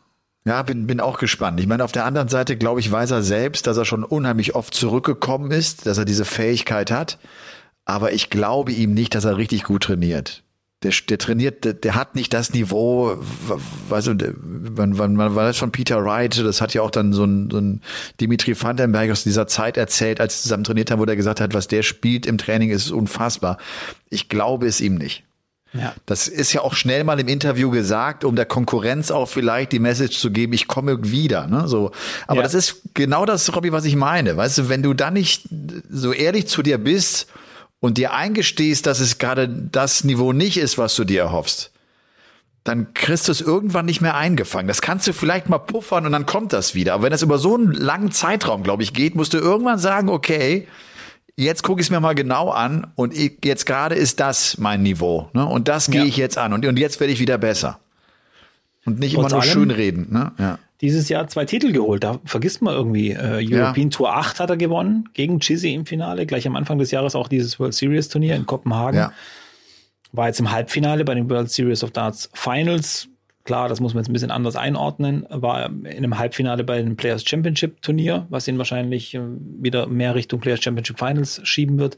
Ja, 0.46 0.62
bin, 0.64 0.88
bin 0.88 1.02
auch 1.02 1.20
gespannt. 1.20 1.60
Ich 1.60 1.68
meine, 1.68 1.84
auf 1.84 1.92
der 1.92 2.06
anderen 2.06 2.30
Seite, 2.30 2.56
glaube 2.56 2.80
ich, 2.80 2.90
weiß 2.90 3.12
er 3.12 3.22
selbst, 3.22 3.68
dass 3.68 3.76
er 3.76 3.84
schon 3.84 4.06
unheimlich 4.06 4.56
oft 4.56 4.74
zurückgekommen 4.74 5.52
ist, 5.52 5.86
dass 5.86 5.98
er 5.98 6.06
diese 6.06 6.24
Fähigkeit 6.24 6.90
hat. 6.90 7.18
Aber 7.84 8.14
ich 8.14 8.30
glaube 8.30 8.72
ihm 8.72 8.94
nicht, 8.94 9.14
dass 9.14 9.26
er 9.26 9.36
richtig 9.36 9.64
gut 9.64 9.84
trainiert. 9.84 10.44
Der, 10.84 10.94
der 11.10 11.18
trainiert, 11.18 11.66
der, 11.66 11.74
der 11.74 11.96
hat 11.96 12.16
nicht 12.16 12.34
das 12.34 12.54
Niveau, 12.54 13.18
weißt 13.90 14.08
du, 14.08 14.36
wann, 14.38 14.98
wann, 14.98 15.18
wann 15.18 15.36
war 15.36 15.48
das 15.48 15.58
von 15.58 15.72
Peter 15.72 16.06
Wright? 16.06 16.38
Das 16.38 16.62
hat 16.62 16.74
ja 16.74 16.82
auch 16.82 16.92
dann 16.92 17.12
so 17.12 17.26
ein, 17.26 17.50
so 17.52 17.58
ein 17.58 17.82
Dimitri 18.22 18.56
Vandenberg 18.62 19.12
aus 19.12 19.24
dieser 19.24 19.48
Zeit 19.48 19.76
erzählt, 19.76 20.22
als 20.22 20.38
sie 20.38 20.44
zusammen 20.44 20.64
trainiert 20.64 20.92
haben, 20.92 21.02
wo 21.02 21.06
der 21.06 21.18
gesagt 21.18 21.42
hat, 21.42 21.54
was 21.54 21.68
der 21.68 21.84
spielt 21.84 22.26
im 22.26 22.38
Training 22.38 22.70
ist 22.70 22.92
unfassbar. 22.92 23.58
Ich 24.10 24.30
glaube 24.30 24.66
es 24.66 24.80
ihm 24.80 24.96
nicht. 24.96 25.27
Ja. 25.74 25.94
Das 26.06 26.28
ist 26.28 26.54
ja 26.54 26.62
auch 26.62 26.74
schnell 26.74 27.04
mal 27.04 27.20
im 27.20 27.28
Interview 27.28 27.70
gesagt, 27.70 28.24
um 28.24 28.36
der 28.36 28.46
Konkurrenz 28.46 29.12
auch 29.12 29.28
vielleicht 29.28 29.72
die 29.72 29.80
Message 29.80 30.18
zu 30.18 30.32
geben, 30.32 30.54
ich 30.54 30.68
komme 30.68 31.12
wieder. 31.12 31.48
Ne? 31.48 31.68
So. 31.68 31.92
Aber 32.26 32.38
ja. 32.38 32.44
das 32.44 32.54
ist 32.54 32.82
genau 32.94 33.26
das, 33.26 33.54
Robby, 33.56 33.72
was 33.72 33.86
ich 33.86 33.96
meine. 33.96 34.38
Weißt 34.38 34.58
du, 34.58 34.70
wenn 34.70 34.82
du 34.82 34.94
dann 34.94 35.14
nicht 35.14 35.44
so 35.90 36.14
ehrlich 36.14 36.48
zu 36.48 36.64
dir 36.64 36.78
bist 36.78 37.28
und 37.80 37.98
dir 37.98 38.14
eingestehst, 38.14 38.86
dass 38.86 39.00
es 39.00 39.18
gerade 39.18 39.48
das 39.48 40.04
Niveau 40.04 40.34
nicht 40.34 40.58
ist, 40.58 40.78
was 40.78 40.96
du 40.96 41.04
dir 41.04 41.24
erhoffst, 41.24 41.72
dann 42.64 42.94
kriegst 42.94 43.28
du 43.28 43.32
es 43.32 43.42
irgendwann 43.42 43.86
nicht 43.86 44.02
mehr 44.02 44.16
eingefangen. 44.16 44.68
Das 44.68 44.82
kannst 44.82 45.08
du 45.08 45.14
vielleicht 45.14 45.48
mal 45.48 45.58
puffern 45.58 46.06
und 46.06 46.12
dann 46.12 46.26
kommt 46.26 46.54
das 46.54 46.76
wieder. 46.76 46.94
Aber 46.96 47.04
wenn 47.04 47.12
das 47.12 47.22
über 47.22 47.38
so 47.38 47.56
einen 47.56 47.72
langen 47.72 48.12
Zeitraum, 48.12 48.64
glaube 48.64 48.84
ich, 48.84 48.94
geht, 48.94 49.16
musst 49.16 49.34
du 49.34 49.38
irgendwann 49.38 49.80
sagen, 49.80 50.10
okay, 50.10 50.68
jetzt 51.38 51.64
gucke 51.64 51.80
ich 51.80 51.88
es 51.88 51.92
mir 51.92 52.00
mal 52.00 52.16
genau 52.16 52.50
an 52.50 52.88
und 52.96 53.16
ich, 53.16 53.38
jetzt 53.46 53.66
gerade 53.66 53.96
ist 53.96 54.20
das 54.20 54.58
mein 54.58 54.84
Niveau. 54.84 55.30
Ne? 55.34 55.46
Und 55.46 55.68
das 55.68 55.90
gehe 55.90 56.02
ja. 56.02 56.08
ich 56.08 56.18
jetzt 56.18 56.38
an 56.38 56.54
und, 56.54 56.66
und 56.66 56.78
jetzt 56.78 57.00
werde 57.00 57.14
ich 57.14 57.20
wieder 57.20 57.38
besser. 57.38 57.80
Und 58.86 59.00
nicht 59.00 59.16
Trotz 59.16 59.32
immer 59.32 59.42
nur 59.42 59.44
schön 59.44 59.72
reden. 59.72 60.08
Ne? 60.12 60.32
Ja. 60.38 60.60
Dieses 60.82 61.10
Jahr 61.10 61.28
zwei 61.28 61.46
Titel 61.46 61.72
geholt, 61.72 62.04
da 62.04 62.20
vergisst 62.26 62.62
man 62.62 62.74
irgendwie. 62.74 63.12
Äh, 63.12 63.46
European 63.50 63.90
ja. 63.90 63.90
Tour 63.90 64.16
8 64.16 64.40
hat 64.40 64.50
er 64.50 64.58
gewonnen 64.58 65.10
gegen 65.14 65.40
Chizzy 65.40 65.74
im 65.74 65.86
Finale. 65.86 66.26
Gleich 66.26 66.48
am 66.48 66.56
Anfang 66.56 66.78
des 66.78 66.92
Jahres 66.92 67.16
auch 67.16 67.28
dieses 67.28 67.60
World 67.60 67.74
Series 67.74 68.10
Turnier 68.10 68.36
in 68.36 68.46
Kopenhagen. 68.46 69.10
War 70.14 70.28
jetzt 70.28 70.40
im 70.40 70.52
Halbfinale 70.52 71.04
bei 71.04 71.16
den 71.16 71.30
World 71.30 71.52
Series 71.52 71.84
of 71.84 71.92
Darts 71.92 72.30
Finals 72.34 73.10
Klar, 73.48 73.70
das 73.70 73.80
muss 73.80 73.94
man 73.94 74.04
jetzt 74.04 74.10
ein 74.10 74.14
bisschen 74.14 74.30
anders 74.30 74.58
einordnen. 74.58 75.26
War 75.30 75.68
in 75.68 75.86
einem 75.86 76.18
Halbfinale 76.18 76.66
bei 76.66 76.82
dem 76.82 76.98
Players 76.98 77.24
Championship 77.24 77.82
Turnier, 77.82 78.28
was 78.30 78.46
ihn 78.46 78.58
wahrscheinlich 78.58 79.16
äh, 79.16 79.22
wieder 79.22 79.88
mehr 79.88 80.16
Richtung 80.16 80.42
Players 80.42 80.62
Championship 80.62 81.00
Finals 81.00 81.40
schieben 81.46 81.80
wird. 81.80 81.98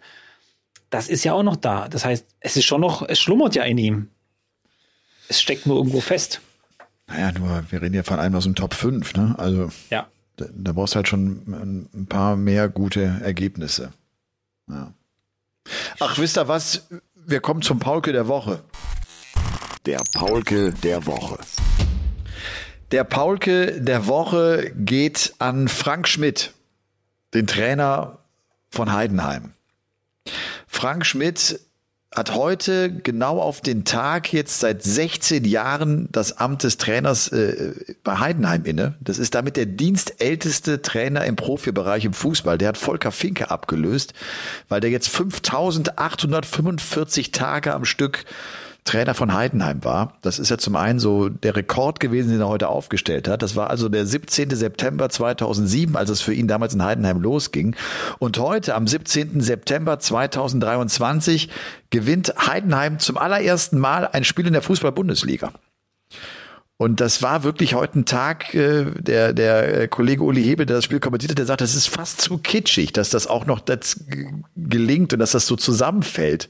Das 0.91 1.09
ist 1.09 1.23
ja 1.23 1.33
auch 1.33 1.41
noch 1.41 1.55
da. 1.55 1.88
Das 1.88 2.05
heißt, 2.05 2.23
es 2.39 2.55
ist 2.55 2.65
schon 2.65 2.81
noch, 2.81 3.01
es 3.01 3.19
schlummert 3.19 3.55
ja 3.55 3.63
in 3.63 3.79
ihm. 3.79 4.09
Es 5.27 5.41
steckt 5.41 5.65
nur 5.65 5.77
irgendwo 5.77 6.01
fest. 6.01 6.39
Naja, 7.07 7.31
nur, 7.31 7.63
wir 7.71 7.81
reden 7.81 7.95
ja 7.95 8.03
von 8.03 8.19
einem 8.19 8.35
aus 8.35 8.43
dem 8.43 8.53
Top 8.53 8.75
5, 8.75 9.15
ne? 9.15 9.33
Also, 9.39 9.71
ja. 9.89 10.05
da, 10.35 10.45
da 10.53 10.71
brauchst 10.73 10.93
du 10.93 10.97
halt 10.97 11.07
schon 11.07 11.88
ein 11.95 12.05
paar 12.05 12.35
mehr 12.35 12.69
gute 12.69 13.21
Ergebnisse. 13.23 13.91
Ja. 14.69 14.93
Ach, 15.99 16.15
wisst 16.19 16.38
ihr 16.38 16.47
was? 16.47 16.88
Wir 17.15 17.39
kommen 17.39 17.63
zum 17.63 17.79
Paulke 17.79 18.12
der 18.12 18.27
Woche. 18.27 18.62
Der 19.89 20.04
Paulke 20.13 20.71
der 20.84 21.06
Woche. 21.08 21.39
Der 22.91 23.04
Paulke 23.04 23.82
der 23.82 24.06
Woche 24.06 24.71
geht 24.75 25.34
an 25.39 25.67
Frank 25.67 26.08
Schmidt, 26.08 26.54
den 27.34 27.47
Trainer 27.47 28.19
von 28.69 28.93
Heidenheim. 28.93 29.54
Frank 30.67 31.08
Schmidt 31.08 31.60
hat 32.13 32.36
heute 32.36 33.02
genau 33.02 33.41
auf 33.41 33.62
den 33.62 33.84
Tag 33.84 34.32
jetzt 34.32 34.60
seit 34.60 34.84
16 34.84 35.43
Jahren 35.45 36.08
das 36.12 36.38
Amt 36.38 36.62
des 36.62 36.78
Trainers 36.78 37.30
äh, 37.30 37.73
bei 38.04 38.19
Heidenheim 38.19 38.65
inne. 38.65 38.93
Das 39.02 39.17
ist 39.17 39.34
damit 39.34 39.58
der 39.58 39.65
dienstälteste 39.65 40.84
Trainer 40.84 41.25
im 41.25 41.36
Profibereich 41.36 42.06
im 42.06 42.13
Fußball. 42.13 42.60
Der 42.60 42.67
hat 42.67 42.78
Volker 42.78 43.12
Finke 43.12 43.49
abgelöst, 43.49 44.13
weil 44.67 44.82
der 44.82 44.91
jetzt 44.91 45.10
5845 45.10 47.32
Tage 47.32 47.73
am 47.73 47.86
Stück 47.86 48.25
Trainer 48.85 49.13
von 49.13 49.33
Heidenheim 49.33 49.83
war. 49.83 50.17
Das 50.21 50.39
ist 50.39 50.49
ja 50.49 50.57
zum 50.57 50.75
einen 50.75 50.99
so 50.99 51.29
der 51.29 51.55
Rekord 51.55 51.99
gewesen, 51.99 52.31
den 52.31 52.41
er 52.41 52.47
heute 52.47 52.69
aufgestellt 52.69 53.27
hat. 53.27 53.41
Das 53.41 53.55
war 53.55 53.69
also 53.69 53.89
der 53.89 54.05
17. 54.05 54.49
September 54.51 55.09
2007, 55.09 55.95
als 55.95 56.09
es 56.09 56.21
für 56.21 56.33
ihn 56.33 56.47
damals 56.47 56.73
in 56.73 56.83
Heidenheim 56.83 57.21
losging. 57.21 57.75
Und 58.17 58.37
heute, 58.39 58.75
am 58.75 58.87
17. 58.87 59.41
September 59.41 59.99
2023, 59.99 61.49
gewinnt 61.89 62.33
Heidenheim 62.47 62.99
zum 62.99 63.17
allerersten 63.17 63.77
Mal 63.77 64.07
ein 64.11 64.23
Spiel 64.23 64.47
in 64.47 64.53
der 64.53 64.61
Fußball-Bundesliga. 64.61 65.53
Und 66.81 67.01
das 67.01 67.21
war 67.21 67.43
wirklich 67.43 67.73
heute 67.73 67.99
ein 67.99 68.05
Tag, 68.05 68.53
äh, 68.55 68.85
der, 68.97 69.33
der 69.33 69.89
Kollege 69.89 70.23
Uli 70.23 70.41
Hebel, 70.41 70.65
der 70.65 70.77
das 70.77 70.85
Spiel 70.85 71.01
kommentiert 71.01 71.31
hat, 71.31 71.37
der 71.37 71.45
sagt, 71.45 71.59
das 71.59 71.75
ist 71.75 71.89
fast 71.89 72.21
zu 72.21 72.37
kitschig, 72.37 72.93
dass 72.93 73.09
das 73.09 73.27
auch 73.27 73.45
noch 73.45 73.59
das 73.59 74.05
gelingt 74.55 75.11
und 75.11 75.19
dass 75.19 75.31
das 75.31 75.45
so 75.45 75.57
zusammenfällt. 75.57 76.47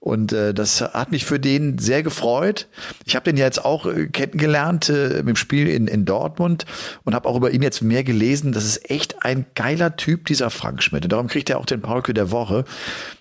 Und 0.00 0.32
äh, 0.32 0.54
das 0.54 0.80
hat 0.80 1.10
mich 1.10 1.26
für 1.26 1.38
den 1.38 1.76
sehr 1.76 2.02
gefreut. 2.02 2.68
Ich 3.04 3.14
habe 3.14 3.24
den 3.24 3.36
ja 3.36 3.44
jetzt 3.44 3.62
auch 3.62 3.84
äh, 3.84 4.06
kennengelernt 4.06 4.88
äh, 4.88 5.18
im 5.18 5.36
Spiel 5.36 5.68
in, 5.68 5.86
in 5.86 6.06
Dortmund 6.06 6.64
und 7.04 7.14
habe 7.14 7.28
auch 7.28 7.36
über 7.36 7.50
ihn 7.50 7.60
jetzt 7.60 7.82
mehr 7.82 8.02
gelesen. 8.02 8.52
Das 8.52 8.64
ist 8.64 8.90
echt 8.90 9.22
ein 9.24 9.44
geiler 9.54 9.96
Typ, 9.96 10.24
dieser 10.24 10.48
Frank 10.48 10.82
Schmidt. 10.82 11.04
Und 11.04 11.12
darum 11.12 11.26
kriegt 11.26 11.50
er 11.50 11.58
auch 11.58 11.66
den 11.66 11.82
Paulke 11.82 12.14
der 12.14 12.30
Woche. 12.30 12.64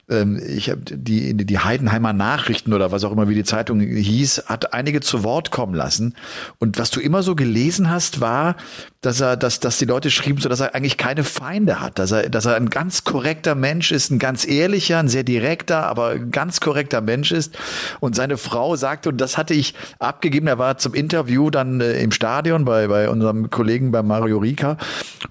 Ähm, 0.10 0.42
ich 0.46 0.70
habe 0.70 0.82
die, 0.82 1.34
die 1.36 1.60
Heidenheimer 1.60 2.14
Nachrichten 2.14 2.74
oder 2.74 2.92
was 2.92 3.04
auch 3.04 3.12
immer, 3.12 3.30
wie 3.30 3.36
die 3.36 3.44
Zeitung 3.44 3.80
hieß, 3.80 4.44
hat 4.48 4.74
einige 4.74 5.02
zu 5.02 5.24
Wort 5.24 5.52
kommen 5.52 5.74
lassen. 5.74 6.16
Und 6.58 6.78
was 6.78 6.92
du 6.92 7.00
immer 7.00 7.24
so 7.24 7.36
gelesen 7.36 7.90
hast, 7.90 8.22
war, 8.22 8.56
dass 9.02 9.22
er, 9.22 9.38
dass, 9.38 9.62
dass 9.62 9.78
die 9.78 9.86
Leute 9.86 10.12
schrieben, 10.12 10.42
so 10.42 10.50
dass 10.50 10.60
er 10.60 10.76
eigentlich 10.76 10.98
keine 10.98 11.24
Feinde 11.24 11.80
hat, 11.80 12.00
dass 12.00 12.12
er, 12.12 12.30
dass 12.30 12.46
er 12.46 12.56
ein 12.56 12.70
ganz 12.70 13.06
korrekter 13.06 13.56
Mensch 13.56 13.92
ist, 13.92 14.12
ein 14.12 14.20
ganz 14.20 14.46
ehrlicher, 14.46 15.00
ein 15.00 15.08
sehr 15.08 15.24
direkter, 15.24 15.88
aber 15.88 16.20
ganz 16.20 16.60
korrekter 16.60 17.00
Mensch 17.00 17.32
ist. 17.32 17.58
Und 18.02 18.16
seine 18.16 18.38
Frau 18.38 18.76
sagte, 18.76 19.10
und 19.10 19.22
das 19.22 19.38
hatte 19.38 19.54
ich 19.54 19.74
abgegeben, 20.00 20.48
er 20.48 20.58
war 20.58 20.78
zum 20.78 20.94
Interview 20.94 21.50
dann 21.50 21.80
äh, 21.80 22.02
im 22.02 22.12
Stadion 22.12 22.66
bei, 22.66 22.88
bei 22.88 23.10
unserem 23.10 23.50
Kollegen 23.50 23.92
bei 23.92 24.04
Mario 24.04 24.40
Rika 24.40 24.78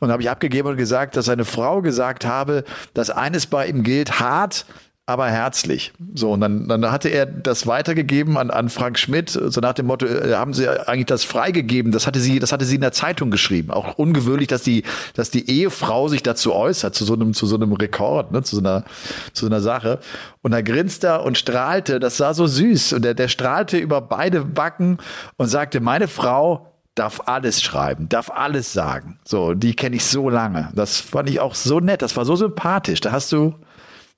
und 0.01 0.11
habe 0.11 0.23
ich 0.23 0.31
abgegeben 0.31 0.69
und 0.69 0.77
gesagt, 0.77 1.17
dass 1.17 1.27
seine 1.27 1.45
Frau 1.45 1.83
gesagt 1.83 2.25
habe, 2.25 2.65
dass 2.95 3.11
eines 3.11 3.47
bei 3.47 3.67
ihm 3.67 3.83
gilt, 3.83 4.19
hart, 4.21 4.65
aber 5.09 5.31
herzlich. 5.31 5.95
So, 6.13 6.33
und 6.33 6.43
dann, 6.43 6.69
dann 6.69 6.93
hatte 6.93 7.09
er 7.09 7.25
das 7.25 7.67
weitergegeben 7.67 8.37
an, 8.37 8.51
an 8.51 8.69
Frank 8.69 8.99
Schmidt, 8.99 9.31
so 9.31 9.59
nach 9.63 9.73
dem 9.73 9.87
Motto, 9.87 10.05
äh, 10.05 10.35
haben 10.35 10.53
sie 10.53 10.69
eigentlich 10.69 11.07
das 11.07 11.25
freigegeben, 11.25 11.93
das 11.93 12.07
hatte 12.07 12.21
sie, 12.21 12.39
das 12.41 12.53
hatte 12.53 12.67
sie 12.67 12.75
in 12.75 12.83
der 12.83 12.93
Zeitung 12.93 13.31
geschrieben. 13.31 13.71
Auch 13.71 13.97
ungewöhnlich, 13.97 14.49
dass 14.49 14.63
die, 14.63 14.83
dass 15.15 15.31
die 15.31 15.49
Ehefrau 15.49 16.09
sich 16.09 16.23
dazu 16.23 16.55
äußert, 16.55 16.95
zu 16.95 17.07
so 17.07 17.15
einem, 17.15 17.33
zu 17.33 17.47
so 17.47 17.57
einem 17.57 17.73
Rekord, 17.73 18.33
ne, 18.33 18.43
zu 18.43 18.57
so 18.57 18.61
einer, 18.61 18.85
zu 19.33 19.47
so 19.47 19.51
einer 19.51 19.63
Sache. 19.63 19.99
Und 20.43 20.51
da 20.51 20.61
grinste 20.61 21.07
er 21.07 21.25
und 21.25 21.39
strahlte, 21.39 22.01
das 22.01 22.19
sah 22.19 22.35
so 22.35 22.47
süß. 22.47 22.93
Und 22.93 23.03
der, 23.03 23.15
der 23.15 23.29
strahlte 23.29 23.79
über 23.79 24.03
beide 24.03 24.45
Backen 24.45 24.99
und 25.39 25.47
sagte, 25.47 25.81
meine 25.81 26.07
Frau 26.07 26.75
darf 26.95 27.23
alles 27.25 27.63
schreiben, 27.63 28.11
darf 28.11 28.31
alles 28.31 28.75
sagen. 28.75 29.19
So, 29.25 29.55
die 29.55 29.75
kenne 29.75 29.97
ich 29.97 30.05
so 30.05 30.29
lange. 30.29 30.69
Das 30.75 31.01
fand 31.01 31.31
ich 31.31 31.41
auch 31.41 31.55
so 31.55 31.81
nett, 31.81 32.03
das 32.03 32.15
war 32.19 32.27
so 32.27 32.37
sympathisch. 32.37 33.01
Da 33.01 33.11
hast 33.11 33.33
du, 33.33 33.55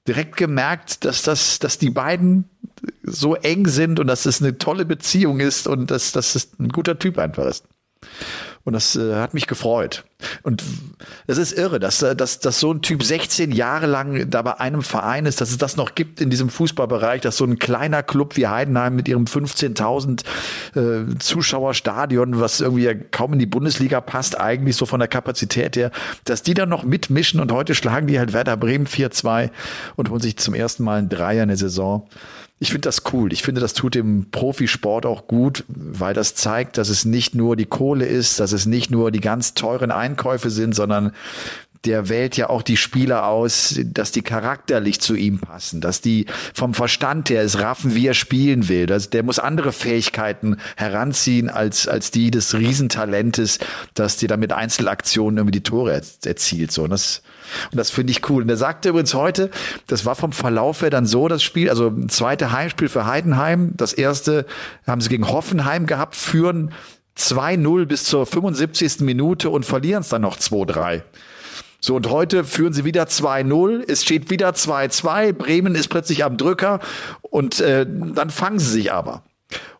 direkt 0.07 0.37
gemerkt, 0.37 1.05
dass 1.05 1.23
das, 1.23 1.59
dass 1.59 1.79
die 1.79 1.91
beiden 1.91 2.49
so 3.03 3.35
eng 3.35 3.67
sind 3.67 4.01
und 4.01 4.07
dass 4.07 4.27
es 4.27 4.41
eine 4.41 4.59
tolle 4.59 4.85
Beziehung 4.85 5.41
ist 5.41 5.67
und 5.67 5.91
dass, 5.91 6.13
dass 6.13 6.35
es 6.35 6.59
ein 6.59 6.69
guter 6.69 6.99
Typ 6.99 7.19
einfach 7.19 7.47
ist. 7.47 7.65
Und 8.65 8.75
das 8.75 8.95
äh, 8.95 9.15
hat 9.15 9.33
mich 9.33 9.47
gefreut. 9.47 10.05
Und 10.43 10.63
es 11.27 11.39
ist 11.39 11.53
irre, 11.53 11.81
dass, 11.81 12.03
äh, 12.03 12.15
dass, 12.15 12.41
dass 12.41 12.61
so 12.61 12.73
ein 12.73 12.83
Typ 12.83 13.03
16 13.03 13.53
Jahre 13.53 13.87
lang 13.87 14.29
da 14.29 14.43
bei 14.43 14.61
einem 14.61 14.83
Verein 14.83 15.25
ist, 15.25 15.41
dass 15.41 15.51
es 15.51 15.57
das 15.57 15.77
noch 15.77 15.95
gibt 15.95 16.21
in 16.21 16.29
diesem 16.29 16.51
Fußballbereich, 16.51 17.23
dass 17.23 17.39
so 17.39 17.45
ein 17.47 17.59
kleiner 17.59 18.03
Club 18.03 18.37
wie 18.37 18.47
Heidenheim 18.47 18.97
mit 18.97 19.09
ihrem 19.09 19.25
15.000 19.25 20.25
äh, 20.75 21.19
Zuschauerstadion, 21.19 22.39
was 22.39 22.61
irgendwie 22.61 22.95
kaum 23.11 23.33
in 23.33 23.39
die 23.39 23.47
Bundesliga 23.47 24.03
passt, 24.03 24.39
eigentlich 24.39 24.77
so 24.77 24.85
von 24.85 25.01
der 25.01 25.09
Kapazität 25.09 25.77
her, 25.77 25.91
dass 26.25 26.43
die 26.43 26.55
dann 26.55 26.69
noch 26.69 26.85
mitmischen 26.85 27.41
und 27.41 27.53
heute 27.53 27.75
schlagen 27.75 28.09
die 28.09 28.19
halt 28.19 28.35
Werder 28.35 28.59
Bremen 28.59 28.87
4-2 28.87 29.51
und 29.97 30.11
holen 30.11 30.21
sich 30.21 30.37
zum 30.37 30.53
ersten 30.53 30.85
Mal 30.85 30.99
ein 30.99 31.09
Dreier 31.09 31.45
in 31.45 31.49
der 31.49 31.59
Saison. 31.59 32.07
Ich 32.63 32.69
finde 32.69 32.89
das 32.89 33.03
cool. 33.13 33.33
Ich 33.33 33.43
finde, 33.43 33.63
das 33.63 33.73
tut 33.73 33.95
dem 33.95 34.31
Profisport 34.31 35.07
auch 35.07 35.27
gut, 35.27 35.65
weil 35.69 36.13
das 36.13 36.35
zeigt, 36.35 36.77
dass 36.77 36.91
es 36.91 37.07
nicht 37.07 37.35
nur 37.35 37.57
die 37.57 37.65
Kohle 37.65 38.05
ist, 38.05 38.39
dass 38.39 38.53
es 38.53 38.67
nicht 38.67 38.91
nur 38.91 39.11
die 39.11 39.21
ganz 39.21 39.55
teuren 39.55 39.91
Einkäufe 39.91 40.51
sind, 40.51 40.75
sondern 40.75 41.13
der 41.87 42.11
wählt 42.11 42.37
ja 42.37 42.51
auch 42.51 42.63
die 42.63 42.77
Spieler 42.77 43.27
aus, 43.27 43.81
dass 43.85 44.13
die 44.13 44.21
charakterlich 44.21 45.01
zu 45.01 45.15
ihm 45.15 45.39
passen, 45.39 45.81
dass 45.81 46.03
die 46.03 46.27
vom 46.53 46.75
Verstand 46.75 47.31
her 47.31 47.43
es 47.43 47.59
raffen, 47.59 47.95
wie 47.95 48.07
er 48.07 48.15
spielen 48.15 48.69
will. 48.69 48.85
Das, 48.85 49.09
der 49.09 49.23
muss 49.23 49.39
andere 49.39 49.73
Fähigkeiten 49.73 50.59
heranziehen 50.77 51.49
als, 51.49 51.89
als 51.89 52.11
die 52.11 52.31
des 52.31 52.55
Riesentalentes, 52.55 53.61
dass 53.95 54.19
die 54.19 54.27
dann 54.27 54.41
mit 54.41 54.53
Einzelaktionen 54.53 55.39
irgendwie 55.39 55.59
die 55.59 55.63
Tore 55.63 56.03
erzielt. 56.25 56.71
So, 56.71 56.85
und 56.85 56.91
das, 56.91 57.23
und 57.71 57.79
das 57.79 57.91
finde 57.91 58.11
ich 58.11 58.29
cool. 58.29 58.43
Und 58.43 58.51
er 58.51 58.59
sagte 58.59 58.91
übrigens 58.91 59.15
heute, 59.15 59.51
das 59.87 60.05
war 60.05 60.17
vom 60.17 60.33
Verlauf 60.33 60.83
her 60.83 60.91
dann 60.91 61.07
so, 61.07 61.29
das 61.29 61.43
Spiel, 61.43 61.71
also 61.71 61.91
zweite 62.09 62.53
Heimspiel 62.53 62.91
für 62.91 63.07
Heidenheim. 63.07 63.73
Das 63.77 63.95
erste 63.95 64.45
haben 64.87 65.01
sie 65.01 65.09
gegen 65.09 65.29
Hoffenheim 65.29 65.87
gehabt, 65.87 66.15
führen 66.15 66.73
2-0 67.17 67.87
bis 67.87 68.05
zur 68.05 68.27
75. 68.27 69.01
Minute 69.01 69.49
und 69.49 69.65
verlieren 69.65 70.03
es 70.03 70.11
dann 70.11 70.23
noch 70.23 70.37
2-3. 70.37 71.03
So, 71.81 71.97
und 71.97 72.11
heute 72.11 72.45
führen 72.45 72.73
sie 72.73 72.85
wieder 72.85 73.05
2-0, 73.05 73.85
es 73.89 74.05
steht 74.05 74.31
wieder 74.31 74.51
2-2, 74.51 75.33
Bremen 75.33 75.75
ist 75.75 75.89
plötzlich 75.89 76.25
am 76.25 76.37
Drücker 76.37 76.81
und 77.23 77.61
äh, 77.61 77.87
dann 77.89 78.31
fangen 78.31 78.59
sie 78.59 78.71
sich 78.71 78.93
aber. 78.93 79.23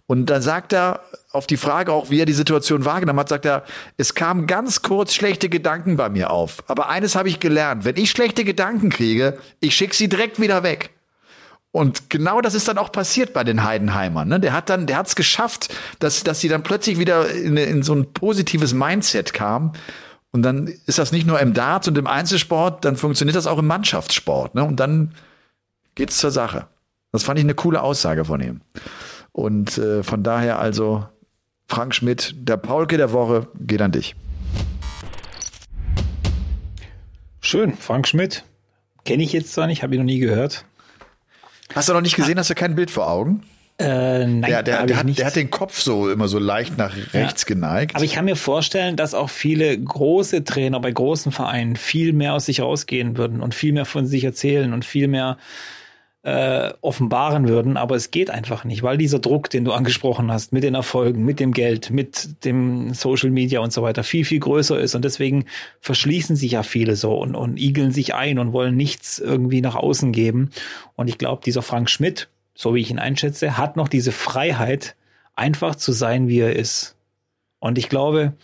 Und 0.07 0.27
dann 0.27 0.43
sagt 0.43 0.73
er 0.73 1.01
auf 1.31 1.47
die 1.47 1.57
Frage 1.57 1.93
auch, 1.93 2.11
wie 2.11 2.19
er 2.19 2.27
die 2.27 2.33
Situation 2.33 2.85
wahrgenommen 2.85 3.21
hat, 3.21 3.29
sagt 3.29 3.45
er, 3.45 3.65
es 3.97 4.15
kamen 4.15 4.49
ganz 4.49 4.83
kurz 4.83 5.15
schlechte 5.15 5.49
Gedanken 5.49 5.97
bei 5.97 6.09
mir 6.09 6.31
auf. 6.31 6.65
Aber 6.67 6.89
eines 6.89 7.15
habe 7.15 7.29
ich 7.29 7.39
gelernt, 7.39 7.85
wenn 7.85 7.97
ich 7.97 8.11
schlechte 8.11 8.45
Gedanken 8.45 8.91
kriege, 8.91 9.39
ich 9.61 9.77
schicke 9.77 9.95
sie 9.95 10.09
direkt 10.09 10.41
wieder 10.41 10.65
weg. 10.65 10.91
Und 11.71 12.11
genau 12.11 12.41
das 12.41 12.55
ist 12.55 12.67
dann 12.67 12.79
auch 12.79 12.91
passiert 12.91 13.33
bei 13.33 13.45
den 13.45 13.63
Heidenheimern. 13.63 14.27
Ne? 14.27 14.41
Der 14.41 14.53
hat 14.53 14.69
dann, 14.69 14.89
der 14.89 14.97
hat 14.97 15.07
es 15.07 15.15
geschafft, 15.15 15.73
dass, 16.01 16.25
dass 16.25 16.41
sie 16.41 16.49
dann 16.49 16.65
plötzlich 16.65 16.99
wieder 16.99 17.31
in, 17.31 17.57
in 17.57 17.85
so 17.85 17.95
ein 17.95 18.13
positives 18.13 18.75
Mindset 18.75 19.33
kamen 19.33 19.73
und 20.33 20.43
dann 20.43 20.69
ist 20.87 20.99
das 20.99 21.13
nicht 21.13 21.27
nur 21.27 21.41
im 21.41 21.55
Darts 21.55 21.89
und 21.89 21.99
im 21.99 22.07
Einzelsport, 22.07 22.85
dann 22.85 22.97
funktioniert 22.97 23.37
das 23.37 23.47
auch 23.47 23.59
im 23.59 23.67
Mannschaftssport. 23.67 24.55
Ne? 24.55 24.65
Und 24.65 24.79
dann 24.79 25.15
geht's 25.97 26.19
zur 26.19 26.31
Sache. 26.31 26.67
Das 27.13 27.25
fand 27.25 27.39
ich 27.39 27.45
eine 27.45 27.55
coole 27.55 27.83
Aussage 27.83 28.25
von 28.25 28.41
ihm. 28.41 28.61
Und 29.33 29.79
äh, 29.79 30.03
von 30.03 30.23
daher 30.23 30.61
also 30.61 31.07
Frank 31.67 31.95
Schmidt, 31.95 32.35
der 32.37 32.57
Paulke 32.57 32.97
der 32.97 33.13
Woche 33.13 33.49
geht 33.59 33.83
an 33.83 33.93
dich. 33.93 34.15
Schön, 37.41 37.77
Frank 37.77 38.07
Schmidt. 38.07 38.45
Kenne 39.05 39.23
ich 39.23 39.33
jetzt 39.33 39.53
zwar 39.53 39.67
nicht, 39.67 39.83
habe 39.83 39.95
ich 39.95 39.99
noch 39.99 40.05
nie 40.05 40.19
gehört. 40.19 40.65
Hast 41.75 41.89
du 41.89 41.93
noch 41.93 42.01
nicht 42.01 42.17
gesehen? 42.17 42.39
Hast 42.39 42.51
du 42.51 42.55
kein 42.55 42.75
Bild 42.75 42.91
vor 42.91 43.09
Augen? 43.09 43.43
Äh, 43.81 44.27
nein, 44.27 44.43
der, 44.43 44.63
der, 44.63 44.87
der, 44.87 44.97
hat, 44.99 45.19
der, 45.19 45.27
hat, 45.27 45.37
den 45.37 45.51
Kopf 45.51 45.81
so 45.81 46.11
immer 46.11 46.29
so 46.29 46.39
leicht 46.39 46.77
nach 46.77 46.95
rechts 47.15 47.43
ja. 47.43 47.55
geneigt. 47.55 47.97
Aber 47.97 48.05
ich 48.05 48.13
kann 48.13 48.27
mir 48.27 48.37
vorstellen, 48.37 48.97
dass 48.97 49.15
auch 49.15 49.31
viele 49.31 49.77
große 49.77 50.45
Trainer 50.45 50.81
bei 50.81 50.93
großen 50.93 51.33
Vereinen 51.33 51.77
viel 51.77 52.13
mehr 52.13 52.35
aus 52.35 52.47
sich 52.47 52.61
rausgehen 52.61 53.17
würden 53.17 53.41
und 53.41 53.55
viel 53.55 53.73
mehr 53.73 53.87
von 53.87 54.07
sich 54.07 54.25
erzählen 54.25 54.75
und 54.75 54.85
viel 54.85 55.09
mehr 55.09 55.39
äh, 56.23 56.75
offenbaren 56.83 57.49
würden, 57.49 57.79
aber 57.79 57.97
es 57.97 58.11
geht 58.11 58.29
einfach 58.29 58.65
nicht, 58.65 58.83
weil 58.83 58.99
dieser 58.99 59.21
Druck, 59.21 59.49
den 59.49 59.65
du 59.65 59.73
angesprochen 59.73 60.31
hast, 60.31 60.53
mit 60.53 60.63
den 60.63 60.75
Erfolgen, 60.75 61.25
mit 61.25 61.41
dem 61.41 61.53
Geld, 61.53 61.91
mit 61.91 62.45
dem 62.45 62.93
Social 62.93 63.31
Media 63.31 63.61
und 63.61 63.73
so 63.73 63.83
weiter, 63.83 64.05
viel, 64.05 64.27
viel 64.27 64.39
größer 64.39 64.79
ist 64.79 64.95
und 64.95 65.03
deswegen 65.03 65.47
verschließen 65.81 66.37
sich 66.37 66.53
ja 66.53 66.63
viele 66.63 66.97
so 66.97 67.15
und, 67.15 67.35
und 67.35 67.59
igeln 67.59 67.93
sich 67.93 68.15
ein 68.15 68.39
und 68.39 68.53
wollen 68.53 68.77
nichts 68.77 69.19
irgendwie 69.19 69.63
nach 69.63 69.77
außen 69.77 70.13
geben. 70.13 70.51
Und 70.95 71.09
ich 71.09 71.17
glaube, 71.17 71.41
dieser 71.43 71.63
Frank 71.63 71.89
Schmidt, 71.89 72.29
so 72.61 72.75
wie 72.75 72.83
ich 72.83 72.91
ihn 72.91 72.99
einschätze, 72.99 73.57
hat 73.57 73.79
noch 73.79 73.89
diese 73.89 74.13
Freiheit, 74.13 74.95
einfach 75.35 75.77
zu 75.77 75.93
sein, 75.93 76.29
wie 76.29 76.41
er 76.41 76.55
ist. 76.57 76.95
Und 77.59 77.79
ich 77.79 77.89
glaube, 77.89 78.35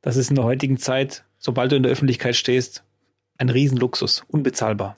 das 0.00 0.16
ist 0.16 0.30
in 0.30 0.36
der 0.36 0.44
heutigen 0.44 0.78
Zeit, 0.78 1.24
sobald 1.38 1.72
du 1.72 1.76
in 1.76 1.82
der 1.82 1.90
Öffentlichkeit 1.90 2.36
stehst, 2.36 2.84
ein 3.36 3.48
Riesenluxus, 3.48 4.22
unbezahlbar. 4.28 4.96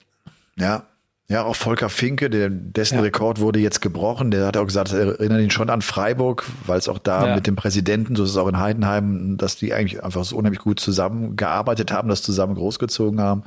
Ja, 0.57 0.85
ja, 1.27 1.43
auch 1.45 1.57
Volker 1.57 1.89
Finke, 1.89 2.29
der, 2.29 2.51
dessen 2.51 2.97
ja. 2.97 3.01
Rekord 3.01 3.41
wurde 3.41 3.61
jetzt 3.61 3.81
gebrochen. 3.81 4.31
Der 4.31 4.45
hat 4.45 4.59
auch 4.59 4.67
gesagt, 4.67 4.93
er 4.93 5.19
erinnert 5.19 5.41
ihn 5.41 5.51
schon 5.51 5.71
an 5.71 5.81
Freiburg, 5.81 6.45
weil 6.67 6.79
es 6.79 6.89
auch 6.89 6.99
da 6.99 7.29
ja. 7.29 7.35
mit 7.37 7.47
dem 7.47 7.57
Präsidenten, 7.57 8.15
so 8.15 8.25
ist 8.25 8.31
es 8.31 8.37
auch 8.37 8.49
in 8.49 8.59
Heidenheim, 8.59 9.39
dass 9.39 9.57
die 9.57 9.73
eigentlich 9.73 10.05
einfach 10.05 10.25
so 10.25 10.37
unheimlich 10.37 10.61
gut 10.61 10.81
zusammengearbeitet 10.81 11.93
haben, 11.93 12.11
das 12.11 12.21
zusammen 12.21 12.57
großgezogen 12.57 13.23
haben. 13.23 13.45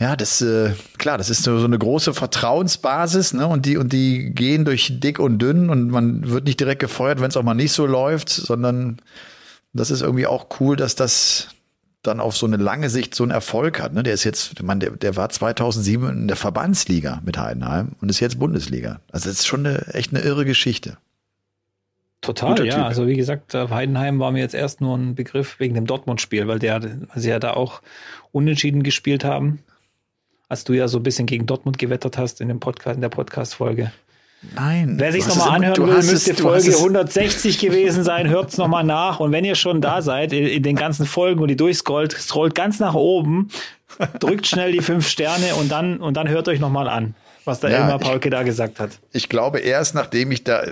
Ja, 0.00 0.16
das 0.16 0.40
äh, 0.40 0.72
klar, 0.96 1.18
das 1.18 1.28
ist 1.28 1.42
so, 1.42 1.58
so 1.58 1.66
eine 1.66 1.78
große 1.78 2.14
Vertrauensbasis, 2.14 3.34
ne? 3.34 3.46
Und 3.46 3.66
die 3.66 3.76
und 3.76 3.92
die 3.92 4.30
gehen 4.34 4.64
durch 4.64 4.98
dick 4.98 5.18
und 5.18 5.38
dünn 5.38 5.68
und 5.68 5.90
man 5.90 6.30
wird 6.30 6.44
nicht 6.44 6.58
direkt 6.58 6.80
gefeuert, 6.80 7.20
wenn 7.20 7.28
es 7.28 7.36
auch 7.36 7.42
mal 7.42 7.52
nicht 7.52 7.72
so 7.72 7.84
läuft, 7.84 8.30
sondern 8.30 9.02
das 9.74 9.90
ist 9.90 10.00
irgendwie 10.00 10.26
auch 10.26 10.46
cool, 10.58 10.76
dass 10.76 10.94
das 10.94 11.48
dann 12.02 12.18
auf 12.18 12.34
so 12.34 12.46
eine 12.46 12.56
lange 12.56 12.88
Sicht 12.88 13.14
so 13.14 13.24
einen 13.24 13.30
Erfolg 13.30 13.78
hat. 13.78 13.92
Ne? 13.92 14.02
Der 14.02 14.14
ist 14.14 14.24
jetzt, 14.24 14.62
man, 14.62 14.80
der, 14.80 14.92
der 14.92 15.16
war 15.16 15.28
2007 15.28 16.08
in 16.08 16.28
der 16.28 16.36
Verbandsliga 16.38 17.20
mit 17.26 17.36
Heidenheim 17.36 17.92
und 18.00 18.08
ist 18.08 18.20
jetzt 18.20 18.38
Bundesliga. 18.38 19.00
Also 19.12 19.28
das 19.28 19.40
ist 19.40 19.46
schon 19.46 19.66
eine, 19.66 19.86
echt 19.92 20.14
eine 20.14 20.24
irre 20.24 20.46
Geschichte. 20.46 20.96
Total, 22.22 22.50
Guter 22.50 22.64
ja. 22.64 22.74
Typ. 22.76 22.84
Also 22.84 23.06
wie 23.06 23.16
gesagt, 23.16 23.52
Heidenheim 23.52 24.18
war 24.18 24.32
mir 24.32 24.40
jetzt 24.40 24.54
erst 24.54 24.80
nur 24.80 24.96
ein 24.96 25.14
Begriff 25.14 25.60
wegen 25.60 25.74
dem 25.74 25.86
Dortmund-Spiel, 25.86 26.48
weil 26.48 26.58
der, 26.58 26.82
weil 26.82 27.22
sie 27.22 27.28
ja 27.28 27.38
da 27.38 27.52
auch 27.52 27.82
unentschieden 28.32 28.82
gespielt 28.82 29.24
haben 29.24 29.58
als 30.50 30.64
du 30.64 30.72
ja 30.72 30.88
so 30.88 30.98
ein 30.98 31.04
bisschen 31.04 31.26
gegen 31.26 31.46
Dortmund 31.46 31.78
gewettert 31.78 32.18
hast 32.18 32.40
in 32.40 32.48
dem 32.48 32.58
Podcast, 32.58 32.96
in 32.96 33.00
der 33.00 33.08
Podcast-Folge. 33.08 33.92
Nein. 34.54 34.94
Wer 34.98 35.12
sich 35.12 35.26
nochmal 35.26 35.50
anhören 35.50 35.86
will, 35.86 36.02
müsste 36.02 36.34
Folge 36.34 36.76
160 36.76 37.58
gewesen 37.60 38.02
sein. 38.02 38.28
Hört's 38.28 38.58
nochmal 38.58 38.82
nach. 38.82 39.20
Und 39.20 39.30
wenn 39.30 39.44
ihr 39.44 39.54
schon 39.54 39.80
da 39.80 40.02
seid, 40.02 40.32
in, 40.32 40.46
in 40.46 40.62
den 40.64 40.74
ganzen 40.74 41.06
Folgen 41.06 41.40
und 41.40 41.48
die 41.48 41.56
durchscrollt, 41.56 42.12
scrollt 42.12 42.56
ganz 42.56 42.80
nach 42.80 42.94
oben, 42.94 43.48
drückt 44.18 44.48
schnell 44.48 44.72
die 44.72 44.80
fünf 44.80 45.08
Sterne 45.08 45.54
und 45.54 45.70
dann, 45.70 45.98
und 45.98 46.16
dann 46.16 46.28
hört 46.28 46.48
euch 46.48 46.58
nochmal 46.58 46.88
an, 46.88 47.14
was 47.44 47.60
der 47.60 47.70
ja, 47.70 47.76
Elmar 47.82 48.00
Paulke 48.00 48.28
da 48.28 48.42
gesagt 48.42 48.80
hat. 48.80 48.98
Ich 49.12 49.28
glaube, 49.28 49.60
erst 49.60 49.94
nachdem 49.94 50.32
ich 50.32 50.42
da, 50.42 50.64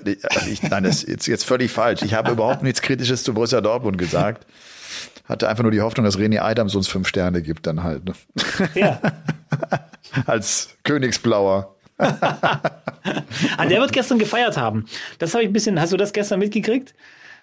ich, 0.51 0.61
nein, 0.63 0.83
das 0.83 1.05
ist 1.05 1.09
jetzt, 1.09 1.27
jetzt 1.27 1.45
völlig 1.45 1.71
falsch. 1.71 2.03
Ich 2.03 2.15
habe 2.15 2.33
überhaupt 2.33 2.65
nichts 2.65 2.83
Kritisches 2.83 3.23
zu 3.23 3.33
Borussia 3.33 3.61
Dortmund 3.61 3.97
gesagt 3.97 4.45
hatte 5.29 5.49
einfach 5.49 5.63
nur 5.63 5.73
die 5.73 5.81
Hoffnung, 5.81 6.05
dass 6.05 6.19
René 6.19 6.41
Adams 6.41 6.75
uns 6.75 6.89
fünf 6.89 7.07
Sterne 7.07 7.43
gibt, 7.43 7.67
dann 7.67 7.83
halt. 7.83 8.05
Ne? 8.05 8.15
Ja. 8.75 9.01
als 10.27 10.77
Königsblauer. 10.85 11.75
ah, 11.99 13.67
der 13.69 13.81
wird 13.81 13.93
gestern 13.93 14.19
gefeiert 14.19 14.57
haben. 14.57 14.87
Das 15.19 15.35
habe 15.35 15.43
ich 15.43 15.51
ein 15.51 15.53
bisschen, 15.53 15.81
hast 15.81 15.93
du 15.93 15.97
das 15.97 16.13
gestern 16.13 16.39
mitgekriegt? 16.39 16.95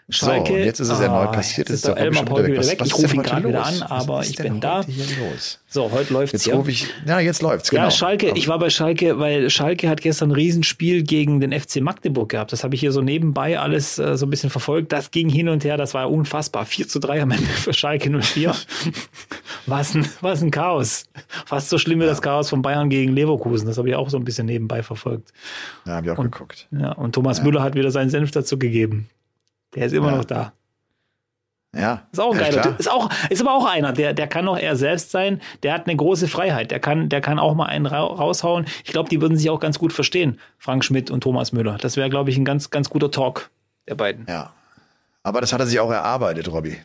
Schalke. 0.08 0.51
So, 0.51 0.58
jetzt 0.58 0.80
ist 0.80 0.89
es 0.89 0.99
erneut 0.99 1.30
ah, 1.30 1.32
passiert. 1.32 1.68
Jetzt 1.68 1.78
ist 1.78 1.88
der 1.88 1.97
Elmar 1.97 2.26
Paul 2.26 2.45
wieder 2.45 2.64
weg. 2.64 2.80
Was 2.80 2.88
ich 2.88 2.95
rufe 2.95 3.16
ihn 3.16 3.24
gerade 3.24 3.47
wieder 3.47 3.66
an, 3.66 3.82
aber 3.82 4.22
ich 4.22 4.36
bin 4.36 4.62
da. 4.62 4.86
So, 5.68 5.91
heute 5.91 6.14
läuft's 6.14 6.34
jetzt 6.34 6.45
ja. 6.45 6.64
Ich, 6.68 6.88
ja, 7.08 7.20
jetzt 7.20 7.41
läuft's, 7.41 7.72
genau. 7.72 7.86
Ja, 7.86 7.91
Schalke, 7.91 8.32
ich 8.36 8.47
war 8.47 8.60
bei 8.60 8.70
Schalke, 8.70 9.18
weil 9.18 9.49
Schalke 9.49 9.89
hat 9.89 10.01
gestern 10.01 10.30
ein 10.30 10.36
Riesenspiel 10.36 11.01
gegen 11.01 11.39
den 11.39 11.60
FC 11.60 11.82
Magdeburg 11.82 12.30
gehabt. 12.30 12.53
Das 12.53 12.64
habe 12.64 12.76
ich 12.76 12.82
hier 12.82 12.91
so 12.91 13.01
nebenbei 13.01 13.60
alles 13.60 13.97
äh, 13.97 14.16
so 14.16 14.28
ein 14.28 14.30
bisschen 14.30 14.51
verfolgt. 14.51 14.91
Das 14.91 15.10
ging 15.10 15.28
hin 15.28 15.49
und 15.49 15.64
her, 15.64 15.76
das 15.76 15.95
war 15.95 16.12
unfassbar. 16.12 16.66
4 16.66 16.88
zu 16.88 16.99
3 16.99 17.24
am 17.24 17.32
Ende 17.32 17.47
für 17.47 17.74
Schalke 17.74 18.12
04. 18.12 18.53
was, 19.66 19.95
ein, 19.95 20.08
was 20.22 20.43
ein 20.43 20.51
Chaos. 20.51 21.06
Fast 21.47 21.70
so 21.70 21.80
schlimm 21.80 21.99
wie 21.99 22.03
ja. 22.03 22.12
das 22.12 22.22
Chaos 22.22 22.49
von 22.49 22.62
Bayern 22.62 22.91
gegen 22.91 23.12
Leverkusen. 23.14 23.68
Das 23.68 23.80
habe 23.80 23.89
ich 23.89 23.95
auch 23.95 24.10
so 24.12 24.18
ein 24.18 24.24
bisschen 24.24 24.45
nebenbei 24.45 24.84
verfolgt. 24.84 25.34
Ja, 25.86 25.93
habe 25.93 26.06
ich 26.06 26.14
auch 26.14 26.20
und, 26.20 26.32
geguckt. 26.32 26.68
Ja, 26.70 26.91
und 26.91 27.14
Thomas 27.16 27.39
ja. 27.39 27.43
Müller 27.43 27.64
hat 27.64 27.74
wieder 27.74 27.89
seinen 27.89 28.12
Senf 28.12 28.30
dazu 28.30 28.60
gegeben. 28.60 29.10
Der 29.76 29.86
ist 29.86 29.93
immer 29.93 30.11
ja. 30.11 30.17
noch 30.17 30.26
da. 30.26 30.53
Ja. 31.76 32.07
Ist 32.11 32.19
auch 32.19 32.32
ein 32.32 32.39
geiler 32.39 32.61
Typ. 32.61 32.80
Ist, 32.80 32.89
auch, 32.89 33.09
ist 33.30 33.41
aber 33.41 33.53
auch 33.53 33.65
einer, 33.65 33.91
der, 33.91 34.13
der 34.13 34.28
kann 34.28 34.47
auch 34.47 34.57
er 34.57 34.76
selbst 34.76 35.11
sein. 35.11 35.41
Der 35.61 35.73
hat 35.73 35.88
eine 35.88 35.95
große 35.95 36.28
Freiheit. 36.28 36.71
Der 36.71 36.80
kann, 36.80 37.09
der 37.09 37.19
kann 37.19 37.38
auch 37.38 37.53
mal 37.53 37.65
einen 37.65 37.86
raushauen. 37.86 38.65
Ich 38.86 38.91
glaube, 38.91 39.09
die 39.09 39.21
würden 39.21 39.38
sich 39.38 39.49
auch 39.49 39.59
ganz 39.59 39.78
gut 39.78 39.91
verstehen, 39.91 40.39
Frank 40.57 40.86
Schmidt 40.86 41.11
und 41.11 41.21
Thomas 41.21 41.51
Müller. 41.51 41.78
Das 41.80 41.97
wäre, 41.97 42.09
glaube 42.09 42.30
ich, 42.30 42.38
ein 42.38 42.45
ganz, 42.45 42.69
ganz 42.69 42.89
guter 42.89 43.11
Talk 43.11 43.49
der 43.89 43.95
beiden. 43.95 44.26
Ja. 44.30 44.53
Aber 45.23 45.41
das 45.41 45.51
hat 45.51 45.59
er 45.59 45.67
sich 45.67 45.80
auch 45.80 45.91
erarbeitet, 45.91 46.49
Robby. 46.51 46.78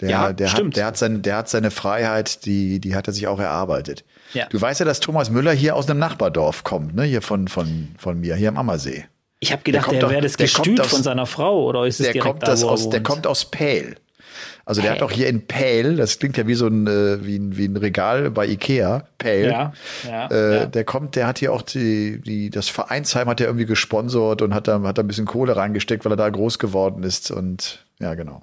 Der, 0.00 0.10
ja, 0.10 0.32
der 0.32 0.48
stimmt. 0.48 0.74
Hat, 0.74 0.76
der, 0.76 0.86
hat 0.86 0.96
sein, 0.98 1.22
der 1.22 1.36
hat 1.36 1.48
seine 1.48 1.70
Freiheit, 1.70 2.44
die, 2.44 2.80
die 2.80 2.94
hat 2.94 3.06
er 3.06 3.12
sich 3.12 3.28
auch 3.28 3.38
erarbeitet. 3.38 4.04
Ja. 4.34 4.46
Du 4.46 4.60
weißt 4.60 4.80
ja, 4.80 4.86
dass 4.86 5.00
Thomas 5.00 5.30
Müller 5.30 5.52
hier 5.52 5.76
aus 5.76 5.88
einem 5.88 5.98
Nachbardorf 6.00 6.64
kommt, 6.64 6.94
ne? 6.94 7.04
Hier 7.04 7.22
von, 7.22 7.48
von, 7.48 7.94
von 7.96 8.20
mir, 8.20 8.34
hier 8.34 8.48
am 8.48 8.58
Ammersee. 8.58 9.06
Ich 9.40 9.52
habe 9.52 9.62
gedacht, 9.62 9.90
der, 9.90 10.00
der 10.00 10.10
wäre 10.10 10.22
das 10.22 10.36
Gestüt 10.36 10.84
von 10.86 11.02
seiner 11.02 11.26
Frau 11.26 11.64
oder 11.64 11.86
ist 11.86 12.00
es 12.00 12.06
der 12.06 12.12
direkt 12.14 12.26
kommt 12.26 12.42
da, 12.42 12.46
das 12.46 12.64
aus, 12.64 12.88
Der 12.88 13.02
kommt 13.02 13.26
aus 13.26 13.44
Pähl. 13.46 13.96
Also 14.64 14.82
der 14.82 14.90
hat 14.90 15.02
auch 15.02 15.12
hier 15.12 15.28
in 15.28 15.46
Pähl, 15.46 15.94
das 15.94 16.18
klingt 16.18 16.36
ja 16.36 16.46
wie 16.48 16.54
so 16.54 16.66
ein, 16.66 16.88
äh, 16.88 17.24
wie 17.24 17.38
ein, 17.38 17.56
wie 17.56 17.66
ein 17.66 17.76
Regal 17.76 18.32
bei 18.32 18.48
Ikea, 18.48 19.06
Pähl. 19.16 19.48
Ja, 19.48 19.72
ja, 20.04 20.26
äh, 20.26 20.56
ja. 20.56 20.66
Der 20.66 20.84
kommt, 20.84 21.14
der 21.14 21.28
hat 21.28 21.38
hier 21.38 21.52
auch 21.52 21.62
die, 21.62 22.20
die, 22.20 22.50
das 22.50 22.68
Vereinsheim 22.68 23.28
hat 23.28 23.40
er 23.40 23.46
irgendwie 23.46 23.66
gesponsert 23.66 24.42
und 24.42 24.54
hat 24.54 24.66
da, 24.66 24.82
hat 24.82 24.98
da 24.98 25.02
ein 25.02 25.06
bisschen 25.06 25.24
Kohle 25.24 25.56
reingesteckt, 25.56 26.04
weil 26.04 26.12
er 26.14 26.16
da 26.16 26.28
groß 26.28 26.58
geworden 26.58 27.04
ist 27.04 27.30
und 27.30 27.86
ja, 28.00 28.14
genau. 28.14 28.42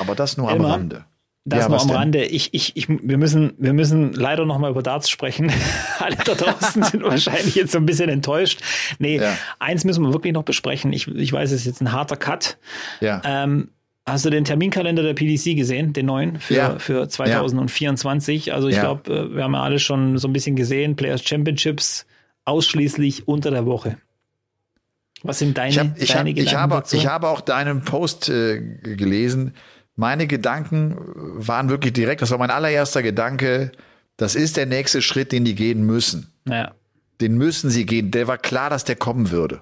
Aber 0.00 0.14
das 0.14 0.36
nur 0.36 0.50
Elmar, 0.50 0.66
am 0.66 0.72
Rande. 0.72 1.04
Das 1.46 1.64
ja, 1.64 1.68
nur 1.68 1.80
am 1.80 1.88
denn? 1.88 1.96
Rande. 1.96 2.24
Ich, 2.24 2.54
ich, 2.54 2.74
ich, 2.74 2.88
wir 2.88 3.18
müssen, 3.18 3.52
wir 3.58 3.74
müssen 3.74 4.14
leider 4.14 4.46
noch 4.46 4.58
mal 4.58 4.70
über 4.70 4.82
Darts 4.82 5.10
sprechen. 5.10 5.52
Alle 5.98 6.16
da 6.16 6.34
draußen 6.34 6.82
sind 6.82 7.02
wahrscheinlich 7.02 7.54
jetzt 7.54 7.72
so 7.72 7.78
ein 7.78 7.86
bisschen 7.86 8.08
enttäuscht. 8.08 8.60
Nee, 8.98 9.18
ja. 9.18 9.36
eins 9.58 9.84
müssen 9.84 10.02
wir 10.04 10.12
wirklich 10.14 10.32
noch 10.32 10.44
besprechen. 10.44 10.92
Ich, 10.94 11.06
ich 11.06 11.32
weiß, 11.32 11.50
es 11.50 11.60
ist 11.60 11.66
jetzt 11.66 11.80
ein 11.82 11.92
harter 11.92 12.16
Cut. 12.16 12.56
Ja. 13.00 13.20
Ähm, 13.24 13.68
Hast 14.06 14.26
du 14.26 14.28
den 14.28 14.44
Terminkalender 14.44 15.02
der 15.02 15.14
PDC 15.14 15.56
gesehen, 15.56 15.94
den 15.94 16.04
neuen 16.04 16.38
für, 16.38 16.54
ja. 16.54 16.78
für 16.78 17.08
2024? 17.08 18.52
Also 18.52 18.68
ich 18.68 18.78
glaube, 18.78 19.10
äh, 19.10 19.34
wir 19.34 19.44
haben 19.44 19.54
ja 19.54 19.62
alle 19.62 19.78
schon 19.78 20.18
so 20.18 20.28
ein 20.28 20.34
bisschen 20.34 20.56
gesehen, 20.56 20.94
Players 20.94 21.24
Championships 21.24 22.04
ausschließlich 22.44 23.26
unter 23.26 23.50
der 23.50 23.64
Woche. 23.64 23.96
Was 25.22 25.38
sind 25.38 25.56
deine, 25.56 25.70
ich 25.70 25.78
hab, 25.78 25.98
ich 25.98 26.08
deine 26.08 26.18
hab, 26.18 26.36
Gedanken 26.36 26.40
ich 26.40 26.54
habe, 26.54 26.74
dazu? 26.74 26.96
Ich 26.96 27.06
habe 27.06 27.28
auch 27.28 27.40
deinen 27.40 27.82
Post 27.82 28.28
äh, 28.28 28.60
gelesen 28.60 29.54
meine 29.96 30.26
Gedanken 30.26 30.96
waren 31.14 31.68
wirklich 31.68 31.92
direkt, 31.92 32.22
das 32.22 32.30
war 32.30 32.38
mein 32.38 32.50
allererster 32.50 33.02
Gedanke, 33.02 33.72
das 34.16 34.34
ist 34.34 34.56
der 34.56 34.66
nächste 34.66 35.02
Schritt, 35.02 35.32
den 35.32 35.44
die 35.44 35.54
gehen 35.54 35.84
müssen. 35.84 36.32
Ja. 36.48 36.72
Den 37.20 37.36
müssen 37.36 37.70
sie 37.70 37.86
gehen. 37.86 38.10
Der 38.10 38.26
war 38.26 38.38
klar, 38.38 38.70
dass 38.70 38.84
der 38.84 38.96
kommen 38.96 39.30
würde. 39.30 39.60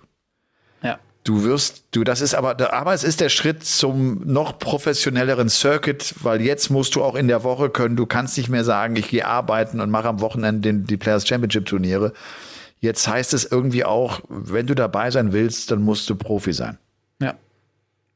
Ja. 0.83 0.99
Du 1.25 1.45
wirst, 1.45 1.85
du, 1.93 2.03
das 2.03 2.21
ist 2.21 2.35
aber, 2.35 2.73
aber 2.73 2.95
es 2.95 3.05
ist 3.05 3.21
der 3.21 3.29
Schritt 3.29 3.65
zum 3.65 4.27
noch 4.27 4.59
professionelleren 4.59 5.49
Circuit, 5.49 6.15
weil 6.23 6.41
jetzt 6.41 6.71
musst 6.71 6.95
du 6.97 7.03
auch 7.05 7.15
in 7.15 7.29
der 7.29 7.45
Woche 7.45 7.71
können, 7.71 7.97
du 7.97 8.07
kannst 8.07 8.37
nicht 8.37 8.49
mehr 8.49 8.65
sagen, 8.65 8.97
ich 8.97 9.09
gehe 9.09 9.27
arbeiten 9.27 9.81
und 9.81 9.91
mache 9.91 10.09
am 10.09 10.21
Wochenende 10.21 10.61
den, 10.61 10.85
die 10.85 10.97
Players 10.97 11.27
Championship 11.27 11.67
Turniere. 11.67 12.13
Jetzt 12.81 13.07
heißt 13.07 13.33
es 13.35 13.45
irgendwie 13.45 13.85
auch, 13.85 14.23
wenn 14.29 14.67
du 14.67 14.75
dabei 14.75 15.11
sein 15.11 15.33
willst, 15.33 15.71
dann 15.71 15.83
musst 15.83 16.11
du 16.11 16.17
Profi 16.17 16.53
sein. 16.53 16.79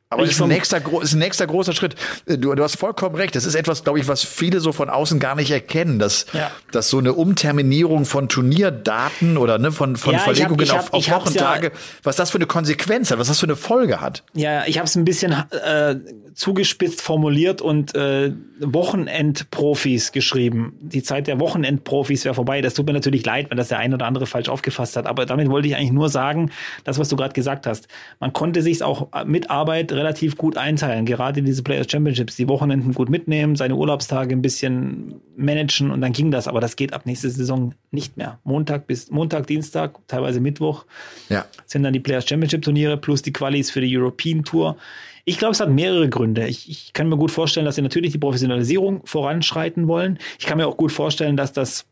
Aber 0.09 0.23
es 0.23 0.31
ist 0.31 0.41
ein, 0.41 0.49
nächster, 0.49 0.81
ist 1.03 1.15
ein 1.15 1.19
nächster 1.19 1.49
großer 1.49 1.73
Schritt. 1.73 1.97
Äh, 2.27 2.39
du, 2.39 2.55
du 2.55 2.63
hast 2.63 2.79
vollkommen 2.79 3.17
recht. 3.17 3.35
Das 3.35 3.45
ist 3.45 3.57
etwas, 3.57 3.83
glaube 3.83 3.99
ich, 3.99 4.07
was 4.07 4.23
viele 4.23 4.61
so 4.61 4.71
von 4.71 4.89
außen 4.89 5.19
gar 5.19 5.35
nicht 5.35 5.51
erkennen, 5.51 5.99
dass, 5.99 6.27
ja. 6.33 6.53
dass 6.71 6.91
so 6.91 6.99
eine 6.99 7.13
Umterminierung 7.13 8.05
von 8.05 8.29
Turnierdaten 8.29 9.37
oder 9.37 9.59
ne, 9.59 9.73
von, 9.73 9.97
von 9.97 10.13
ja, 10.13 10.21
Verlegungen 10.21 10.61
ich 10.61 10.71
hab, 10.71 10.95
ich 10.95 11.11
hab, 11.11 11.23
auf, 11.23 11.27
auf 11.27 11.35
Wochentage, 11.35 11.69
ja, 11.69 11.73
was 12.05 12.15
das 12.15 12.31
für 12.31 12.39
eine 12.39 12.47
Konsequenz 12.47 13.11
hat, 13.11 13.19
was 13.19 13.27
das 13.27 13.41
für 13.41 13.47
eine 13.47 13.57
Folge 13.57 14.01
hat. 14.01 14.23
Ja, 14.35 14.65
ich 14.67 14.79
habe 14.79 14.87
es 14.87 14.95
ein 14.95 15.05
bisschen 15.05 15.33
äh, 15.33 15.97
zugespitzt 16.35 17.01
formuliert 17.01 17.61
und 17.61 17.97
äh, 17.97 18.33
Wochenendprofis 18.61 20.13
geschrieben. 20.13 20.75
Die 20.81 21.03
Zeit 21.03 21.27
der 21.27 21.41
Wochenendprofis 21.41 22.25
wäre 22.25 22.35
vorbei. 22.35 22.61
Das 22.61 22.75
tut 22.75 22.87
mir 22.87 22.93
natürlich 22.93 23.25
leid, 23.25 23.51
wenn 23.51 23.57
das 23.57 23.69
der 23.69 23.79
ein 23.79 23.93
oder 23.93 24.07
andere 24.07 24.27
falsch 24.27 24.49
aufgefasst 24.49 24.97
hat. 24.97 25.07
Aber 25.07 25.27
damit 25.27 25.49
wollte 25.49 25.67
ich 25.67 25.75
eigentlich 25.75 25.93
nur 25.93 26.11
sagen, 26.11 26.53
das, 26.85 26.99
was 26.99 27.09
du 27.09 27.17
gerade 27.17 27.33
gesagt 27.33 27.67
hast. 27.67 27.89
Man 28.21 28.33
konnte 28.33 28.63
sich 28.63 28.83
auch 28.83 29.09
mit 29.25 29.51
Arbeit 29.51 29.93
relativ 29.93 30.06
gut 30.37 30.57
einteilen. 30.57 31.07
Gerade 31.07 31.43
diese 31.43 31.63
Players 31.63 31.91
Championships, 31.91 32.37
die 32.37 32.49
Wochenenden 32.49 32.93
gut 32.95 33.09
mitnehmen, 33.09 33.57
seine 33.57 33.77
Urlaubstage 33.77 34.35
ein 34.35 34.43
bisschen 34.43 35.21
managen 35.37 35.91
und 35.91 36.01
dann 36.01 36.13
ging 36.13 36.31
das. 36.31 36.49
Aber 36.49 36.61
das 36.61 36.77
geht 36.77 36.93
ab 36.93 37.07
nächste 37.07 37.31
Saison 37.31 37.75
nicht 37.91 38.17
mehr. 38.17 38.39
Montag 38.45 38.87
bis 38.87 39.11
Montag, 39.11 39.47
Dienstag, 39.47 39.99
teilweise 40.09 40.41
Mittwoch 40.41 40.85
ja. 41.29 41.45
sind 41.67 41.83
dann 41.83 41.93
die 41.93 42.01
Players 42.01 42.29
Championship 42.29 42.63
Turniere 42.63 42.97
plus 42.97 43.23
die 43.23 43.33
Qualis 43.33 43.71
für 43.71 43.81
die 43.81 43.97
European 43.97 44.45
Tour. 44.45 44.77
Ich 45.25 45.39
glaube, 45.39 45.53
es 45.53 45.61
hat 45.61 45.71
mehrere 45.71 46.09
Gründe. 46.09 46.47
Ich, 46.47 46.71
ich 46.71 46.93
kann 46.93 47.09
mir 47.09 47.17
gut 47.17 47.33
vorstellen, 47.33 47.67
dass 47.67 47.75
sie 47.75 47.83
natürlich 47.83 48.13
die 48.13 48.19
Professionalisierung 48.19 49.05
voranschreiten 49.05 49.89
wollen. 49.89 50.19
Ich 50.39 50.47
kann 50.47 50.59
mir 50.59 50.69
auch 50.69 50.77
gut 50.77 50.93
vorstellen, 50.93 51.37
dass 51.37 51.53
das 51.53 51.85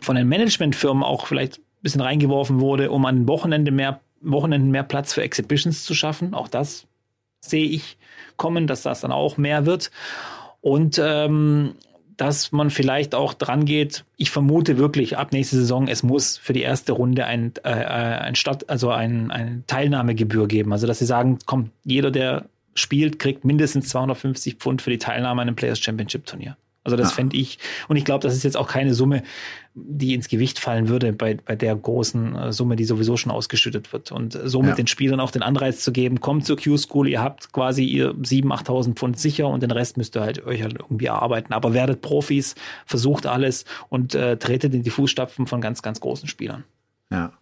von 0.00 0.16
den 0.16 0.28
Managementfirmen 0.28 1.04
auch 1.04 1.26
vielleicht 1.26 1.58
ein 1.58 1.82
bisschen 1.82 2.00
reingeworfen 2.00 2.60
wurde, 2.60 2.90
um 2.90 3.04
an 3.04 3.28
Wochenende 3.28 3.70
mehr, 3.70 4.00
Wochenenden 4.20 4.70
mehr 4.70 4.82
Platz 4.82 5.12
für 5.12 5.22
Exhibitions 5.22 5.84
zu 5.84 5.94
schaffen. 5.94 6.34
Auch 6.34 6.48
das 6.48 6.86
sehe 7.48 7.66
ich 7.66 7.96
kommen, 8.36 8.66
dass 8.66 8.82
das 8.82 9.00
dann 9.00 9.12
auch 9.12 9.36
mehr 9.36 9.66
wird. 9.66 9.90
Und 10.60 11.00
ähm, 11.02 11.74
dass 12.16 12.52
man 12.52 12.70
vielleicht 12.70 13.14
auch 13.14 13.34
dran 13.34 13.64
geht. 13.64 14.04
Ich 14.16 14.30
vermute 14.30 14.78
wirklich 14.78 15.16
ab 15.18 15.32
nächste 15.32 15.56
Saison, 15.56 15.88
es 15.88 16.02
muss 16.02 16.36
für 16.36 16.52
die 16.52 16.62
erste 16.62 16.92
Runde 16.92 17.26
ein, 17.26 17.52
äh, 17.64 17.70
ein 17.70 18.34
Stadt, 18.36 18.68
also 18.70 18.90
ein, 18.90 19.30
eine 19.30 19.64
Teilnahmegebühr 19.66 20.46
geben. 20.46 20.72
Also 20.72 20.86
dass 20.86 21.00
sie 21.00 21.06
sagen, 21.06 21.38
kommt 21.46 21.70
jeder, 21.84 22.10
der 22.10 22.44
spielt, 22.74 23.18
kriegt 23.18 23.44
mindestens 23.44 23.88
250 23.88 24.56
Pfund 24.56 24.82
für 24.82 24.90
die 24.90 24.98
Teilnahme 24.98 25.42
an 25.42 25.48
einem 25.48 25.56
Players 25.56 25.80
Championship 25.80 26.26
Turnier. 26.26 26.56
Also 26.84 26.96
das 26.96 27.10
ja. 27.10 27.14
fände 27.16 27.36
ich, 27.36 27.58
und 27.88 27.96
ich 27.96 28.04
glaube, 28.04 28.22
das 28.22 28.34
ist 28.34 28.44
jetzt 28.44 28.56
auch 28.56 28.68
keine 28.68 28.94
Summe, 28.94 29.22
die 29.74 30.14
ins 30.14 30.28
Gewicht 30.28 30.60
fallen 30.60 30.88
würde 30.88 31.12
bei, 31.12 31.34
bei 31.34 31.56
der 31.56 31.74
großen 31.74 32.36
äh, 32.36 32.52
Summe, 32.52 32.76
die 32.76 32.84
sowieso 32.84 33.16
schon 33.16 33.32
ausgeschüttet 33.32 33.92
wird. 33.92 34.12
Und 34.12 34.38
somit 34.44 34.70
ja. 34.70 34.76
den 34.76 34.86
Spielern 34.86 35.18
auch 35.18 35.30
den 35.30 35.42
Anreiz 35.42 35.80
zu 35.80 35.92
geben, 35.92 36.20
kommt 36.20 36.46
zur 36.46 36.56
Q-School, 36.56 37.08
ihr 37.08 37.22
habt 37.22 37.52
quasi 37.52 37.84
ihr 37.84 38.12
7.000, 38.12 38.66
8.000 38.66 38.94
Pfund 38.94 39.18
sicher 39.18 39.48
und 39.48 39.62
den 39.62 39.70
Rest 39.70 39.96
müsst 39.96 40.16
ihr 40.16 40.20
halt 40.20 40.46
euch 40.46 40.62
halt 40.62 40.74
irgendwie 40.78 41.06
erarbeiten. 41.06 41.52
Aber 41.54 41.74
werdet 41.74 42.02
Profis, 42.02 42.54
versucht 42.86 43.26
alles 43.26 43.64
und 43.88 44.14
äh, 44.14 44.36
tretet 44.36 44.74
in 44.74 44.82
die 44.82 44.90
Fußstapfen 44.90 45.46
von 45.46 45.60
ganz, 45.60 45.82
ganz 45.82 46.00
großen 46.00 46.28
Spielern. 46.28 46.64
Ja. 47.10 47.32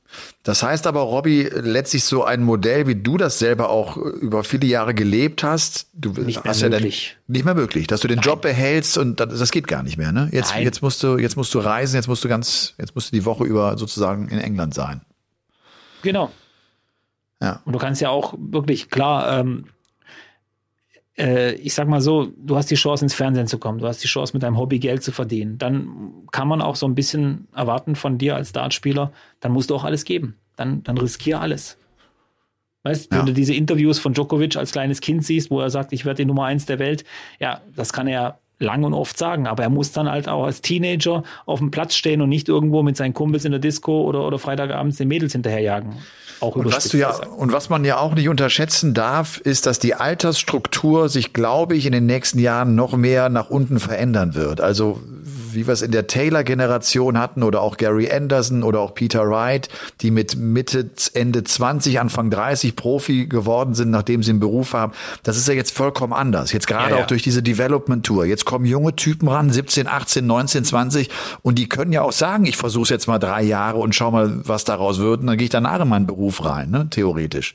Das 0.42 0.62
heißt 0.62 0.86
aber, 0.86 1.00
Robby, 1.00 1.48
letztlich 1.52 2.04
so 2.04 2.24
ein 2.24 2.42
Modell, 2.42 2.86
wie 2.86 2.96
du 2.96 3.16
das 3.16 3.38
selber 3.38 3.70
auch 3.70 3.96
über 3.96 4.44
viele 4.44 4.66
Jahre 4.66 4.92
gelebt 4.92 5.42
hast, 5.42 5.88
du 5.94 6.10
nicht 6.10 6.44
hast 6.44 6.60
ja 6.60 6.68
möglich. 6.68 7.16
Dann, 7.26 7.32
nicht 7.32 7.44
mehr 7.44 7.54
möglich, 7.54 7.86
dass 7.86 8.00
du 8.00 8.08
den 8.08 8.16
Nein. 8.16 8.26
Job 8.26 8.42
behältst 8.42 8.98
und 8.98 9.20
das, 9.20 9.38
das, 9.38 9.50
geht 9.50 9.68
gar 9.68 9.82
nicht 9.82 9.96
mehr, 9.96 10.12
ne? 10.12 10.28
Jetzt, 10.32 10.54
jetzt 10.56 10.82
musst 10.82 11.02
du, 11.02 11.16
jetzt 11.16 11.36
musst 11.36 11.54
du 11.54 11.60
reisen, 11.60 11.96
jetzt 11.96 12.08
musst 12.08 12.24
du 12.24 12.28
ganz, 12.28 12.74
jetzt 12.78 12.94
musst 12.94 13.12
du 13.12 13.16
die 13.16 13.24
Woche 13.24 13.44
über 13.44 13.78
sozusagen 13.78 14.28
in 14.28 14.38
England 14.38 14.74
sein. 14.74 15.00
Genau. 16.02 16.30
Ja. 17.40 17.62
Und 17.64 17.72
du 17.72 17.78
kannst 17.78 18.00
ja 18.00 18.10
auch 18.10 18.34
wirklich 18.36 18.90
klar, 18.90 19.40
ähm, 19.40 19.66
äh, 21.18 21.52
ich 21.54 21.74
sag 21.74 21.88
mal 21.88 22.00
so, 22.00 22.32
du 22.36 22.56
hast 22.56 22.70
die 22.70 22.76
Chance 22.76 23.04
ins 23.04 23.14
Fernsehen 23.14 23.46
zu 23.46 23.58
kommen, 23.58 23.78
du 23.78 23.86
hast 23.86 24.02
die 24.02 24.08
Chance 24.08 24.32
mit 24.34 24.42
deinem 24.42 24.56
Hobby 24.58 24.78
Geld 24.78 25.02
zu 25.02 25.12
verdienen, 25.12 25.58
dann 25.58 26.12
kann 26.30 26.48
man 26.48 26.62
auch 26.62 26.76
so 26.76 26.86
ein 26.86 26.94
bisschen 26.94 27.48
erwarten 27.54 27.96
von 27.96 28.18
dir 28.18 28.36
als 28.36 28.52
Dartspieler, 28.52 29.12
dann 29.40 29.52
musst 29.52 29.70
du 29.70 29.74
auch 29.74 29.84
alles 29.84 30.04
geben. 30.04 30.36
Dann, 30.56 30.82
dann 30.82 30.98
riskier 30.98 31.40
alles. 31.40 31.78
Weißt, 32.82 33.12
ja. 33.12 33.18
wenn 33.18 33.26
du 33.26 33.32
diese 33.32 33.54
Interviews 33.54 33.98
von 33.98 34.12
Djokovic 34.12 34.56
als 34.56 34.72
kleines 34.72 35.00
Kind 35.00 35.24
siehst, 35.24 35.50
wo 35.50 35.60
er 35.60 35.70
sagt, 35.70 35.92
ich 35.92 36.04
werde 36.04 36.22
die 36.22 36.26
Nummer 36.26 36.44
eins 36.44 36.66
der 36.66 36.78
Welt, 36.78 37.04
ja, 37.38 37.60
das 37.74 37.92
kann 37.92 38.06
er 38.06 38.38
lang 38.58 38.84
und 38.84 38.94
oft 38.94 39.16
sagen, 39.18 39.46
aber 39.46 39.62
er 39.62 39.70
muss 39.70 39.92
dann 39.92 40.10
halt 40.10 40.28
auch 40.28 40.44
als 40.44 40.60
Teenager 40.60 41.22
auf 41.46 41.58
dem 41.58 41.70
Platz 41.70 41.94
stehen 41.94 42.20
und 42.20 42.28
nicht 42.28 42.48
irgendwo 42.48 42.82
mit 42.82 42.96
seinen 42.96 43.14
Kumpels 43.14 43.44
in 43.44 43.52
der 43.52 43.60
Disco 43.60 44.02
oder, 44.02 44.26
oder 44.26 44.38
Freitagabends 44.38 44.98
den 44.98 45.08
Mädels 45.08 45.32
hinterherjagen. 45.32 45.94
Auch 46.42 46.56
und 46.56 46.72
was, 46.72 46.88
du 46.88 46.98
ja, 46.98 47.14
und 47.36 47.52
was 47.52 47.68
man 47.68 47.84
ja 47.84 47.98
auch 47.98 48.14
nicht 48.14 48.28
unterschätzen 48.28 48.94
darf, 48.94 49.38
ist, 49.38 49.66
dass 49.66 49.78
die 49.78 49.94
Altersstruktur 49.94 51.08
sich, 51.08 51.32
glaube 51.32 51.76
ich, 51.76 51.86
in 51.86 51.92
den 51.92 52.06
nächsten 52.06 52.40
Jahren 52.40 52.74
noch 52.74 52.96
mehr 52.96 53.28
nach 53.28 53.48
unten 53.48 53.78
verändern 53.78 54.34
wird. 54.34 54.60
Also 54.60 55.00
wie 55.54 55.66
wir 55.66 55.74
es 55.74 55.82
in 55.82 55.90
der 55.90 56.06
Taylor-Generation 56.06 57.18
hatten 57.18 57.42
oder 57.42 57.60
auch 57.60 57.76
Gary 57.76 58.10
Anderson 58.10 58.62
oder 58.62 58.80
auch 58.80 58.94
Peter 58.94 59.28
Wright, 59.28 59.68
die 60.00 60.10
mit 60.10 60.36
Mitte, 60.36 60.90
Ende 61.14 61.44
20, 61.44 62.00
Anfang 62.00 62.30
30 62.30 62.76
Profi 62.76 63.26
geworden 63.26 63.74
sind, 63.74 63.90
nachdem 63.90 64.22
sie 64.22 64.30
einen 64.30 64.40
Beruf 64.40 64.72
haben. 64.72 64.92
Das 65.22 65.36
ist 65.36 65.48
ja 65.48 65.54
jetzt 65.54 65.76
vollkommen 65.76 66.12
anders. 66.12 66.52
Jetzt 66.52 66.66
gerade 66.66 66.90
ja, 66.90 66.96
ja. 66.96 67.02
auch 67.02 67.06
durch 67.06 67.22
diese 67.22 67.42
Development-Tour. 67.42 68.24
Jetzt 68.24 68.44
kommen 68.44 68.64
junge 68.64 68.94
Typen 68.96 69.28
ran, 69.28 69.50
17, 69.50 69.86
18, 69.86 70.26
19, 70.26 70.64
20 70.64 71.10
und 71.42 71.58
die 71.58 71.68
können 71.68 71.92
ja 71.92 72.02
auch 72.02 72.12
sagen, 72.12 72.46
ich 72.46 72.56
versuche 72.56 72.84
es 72.84 72.88
jetzt 72.90 73.06
mal 73.06 73.18
drei 73.18 73.42
Jahre 73.42 73.78
und 73.78 73.94
schau 73.94 74.10
mal, 74.10 74.40
was 74.46 74.64
daraus 74.64 74.98
wird 74.98 75.20
und 75.20 75.26
dann 75.26 75.36
gehe 75.36 75.44
ich 75.44 75.50
danach 75.50 75.80
in 75.80 75.88
meinen 75.88 76.06
Beruf 76.06 76.44
rein, 76.44 76.70
ne? 76.70 76.88
theoretisch. 76.90 77.54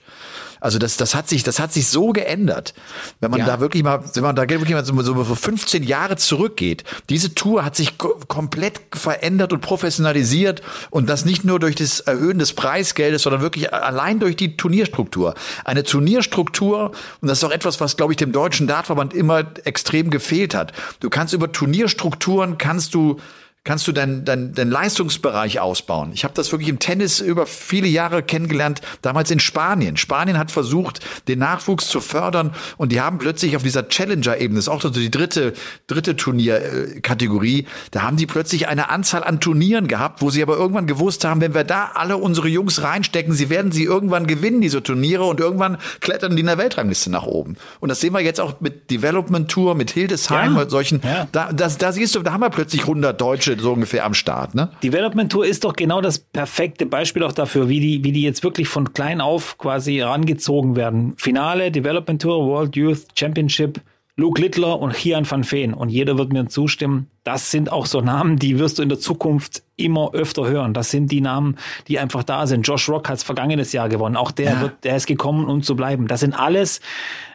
Also 0.59 0.79
das, 0.79 0.97
das 0.97 1.15
hat 1.15 1.29
sich, 1.29 1.43
das 1.43 1.59
hat 1.59 1.73
sich 1.73 1.87
so 1.87 2.09
geändert. 2.09 2.73
Wenn 3.19 3.31
man 3.31 3.41
ja. 3.41 3.45
da 3.45 3.59
wirklich 3.59 3.83
mal, 3.83 4.03
wenn 4.13 4.23
man 4.23 4.35
da 4.35 4.49
wirklich 4.49 4.71
mal 4.71 4.85
so, 4.85 5.01
so 5.01 5.35
15 5.35 5.83
Jahre 5.83 6.15
zurückgeht, 6.15 6.83
diese 7.09 7.35
Tour 7.35 7.63
hat 7.63 7.75
sich 7.75 7.97
komplett 7.97 8.81
verändert 8.93 9.53
und 9.53 9.61
professionalisiert 9.61 10.61
und 10.89 11.07
das 11.09 11.25
nicht 11.25 11.43
nur 11.43 11.59
durch 11.59 11.75
das 11.75 11.99
Erhöhen 11.99 12.39
des 12.39 12.53
Preisgeldes, 12.53 13.23
sondern 13.23 13.41
wirklich 13.41 13.73
allein 13.73 14.19
durch 14.19 14.35
die 14.35 14.57
Turnierstruktur. 14.57 15.35
Eine 15.65 15.83
Turnierstruktur, 15.83 16.91
und 17.21 17.27
das 17.27 17.39
ist 17.39 17.43
auch 17.43 17.51
etwas, 17.51 17.79
was, 17.79 17.97
glaube 17.97 18.13
ich, 18.13 18.17
dem 18.17 18.31
deutschen 18.31 18.67
Dartverband 18.67 19.13
immer 19.13 19.43
extrem 19.65 20.09
gefehlt 20.09 20.55
hat. 20.55 20.73
Du 20.99 21.09
kannst 21.09 21.33
über 21.33 21.51
Turnierstrukturen, 21.51 22.57
kannst 22.57 22.93
du 22.93 23.19
kannst 23.67 23.87
du 23.87 23.91
deinen 23.91 24.25
dein, 24.25 24.53
dein 24.53 24.71
Leistungsbereich 24.71 25.59
ausbauen. 25.59 26.11
Ich 26.13 26.23
habe 26.23 26.33
das 26.33 26.51
wirklich 26.51 26.69
im 26.69 26.79
Tennis 26.79 27.19
über 27.19 27.45
viele 27.45 27.87
Jahre 27.87 28.23
kennengelernt, 28.23 28.81
damals 29.01 29.29
in 29.29 29.39
Spanien. 29.39 29.97
Spanien 29.97 30.37
hat 30.37 30.51
versucht, 30.51 31.01
den 31.27 31.39
Nachwuchs 31.39 31.89
zu 31.89 31.99
fördern 31.99 32.55
und 32.77 32.91
die 32.91 33.01
haben 33.01 33.17
plötzlich 33.17 33.55
auf 33.55 33.63
dieser 33.63 33.87
Challenger-Ebene, 33.89 34.57
das 34.57 34.65
ist 34.65 34.69
auch 34.69 34.81
so 34.81 34.89
die 34.89 35.11
dritte, 35.11 35.53
dritte 35.87 36.15
Turnierkategorie, 36.15 37.67
da 37.91 38.03
haben 38.03 38.17
die 38.17 38.25
plötzlich 38.25 38.69
eine 38.69 38.89
Anzahl 38.89 39.23
an 39.23 39.41
Turnieren 39.41 39.87
gehabt, 39.87 40.21
wo 40.21 40.29
sie 40.29 40.41
aber 40.41 40.55
irgendwann 40.55 40.87
gewusst 40.87 41.25
haben, 41.25 41.41
wenn 41.41 41.53
wir 41.53 41.65
da 41.65 41.91
alle 41.93 42.17
unsere 42.17 42.47
Jungs 42.47 42.81
reinstecken, 42.81 43.33
sie 43.33 43.49
werden 43.49 43.73
sie 43.73 43.83
irgendwann 43.83 44.27
gewinnen, 44.27 44.61
diese 44.61 44.81
Turniere, 44.81 45.25
und 45.25 45.41
irgendwann 45.41 45.77
klettern 45.99 46.35
die 46.35 46.39
in 46.39 46.47
der 46.47 46.57
Weltrangliste 46.57 47.11
nach 47.11 47.23
oben. 47.23 47.57
Und 47.81 47.89
das 47.89 47.99
sehen 47.99 48.13
wir 48.13 48.21
jetzt 48.21 48.39
auch 48.39 48.61
mit 48.61 48.89
Development 48.89 49.51
Tour, 49.51 49.75
mit 49.75 49.91
Hildesheim, 49.91 50.55
ja, 50.55 50.69
solchen, 50.69 51.01
ja. 51.03 51.27
Da, 51.33 51.51
das, 51.51 51.77
da 51.77 51.91
siehst 51.91 52.15
du, 52.15 52.21
da 52.21 52.31
haben 52.31 52.41
wir 52.41 52.49
plötzlich 52.49 52.81
100 52.81 53.19
Deutsche 53.19 53.56
so 53.59 53.73
ungefähr 53.73 54.05
am 54.05 54.13
Start, 54.13 54.55
ne? 54.55 54.71
Development 54.83 55.31
Tour 55.31 55.45
ist 55.45 55.63
doch 55.63 55.73
genau 55.73 56.01
das 56.01 56.19
perfekte 56.19 56.85
Beispiel 56.85 57.23
auch 57.23 57.31
dafür, 57.31 57.69
wie 57.69 57.79
die, 57.79 58.03
wie 58.03 58.11
die 58.11 58.21
jetzt 58.21 58.43
wirklich 58.43 58.67
von 58.67 58.93
klein 58.93 59.21
auf 59.21 59.57
quasi 59.57 59.95
herangezogen 59.95 60.75
werden. 60.75 61.13
Finale, 61.17 61.71
Development 61.71 62.21
Tour, 62.21 62.45
World 62.45 62.75
Youth 62.75 63.05
Championship, 63.15 63.81
Luke 64.19 64.41
Littler 64.41 64.79
und 64.79 64.93
Chian 64.93 65.29
van 65.29 65.49
Veen. 65.49 65.75
Und 65.75 65.89
jeder 65.89 66.17
wird 66.17 66.33
mir 66.33 66.47
zustimmen. 66.47 67.07
Das 67.23 67.51
sind 67.51 67.71
auch 67.71 67.85
so 67.85 68.01
Namen, 68.01 68.37
die 68.37 68.57
wirst 68.57 68.79
du 68.79 68.83
in 68.83 68.89
der 68.89 68.99
Zukunft 68.99 69.61
immer 69.75 70.13
öfter 70.13 70.47
hören. 70.47 70.73
Das 70.73 70.89
sind 70.89 71.11
die 71.11 71.21
Namen, 71.21 71.57
die 71.87 71.99
einfach 71.99 72.23
da 72.23 72.47
sind. 72.47 72.67
Josh 72.67 72.89
Rock 72.89 73.09
hat 73.09 73.17
es 73.17 73.23
vergangenes 73.23 73.73
Jahr 73.73 73.89
gewonnen. 73.89 74.15
Auch 74.15 74.31
der 74.31 74.53
ja. 74.53 74.61
wird, 74.61 74.83
der 74.83 74.95
ist 74.95 75.05
gekommen, 75.05 75.45
um 75.45 75.61
zu 75.61 75.75
bleiben. 75.75 76.07
Das 76.07 76.21
sind 76.21 76.33
alles 76.33 76.81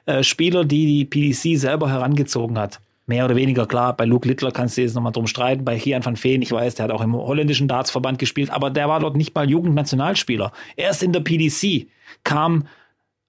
äh, 0.07 0.25
Spieler, 0.25 0.65
die 0.65 0.87
die 0.87 1.05
PDC 1.05 1.57
selber 1.57 1.89
herangezogen 1.89 2.59
hat 2.59 2.81
mehr 3.07 3.25
oder 3.25 3.37
weniger 3.37 3.67
klar. 3.67 3.97
Bei 3.97 4.05
Luke 4.05 4.27
Littler 4.27 4.53
kannst 4.53 4.77
du 4.77 4.83
jetzt 4.83 4.95
nochmal 4.95 5.13
drum 5.13 5.27
streiten. 5.27 5.65
Bei 5.65 5.79
Kian 5.79 6.05
van 6.05 6.23
Veen, 6.23 6.43
ich 6.43 6.53
weiß, 6.53 6.77
der 6.77 6.85
hat 6.85 6.93
auch 6.93 7.03
im 7.03 7.15
holländischen 7.15 7.69
Dartsverband 7.69 8.19
gespielt, 8.19 8.51
aber 8.51 8.71
der 8.71 8.89
war 8.89 9.01
dort 9.01 9.17
nicht 9.17 9.35
mal 9.35 9.49
Jugendnationalspieler. 9.49 10.53
Erst 10.77 11.03
in 11.03 11.13
der 11.13 11.21
PDC 11.21 11.89
kam 12.25 12.65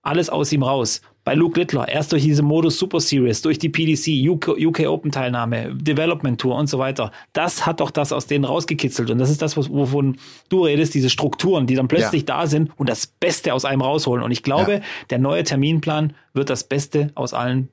alles 0.04 0.30
aus 0.30 0.52
ihm 0.52 0.64
raus. 0.64 1.02
Bei 1.24 1.34
Luke 1.34 1.58
Littler, 1.58 1.88
erst 1.88 2.12
durch 2.12 2.24
diese 2.24 2.44
Modus 2.44 2.78
Super 2.78 3.00
Series, 3.00 3.42
durch 3.42 3.58
die 3.58 3.70
PDC, 3.70 4.30
UK, 4.30 4.58
UK 4.60 4.82
Open 4.88 5.10
Teilnahme, 5.10 5.74
Development 5.74 6.40
Tour 6.40 6.58
und 6.58 6.68
so 6.68 6.80
weiter. 6.80 7.14
Das 7.32 7.66
hat 7.66 7.80
doch 7.80 7.92
das 7.92 8.12
aus 8.12 8.28
denen 8.28 8.44
rausgekitzelt. 8.44 9.10
Und 9.10 9.20
das 9.20 9.30
ist 9.30 9.42
das, 9.42 9.56
wovon 9.56 10.18
du 10.50 10.66
redest, 10.66 10.94
diese 10.94 11.10
Strukturen, 11.10 11.66
die 11.66 11.76
dann 11.76 11.88
plötzlich 11.88 12.24
ja. 12.24 12.40
da 12.40 12.48
sind 12.48 12.72
und 12.78 12.90
das 12.90 13.08
Beste 13.08 13.54
aus 13.54 13.64
einem 13.64 13.82
rausholen. 13.82 14.22
Und 14.22 14.32
ich 14.32 14.44
glaube, 14.44 14.74
ja. 14.74 14.82
der 15.10 15.20
neue 15.20 15.46
Terminplan 15.46 16.14
wird 16.34 16.50
das 16.50 16.66
Beste 16.66 17.12
aus 17.16 17.34
allen 17.34 17.70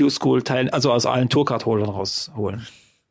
Q-School-Teilen, 0.00 0.70
also 0.70 0.92
aus 0.92 1.04
allen 1.04 1.28
Tourcard-Holdern 1.28 1.90
rausholen. 1.90 2.66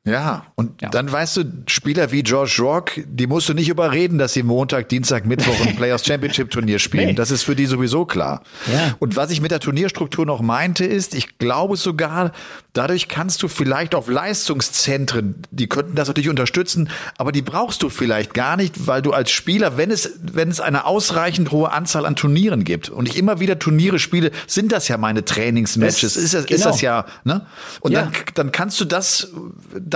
Ja, 0.06 0.46
und 0.56 0.82
ja. 0.82 0.90
dann 0.90 1.12
weißt 1.12 1.38
du, 1.38 1.44
Spieler 1.68 2.12
wie 2.12 2.24
George 2.24 2.58
Rock, 2.60 2.92
die 3.06 3.28
musst 3.28 3.50
du 3.50 3.54
nicht 3.54 3.68
überreden, 3.68 4.18
dass 4.18 4.34
sie 4.34 4.44
Montag, 4.44 4.88
Dienstag, 4.88 5.26
Mittwoch 5.26 5.60
ein 5.66 5.76
Players 5.78 6.06
Championship 6.06 6.50
Turnier 6.52 6.80
spielen. 6.80 7.08
Nee. 7.08 7.14
Das 7.14 7.32
ist 7.32 7.44
für 7.44 7.56
die 7.56 7.66
sowieso 7.66 8.06
klar. 8.06 8.42
Ja. 8.72 8.96
Und 9.00 9.18
was 9.18 9.30
ich 9.30 9.42
mit 9.42 9.52
der 9.52 9.60
Turnierstruktur 9.60 10.26
noch 10.26 10.42
meinte, 10.42 10.86
ist, 10.86 11.14
ich 11.14 11.38
glaube 11.38 11.76
sogar, 11.76 12.32
dadurch 12.72 13.10
kannst 13.10 13.44
du 13.44 13.50
vielleicht 13.50 13.94
auf 13.94 14.08
Leistungszentren, 14.08 15.36
die 15.52 15.68
könnten 15.68 15.96
das 15.96 16.08
natürlich 16.08 16.30
unterstützen, 16.30 16.90
aber 17.18 17.34
die 17.34 17.42
brauchst 17.42 17.84
du 17.84 17.90
vielleicht 17.90 18.34
gar 18.34 18.56
nicht, 18.56 18.88
weil 18.88 19.02
du 19.02 19.12
als 19.12 19.32
Spieler, 19.32 19.76
wenn 19.76 19.92
es, 19.92 20.18
wenn 20.22 20.50
es 20.50 20.62
eine 20.62 20.86
ausreichend 20.86 21.52
hohe 21.52 21.72
Anzahl 21.72 22.06
an 22.06 22.16
Turnieren 22.16 22.64
gibt 22.64 22.90
und 22.90 23.08
ich 23.10 23.18
immer 23.18 23.42
wieder 23.42 23.60
Turniere 23.60 24.00
spiele, 24.00 24.32
sind 24.48 24.72
das 24.72 24.88
ja 24.88 24.98
meine 24.98 25.26
Trainingsmatches. 25.26 26.16
Ist, 26.16 26.34
das, 26.34 26.46
genau. 26.46 26.56
ist 26.56 26.66
das 26.66 26.82
ja, 26.82 27.06
ne? 27.26 27.46
Und 27.82 27.92
ja. 27.92 28.04
dann, 28.04 28.14
dann 28.36 28.52
kannst 28.52 28.80
du 28.80 28.86
das, 28.86 29.34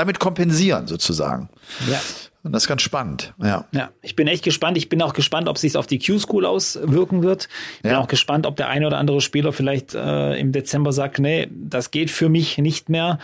damit 0.03 0.19
kompensieren 0.19 0.87
sozusagen. 0.87 1.49
Ja. 1.89 1.99
Und 2.43 2.51
das 2.51 2.63
ist 2.63 2.67
ganz 2.67 2.81
spannend. 2.81 3.33
Ja. 3.41 3.65
ja, 3.71 3.91
ich 4.01 4.17
bin 4.17 4.27
echt 4.27 4.43
gespannt. 4.43 4.77
Ich 4.77 4.89
bin 4.89 5.01
auch 5.01 5.13
gespannt, 5.13 5.47
ob 5.47 5.57
sich 5.57 5.77
auf 5.77 5.87
die 5.87 5.97
Q-School 5.97 6.45
auswirken 6.45 7.23
wird. 7.23 7.47
Ich 7.77 7.83
bin 7.83 7.91
ja. 7.91 7.99
auch 7.99 8.09
gespannt, 8.09 8.45
ob 8.45 8.57
der 8.57 8.67
eine 8.67 8.85
oder 8.85 8.97
andere 8.97 9.21
Spieler 9.21 9.53
vielleicht 9.53 9.95
äh, 9.95 10.37
im 10.37 10.51
Dezember 10.51 10.91
sagt, 10.91 11.19
nee, 11.19 11.47
das 11.49 11.89
geht 11.91 12.11
für 12.11 12.27
mich 12.27 12.57
nicht 12.57 12.89
mehr. 12.89 13.17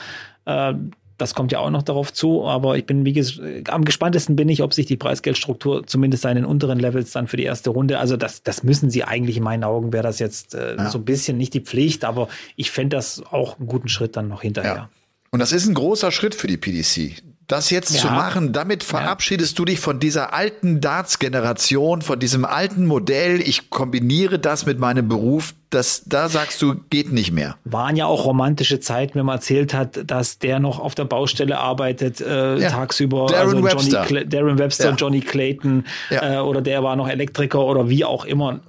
Äh, 0.45 0.73
das 1.17 1.35
kommt 1.35 1.51
ja 1.51 1.59
auch 1.59 1.69
noch 1.69 1.83
darauf 1.83 2.13
zu, 2.13 2.47
aber 2.47 2.77
ich 2.77 2.85
bin, 2.85 3.03
wie 3.03 3.11
gesagt, 3.11 3.69
am 3.69 3.83
gespanntesten 3.83 4.37
bin 4.37 4.47
ich, 4.47 4.63
ob 4.63 4.73
sich 4.73 4.85
die 4.85 4.95
Preisgeldstruktur 4.95 5.85
zumindest 5.85 6.25
an 6.25 6.35
den 6.35 6.45
unteren 6.45 6.79
Levels 6.79 7.11
dann 7.11 7.27
für 7.27 7.35
die 7.35 7.43
erste 7.43 7.71
Runde, 7.71 7.99
also 7.99 8.15
das, 8.15 8.41
das 8.41 8.63
müssen 8.63 8.89
sie 8.89 9.03
eigentlich 9.03 9.35
in 9.35 9.43
meinen 9.43 9.65
Augen, 9.65 9.91
wäre 9.91 10.03
das 10.03 10.19
jetzt 10.19 10.55
äh, 10.55 10.77
ja. 10.77 10.89
so 10.89 10.97
ein 10.97 11.03
bisschen 11.03 11.37
nicht 11.37 11.53
die 11.53 11.59
Pflicht, 11.59 12.05
aber 12.05 12.29
ich 12.55 12.71
fände 12.71 12.95
das 12.95 13.21
auch 13.31 13.59
einen 13.59 13.67
guten 13.67 13.89
Schritt 13.89 14.15
dann 14.15 14.29
noch 14.29 14.43
hinterher. 14.43 14.73
Ja. 14.73 14.89
Und 15.31 15.39
das 15.39 15.51
ist 15.51 15.67
ein 15.67 15.73
großer 15.73 16.11
Schritt 16.11 16.35
für 16.35 16.47
die 16.47 16.57
PDC. 16.57 17.21
Das 17.49 17.71
jetzt 17.71 17.95
ja. 17.95 18.01
zu 18.01 18.07
machen, 18.09 18.53
damit 18.53 18.83
verabschiedest 18.83 19.53
ja. 19.53 19.57
du 19.57 19.65
dich 19.65 19.79
von 19.79 19.99
dieser 19.99 20.33
alten 20.33 20.81
Darts-Generation, 20.81 22.03
von 22.03 22.19
diesem 22.19 22.45
alten 22.45 22.85
Modell. 22.85 23.41
Ich 23.41 23.71
kombiniere 23.71 24.37
das 24.37 24.67
mit 24.67 24.77
meinem 24.77 25.07
Beruf. 25.07 25.55
Das, 25.71 26.03
da 26.05 26.29
sagst 26.29 26.61
du, 26.61 26.75
geht 26.91 27.11
nicht 27.11 27.31
mehr. 27.31 27.55
Waren 27.63 27.95
ja 27.95 28.05
auch 28.05 28.25
romantische 28.25 28.79
Zeiten, 28.79 29.15
wenn 29.15 29.25
man 29.25 29.37
erzählt 29.37 29.73
hat, 29.73 29.99
dass 30.05 30.37
der 30.37 30.59
noch 30.59 30.79
auf 30.79 30.93
der 30.93 31.05
Baustelle 31.05 31.57
arbeitet, 31.57 32.21
äh, 32.21 32.57
ja. 32.59 32.69
tagsüber. 32.69 33.25
Darren 33.25 33.55
also 33.55 33.63
Webster. 33.63 34.05
Johnny 34.07 34.29
Darren 34.29 34.59
Webster, 34.59 34.93
Johnny 34.95 35.21
Clayton, 35.21 35.85
äh, 36.11 36.37
oder 36.37 36.61
der 36.61 36.83
war 36.83 36.95
noch 36.95 37.09
Elektriker 37.09 37.65
oder 37.65 37.89
wie 37.89 38.05
auch 38.05 38.25
immer 38.25 38.59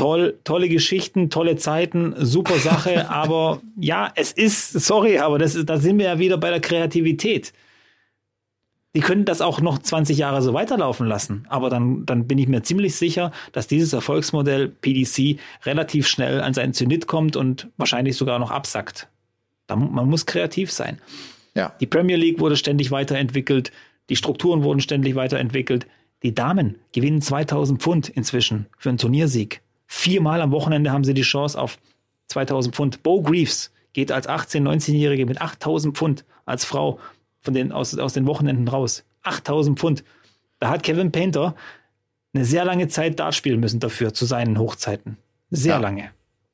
toll, 0.00 0.38
tolle 0.44 0.68
Geschichten, 0.70 1.28
tolle 1.28 1.56
Zeiten, 1.56 2.14
super 2.16 2.58
Sache, 2.58 3.10
aber 3.10 3.60
ja, 3.78 4.10
es 4.14 4.32
ist, 4.32 4.72
sorry, 4.72 5.18
aber 5.18 5.38
das, 5.38 5.58
da 5.64 5.76
sind 5.76 5.98
wir 5.98 6.06
ja 6.06 6.18
wieder 6.18 6.38
bei 6.38 6.50
der 6.50 6.60
Kreativität. 6.60 7.52
Die 8.96 9.00
können 9.00 9.24
das 9.24 9.40
auch 9.40 9.60
noch 9.60 9.78
20 9.78 10.18
Jahre 10.18 10.42
so 10.42 10.52
weiterlaufen 10.54 11.06
lassen, 11.06 11.46
aber 11.48 11.68
dann, 11.68 12.06
dann 12.06 12.26
bin 12.26 12.38
ich 12.38 12.48
mir 12.48 12.62
ziemlich 12.62 12.96
sicher, 12.96 13.30
dass 13.52 13.68
dieses 13.68 13.92
Erfolgsmodell 13.92 14.68
PDC 14.68 15.38
relativ 15.64 16.08
schnell 16.08 16.40
an 16.40 16.54
seinen 16.54 16.72
Zenit 16.72 17.06
kommt 17.06 17.36
und 17.36 17.68
wahrscheinlich 17.76 18.16
sogar 18.16 18.38
noch 18.38 18.50
absackt. 18.50 19.08
Da, 19.66 19.76
man 19.76 20.08
muss 20.08 20.26
kreativ 20.26 20.72
sein. 20.72 20.98
Ja. 21.54 21.74
Die 21.78 21.86
Premier 21.86 22.16
League 22.16 22.40
wurde 22.40 22.56
ständig 22.56 22.90
weiterentwickelt, 22.90 23.70
die 24.08 24.16
Strukturen 24.16 24.64
wurden 24.64 24.80
ständig 24.80 25.14
weiterentwickelt. 25.14 25.86
Die 26.22 26.34
Damen 26.34 26.76
gewinnen 26.92 27.22
2000 27.22 27.80
Pfund 27.80 28.08
inzwischen 28.08 28.66
für 28.76 28.88
einen 28.88 28.98
Turniersieg. 28.98 29.62
Viermal 29.92 30.40
am 30.40 30.52
Wochenende 30.52 30.92
haben 30.92 31.02
sie 31.02 31.14
die 31.14 31.22
Chance 31.22 31.60
auf 31.60 31.76
2000 32.28 32.76
Pfund. 32.76 33.02
Bo 33.02 33.22
Greaves 33.22 33.72
geht 33.92 34.12
als 34.12 34.28
18-, 34.28 34.62
19-Jährige 34.62 35.26
mit 35.26 35.42
8000 35.42 35.98
Pfund 35.98 36.24
als 36.46 36.64
Frau 36.64 37.00
von 37.40 37.54
den, 37.54 37.72
aus, 37.72 37.98
aus 37.98 38.12
den 38.12 38.24
Wochenenden 38.24 38.68
raus. 38.68 39.02
8000 39.24 39.80
Pfund. 39.80 40.04
Da 40.60 40.70
hat 40.70 40.84
Kevin 40.84 41.10
Painter 41.10 41.56
eine 42.32 42.44
sehr 42.44 42.64
lange 42.64 42.86
Zeit 42.86 43.18
Dart 43.18 43.34
spielen 43.34 43.58
müssen 43.58 43.80
dafür, 43.80 44.14
zu 44.14 44.26
seinen 44.26 44.60
Hochzeiten. 44.60 45.16
Sehr 45.50 45.74
ja. 45.74 45.80
lange. 45.80 46.12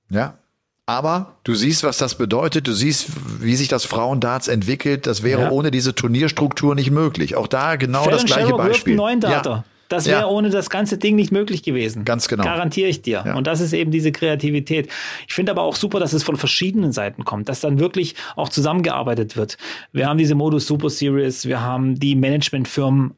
Ja. 0.09 0.39
Aber 0.87 1.37
du 1.45 1.55
siehst, 1.55 1.84
was 1.84 1.99
das 1.99 2.16
bedeutet. 2.16 2.66
Du 2.66 2.72
siehst, 2.72 3.11
wie 3.43 3.55
sich 3.55 3.68
das 3.68 3.84
Frauendarts 3.84 4.49
entwickelt. 4.49 5.07
Das 5.07 5.22
wäre 5.22 5.43
ja. 5.43 5.51
ohne 5.51 5.70
diese 5.70 5.95
Turnierstruktur 5.95 6.74
nicht 6.74 6.91
möglich. 6.91 7.37
Auch 7.37 7.49
da 7.49 7.76
genau 7.76 8.05
Fallon 8.05 8.12
das 8.12 8.24
gleiche 8.24 8.47
Sherrock 8.47 8.59
Beispiel. 8.59 8.72
Wirft 8.72 8.87
einen 8.87 8.97
neuen 8.97 9.20
Darter. 9.20 9.51
Ja. 9.51 9.64
Das 9.89 10.07
wäre 10.07 10.22
ja. 10.22 10.26
ohne 10.26 10.51
das 10.51 10.70
ganze 10.70 10.99
Ding 10.99 11.16
nicht 11.16 11.32
möglich 11.32 11.62
gewesen. 11.62 12.05
Ganz 12.05 12.28
genau. 12.28 12.45
Garantiere 12.45 12.89
ich 12.89 13.03
dir. 13.03 13.22
Ja. 13.24 13.34
Und 13.34 13.47
das 13.47 13.61
ist 13.61 13.72
eben 13.72 13.91
diese 13.91 14.12
Kreativität. 14.12 14.89
Ich 15.28 15.34
finde 15.34 15.53
aber 15.53 15.62
auch 15.62 15.76
super, 15.76 16.01
dass 16.01 16.12
es 16.12 16.22
von 16.22 16.37
verschiedenen 16.37 16.93
Seiten 16.93 17.24
kommt, 17.24 17.49
dass 17.49 17.61
dann 17.61 17.78
wirklich 17.78 18.14
auch 18.34 18.49
zusammengearbeitet 18.49 19.37
wird. 19.37 19.57
Wir 19.93 20.09
haben 20.09 20.18
diese 20.18 20.34
Modus 20.34 20.66
Super 20.66 20.91
Series, 20.91 21.47
wir 21.47 21.61
haben 21.61 21.99
die 21.99 22.16
Managementfirmen 22.16 23.14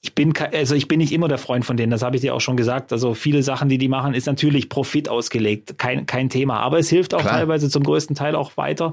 ich 0.00 0.14
bin 0.14 0.32
also 0.52 0.76
ich 0.76 0.86
bin 0.86 0.98
nicht 0.98 1.12
immer 1.12 1.26
der 1.26 1.38
Freund 1.38 1.64
von 1.64 1.76
denen, 1.76 1.90
das 1.90 2.02
habe 2.02 2.14
ich 2.14 2.22
dir 2.22 2.34
auch 2.34 2.40
schon 2.40 2.56
gesagt. 2.56 2.92
Also 2.92 3.14
viele 3.14 3.42
Sachen, 3.42 3.68
die 3.68 3.78
die 3.78 3.88
machen, 3.88 4.14
ist 4.14 4.26
natürlich 4.26 4.68
Profit 4.68 5.08
ausgelegt, 5.08 5.76
kein 5.76 6.06
kein 6.06 6.28
Thema. 6.28 6.60
Aber 6.60 6.78
es 6.78 6.88
hilft 6.88 7.14
auch 7.14 7.20
Klar. 7.20 7.34
teilweise 7.34 7.68
zum 7.68 7.82
größten 7.82 8.14
Teil 8.14 8.36
auch 8.36 8.56
weiter, 8.56 8.92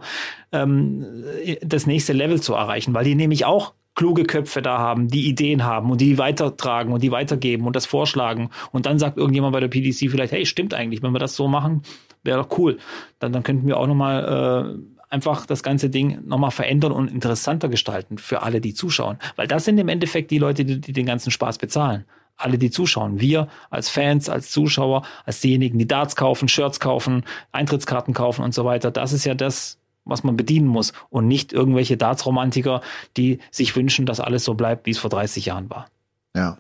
ähm, 0.52 1.24
das 1.62 1.86
nächste 1.86 2.14
Level 2.14 2.42
zu 2.42 2.54
erreichen, 2.54 2.94
weil 2.96 3.06
die 3.06 3.14
nämlich 3.14 3.46
auch 3.46 3.74
kluge 3.96 4.24
Köpfe 4.24 4.62
da 4.62 4.78
haben, 4.78 5.08
die 5.08 5.28
Ideen 5.28 5.64
haben 5.64 5.90
und 5.90 6.02
die 6.02 6.18
weitertragen 6.18 6.94
und 6.94 7.02
die 7.02 7.12
weitergeben 7.12 7.66
und 7.66 7.76
das 7.76 7.86
vorschlagen. 7.86 8.50
Und 8.72 8.86
dann 8.86 9.00
sagt 9.00 9.18
irgendjemand 9.18 9.54
bei 9.54 9.62
der 9.62 9.70
PDC 9.70 10.12
vielleicht, 10.12 10.34
hey, 10.34 10.46
stimmt 10.46 10.74
eigentlich, 10.74 11.02
wenn 11.02 11.14
wir 11.14 11.20
das 11.20 11.36
so 11.36 11.48
machen, 11.48 11.82
wäre 12.24 12.42
doch 12.42 12.58
cool. 12.58 12.78
Dann, 13.20 13.32
dann 13.32 13.44
könnten 13.44 13.68
wir 13.68 13.78
auch 13.78 13.88
nochmal 13.88 14.76
äh, 14.76 14.96
einfach 15.10 15.46
das 15.46 15.64
ganze 15.64 15.90
Ding 15.90 16.28
nochmal 16.28 16.52
verändern 16.52 16.92
und 16.92 17.10
interessanter 17.10 17.70
gestalten 17.70 18.18
für 18.18 18.44
alle, 18.44 18.60
die 18.60 18.74
zuschauen. 18.74 19.18
Weil 19.38 19.48
das 19.48 19.66
sind 19.66 19.78
im 19.78 19.88
Endeffekt 19.88 20.30
die 20.32 20.40
Leute, 20.40 20.66
die, 20.66 20.82
die 20.82 20.94
den 20.94 21.06
ganzen 21.06 21.32
Spaß 21.32 21.58
bezahlen. 21.58 22.06
Alle, 22.38 22.58
die 22.58 22.70
zuschauen. 22.70 23.22
Wir 23.22 23.48
als 23.70 23.88
Fans, 23.88 24.28
als 24.28 24.52
Zuschauer, 24.52 25.04
als 25.26 25.40
diejenigen, 25.40 25.80
die 25.80 25.88
Darts 25.88 26.18
kaufen, 26.18 26.50
Shirts 26.50 26.82
kaufen, 26.82 27.24
Eintrittskarten 27.54 28.14
kaufen 28.14 28.44
und 28.44 28.54
so 28.54 28.66
weiter. 28.66 28.92
Das 28.92 29.14
ist 29.14 29.24
ja 29.24 29.36
das, 29.36 29.80
was 30.06 30.24
man 30.24 30.38
bedienen 30.38 30.68
muss 30.68 30.94
und 31.10 31.28
nicht 31.28 31.52
irgendwelche 31.52 31.98
Darts-Romantiker, 31.98 32.82
die 33.18 33.40
sich 33.52 33.76
wünschen, 33.76 34.06
dass 34.06 34.20
alles 34.20 34.44
so 34.44 34.54
bleibt, 34.54 34.86
wie 34.86 34.92
es 34.92 34.98
vor 34.98 35.10
30 35.10 35.48
Jahren 35.48 35.70
war. 35.70 35.88
Ja. 36.36 36.58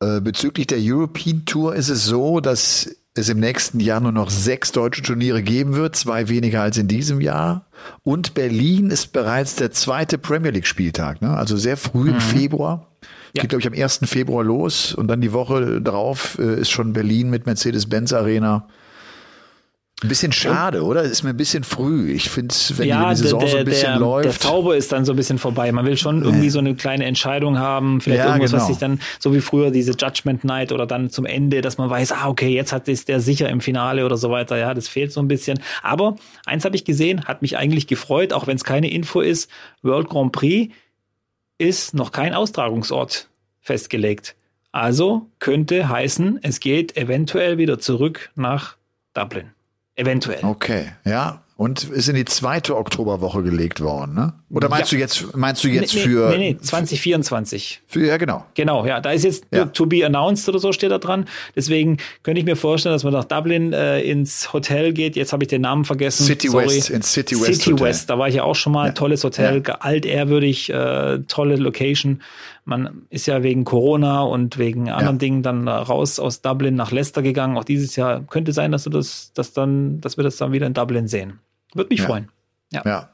Äh, 0.00 0.20
bezüglich 0.20 0.66
der 0.66 0.78
European 0.80 1.44
Tour 1.46 1.74
ist 1.74 1.88
es 1.88 2.04
so, 2.04 2.40
dass 2.40 2.96
es 3.14 3.28
im 3.30 3.40
nächsten 3.40 3.80
Jahr 3.80 4.00
nur 4.00 4.12
noch 4.12 4.28
sechs 4.28 4.72
deutsche 4.72 5.02
Turniere 5.02 5.42
geben 5.42 5.74
wird, 5.74 5.96
zwei 5.96 6.28
weniger 6.28 6.60
als 6.60 6.76
in 6.76 6.88
diesem 6.88 7.20
Jahr. 7.20 7.66
Und 8.02 8.34
Berlin 8.34 8.90
ist 8.90 9.12
bereits 9.12 9.56
der 9.56 9.70
zweite 9.70 10.18
Premier 10.18 10.50
League 10.50 10.66
Spieltag, 10.66 11.22
ne? 11.22 11.30
also 11.30 11.56
sehr 11.56 11.76
früh 11.76 12.10
im 12.10 12.16
mhm. 12.16 12.20
Februar. 12.20 12.88
Ja. 13.34 13.42
Geht, 13.42 13.50
glaube 13.50 13.60
ich, 13.60 13.66
am 13.66 13.74
1. 13.74 14.00
Februar 14.04 14.44
los 14.44 14.94
und 14.94 15.08
dann 15.08 15.20
die 15.20 15.32
Woche 15.32 15.80
drauf 15.80 16.38
äh, 16.38 16.60
ist 16.60 16.70
schon 16.70 16.92
Berlin 16.92 17.30
mit 17.30 17.46
Mercedes-Benz 17.46 18.12
Arena 18.12 18.66
ein 20.02 20.08
bisschen 20.08 20.30
schade, 20.30 20.84
oder? 20.84 21.02
Das 21.04 21.10
ist 21.12 21.22
mir 21.22 21.30
ein 21.30 21.38
bisschen 21.38 21.64
früh. 21.64 22.12
Ich 22.12 22.28
finde, 22.28 22.54
wenn, 22.76 22.86
ja, 22.86 23.08
die 23.10 23.16
Saison 23.16 23.40
der, 23.40 23.48
so 23.48 23.56
ein 23.56 23.64
bisschen 23.64 23.92
der, 23.92 23.98
läuft. 23.98 24.26
Der 24.26 24.38
Zauber 24.38 24.76
ist 24.76 24.92
dann 24.92 25.06
so 25.06 25.14
ein 25.14 25.16
bisschen 25.16 25.38
vorbei. 25.38 25.72
Man 25.72 25.86
will 25.86 25.96
schon 25.96 26.22
irgendwie 26.22 26.50
so 26.50 26.58
eine 26.58 26.74
kleine 26.74 27.06
Entscheidung 27.06 27.58
haben, 27.58 28.02
vielleicht 28.02 28.24
ja, 28.24 28.26
irgendwas, 28.26 28.50
genau. 28.50 28.62
was 28.62 28.68
sich 28.68 28.76
dann, 28.76 29.00
so 29.18 29.32
wie 29.32 29.40
früher 29.40 29.70
diese 29.70 29.92
Judgment 29.92 30.44
Night 30.44 30.70
oder 30.70 30.86
dann 30.86 31.08
zum 31.08 31.24
Ende, 31.24 31.62
dass 31.62 31.78
man 31.78 31.88
weiß, 31.88 32.12
ah, 32.12 32.28
okay, 32.28 32.50
jetzt 32.50 32.74
hat 32.74 32.88
es 32.88 33.06
der 33.06 33.20
sicher 33.20 33.48
im 33.48 33.62
Finale 33.62 34.04
oder 34.04 34.18
so 34.18 34.30
weiter. 34.30 34.58
Ja, 34.58 34.74
das 34.74 34.86
fehlt 34.86 35.12
so 35.12 35.20
ein 35.20 35.28
bisschen. 35.28 35.60
Aber 35.82 36.16
eins 36.44 36.66
habe 36.66 36.76
ich 36.76 36.84
gesehen, 36.84 37.24
hat 37.24 37.40
mich 37.40 37.56
eigentlich 37.56 37.86
gefreut, 37.86 38.34
auch 38.34 38.46
wenn 38.46 38.56
es 38.56 38.64
keine 38.64 38.90
Info 38.90 39.22
ist. 39.22 39.50
World 39.80 40.10
Grand 40.10 40.32
Prix 40.32 40.74
ist 41.56 41.94
noch 41.94 42.12
kein 42.12 42.34
Austragungsort 42.34 43.28
festgelegt. 43.62 44.36
Also 44.72 45.30
könnte 45.38 45.88
heißen, 45.88 46.40
es 46.42 46.60
geht 46.60 46.98
eventuell 46.98 47.56
wieder 47.56 47.78
zurück 47.78 48.30
nach 48.34 48.76
Dublin. 49.14 49.55
Eventuell. 49.96 50.44
Okay, 50.44 50.92
ja. 51.04 51.42
Und 51.58 51.84
ist 51.84 52.06
in 52.10 52.16
die 52.16 52.26
zweite 52.26 52.76
Oktoberwoche 52.76 53.42
gelegt 53.42 53.80
worden, 53.80 54.14
ne? 54.14 54.34
Oder 54.50 54.68
meinst 54.68 54.92
ja. 54.92 54.96
du 54.96 55.00
jetzt, 55.00 55.34
meinst 55.34 55.64
du 55.64 55.68
jetzt 55.68 55.94
nee, 55.94 56.00
für. 56.00 56.28
Nee, 56.28 56.52
nee, 56.52 56.58
2024. 56.58 57.80
Für, 57.86 58.06
ja, 58.06 58.18
genau. 58.18 58.44
Genau, 58.52 58.84
ja. 58.84 59.00
Da 59.00 59.12
ist 59.12 59.24
jetzt 59.24 59.46
ja. 59.50 59.64
to 59.64 59.86
be 59.86 60.04
announced 60.04 60.46
oder 60.50 60.58
so 60.58 60.72
steht 60.72 60.90
da 60.90 60.98
dran. 60.98 61.24
Deswegen 61.56 61.96
könnte 62.22 62.40
ich 62.40 62.44
mir 62.44 62.56
vorstellen, 62.56 62.94
dass 62.94 63.04
man 63.04 63.14
nach 63.14 63.24
Dublin 63.24 63.72
äh, 63.72 64.02
ins 64.02 64.52
Hotel 64.52 64.92
geht. 64.92 65.16
Jetzt 65.16 65.32
habe 65.32 65.44
ich 65.44 65.48
den 65.48 65.62
Namen 65.62 65.86
vergessen. 65.86 66.24
City 66.26 66.48
Sorry. 66.48 66.66
West, 66.66 66.90
in 66.90 67.00
City 67.00 67.34
West. 67.36 67.46
City 67.46 67.70
Hotel. 67.70 67.86
West, 67.86 68.10
da 68.10 68.18
war 68.18 68.28
ich 68.28 68.34
ja 68.34 68.42
auch 68.42 68.54
schon 68.54 68.74
mal. 68.74 68.88
Ja. 68.88 68.92
Tolles 68.92 69.24
Hotel, 69.24 69.62
altehrwürdig, 69.80 70.68
äh, 70.68 71.20
tolle 71.26 71.56
Location 71.56 72.20
man 72.66 73.06
ist 73.10 73.26
ja 73.26 73.42
wegen 73.42 73.64
Corona 73.64 74.22
und 74.22 74.58
wegen 74.58 74.90
anderen 74.90 75.16
ja. 75.16 75.20
Dingen 75.20 75.42
dann 75.42 75.68
raus 75.68 76.18
aus 76.18 76.42
Dublin 76.42 76.74
nach 76.74 76.90
Leicester 76.90 77.22
gegangen. 77.22 77.56
Auch 77.56 77.64
dieses 77.64 77.94
Jahr 77.96 78.22
könnte 78.22 78.52
sein, 78.52 78.72
dass 78.72 78.84
du 78.84 78.90
das, 78.90 79.32
dass 79.34 79.52
dann, 79.52 80.00
dass 80.00 80.16
wir 80.16 80.24
das 80.24 80.36
dann 80.36 80.52
wieder 80.52 80.66
in 80.66 80.74
Dublin 80.74 81.06
sehen. 81.06 81.38
Würde 81.74 81.88
mich 81.90 82.00
ja. 82.00 82.06
freuen. 82.06 82.28
Ja. 82.72 82.82
ja. 82.84 83.10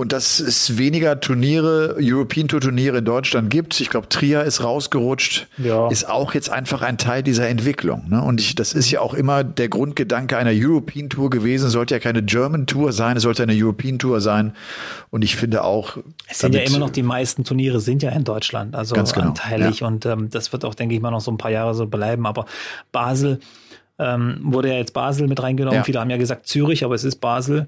Und 0.00 0.12
dass 0.12 0.40
es 0.40 0.78
weniger 0.78 1.20
Turniere, 1.20 1.94
European 2.00 2.48
Tour 2.48 2.62
Turniere 2.62 2.96
in 3.00 3.04
Deutschland 3.04 3.50
gibt. 3.50 3.78
Ich 3.82 3.90
glaube, 3.90 4.08
Trier 4.08 4.44
ist 4.44 4.64
rausgerutscht, 4.64 5.46
ja. 5.58 5.88
ist 5.88 6.08
auch 6.08 6.32
jetzt 6.32 6.48
einfach 6.48 6.80
ein 6.80 6.96
Teil 6.96 7.22
dieser 7.22 7.50
Entwicklung. 7.50 8.08
Ne? 8.08 8.22
Und 8.22 8.40
ich, 8.40 8.54
das 8.54 8.72
ist 8.72 8.90
ja 8.90 9.02
auch 9.02 9.12
immer 9.12 9.44
der 9.44 9.68
Grundgedanke 9.68 10.38
einer 10.38 10.52
European 10.54 11.10
Tour 11.10 11.28
gewesen. 11.28 11.66
Es 11.66 11.72
sollte 11.72 11.92
ja 11.92 11.98
keine 11.98 12.22
German 12.22 12.66
Tour 12.66 12.94
sein, 12.94 13.18
es 13.18 13.24
sollte 13.24 13.42
eine 13.42 13.52
European 13.54 13.98
Tour 13.98 14.22
sein. 14.22 14.54
Und 15.10 15.20
ich 15.20 15.36
finde 15.36 15.64
auch. 15.64 15.98
Es 16.30 16.38
sind 16.38 16.54
ja 16.54 16.62
immer 16.62 16.78
noch 16.78 16.88
die 16.88 17.02
meisten 17.02 17.44
Turniere 17.44 17.78
sind 17.78 18.02
ja 18.02 18.08
in 18.12 18.24
Deutschland, 18.24 18.74
also 18.74 18.94
ganz 18.94 19.12
genau. 19.12 19.26
anteilig. 19.26 19.80
Ja. 19.80 19.86
Und 19.86 20.06
ähm, 20.06 20.30
das 20.30 20.50
wird 20.50 20.64
auch, 20.64 20.74
denke 20.74 20.94
ich 20.94 21.02
mal, 21.02 21.10
noch 21.10 21.20
so 21.20 21.30
ein 21.30 21.36
paar 21.36 21.50
Jahre 21.50 21.74
so 21.74 21.84
bleiben. 21.84 22.24
Aber 22.24 22.46
Basel 22.90 23.38
ähm, 23.98 24.38
wurde 24.44 24.68
ja 24.68 24.76
jetzt 24.76 24.94
Basel 24.94 25.28
mit 25.28 25.42
reingenommen. 25.42 25.76
Ja. 25.76 25.84
Viele 25.84 26.00
haben 26.00 26.08
ja 26.08 26.16
gesagt 26.16 26.46
Zürich, 26.46 26.84
aber 26.84 26.94
es 26.94 27.04
ist 27.04 27.16
Basel. 27.16 27.66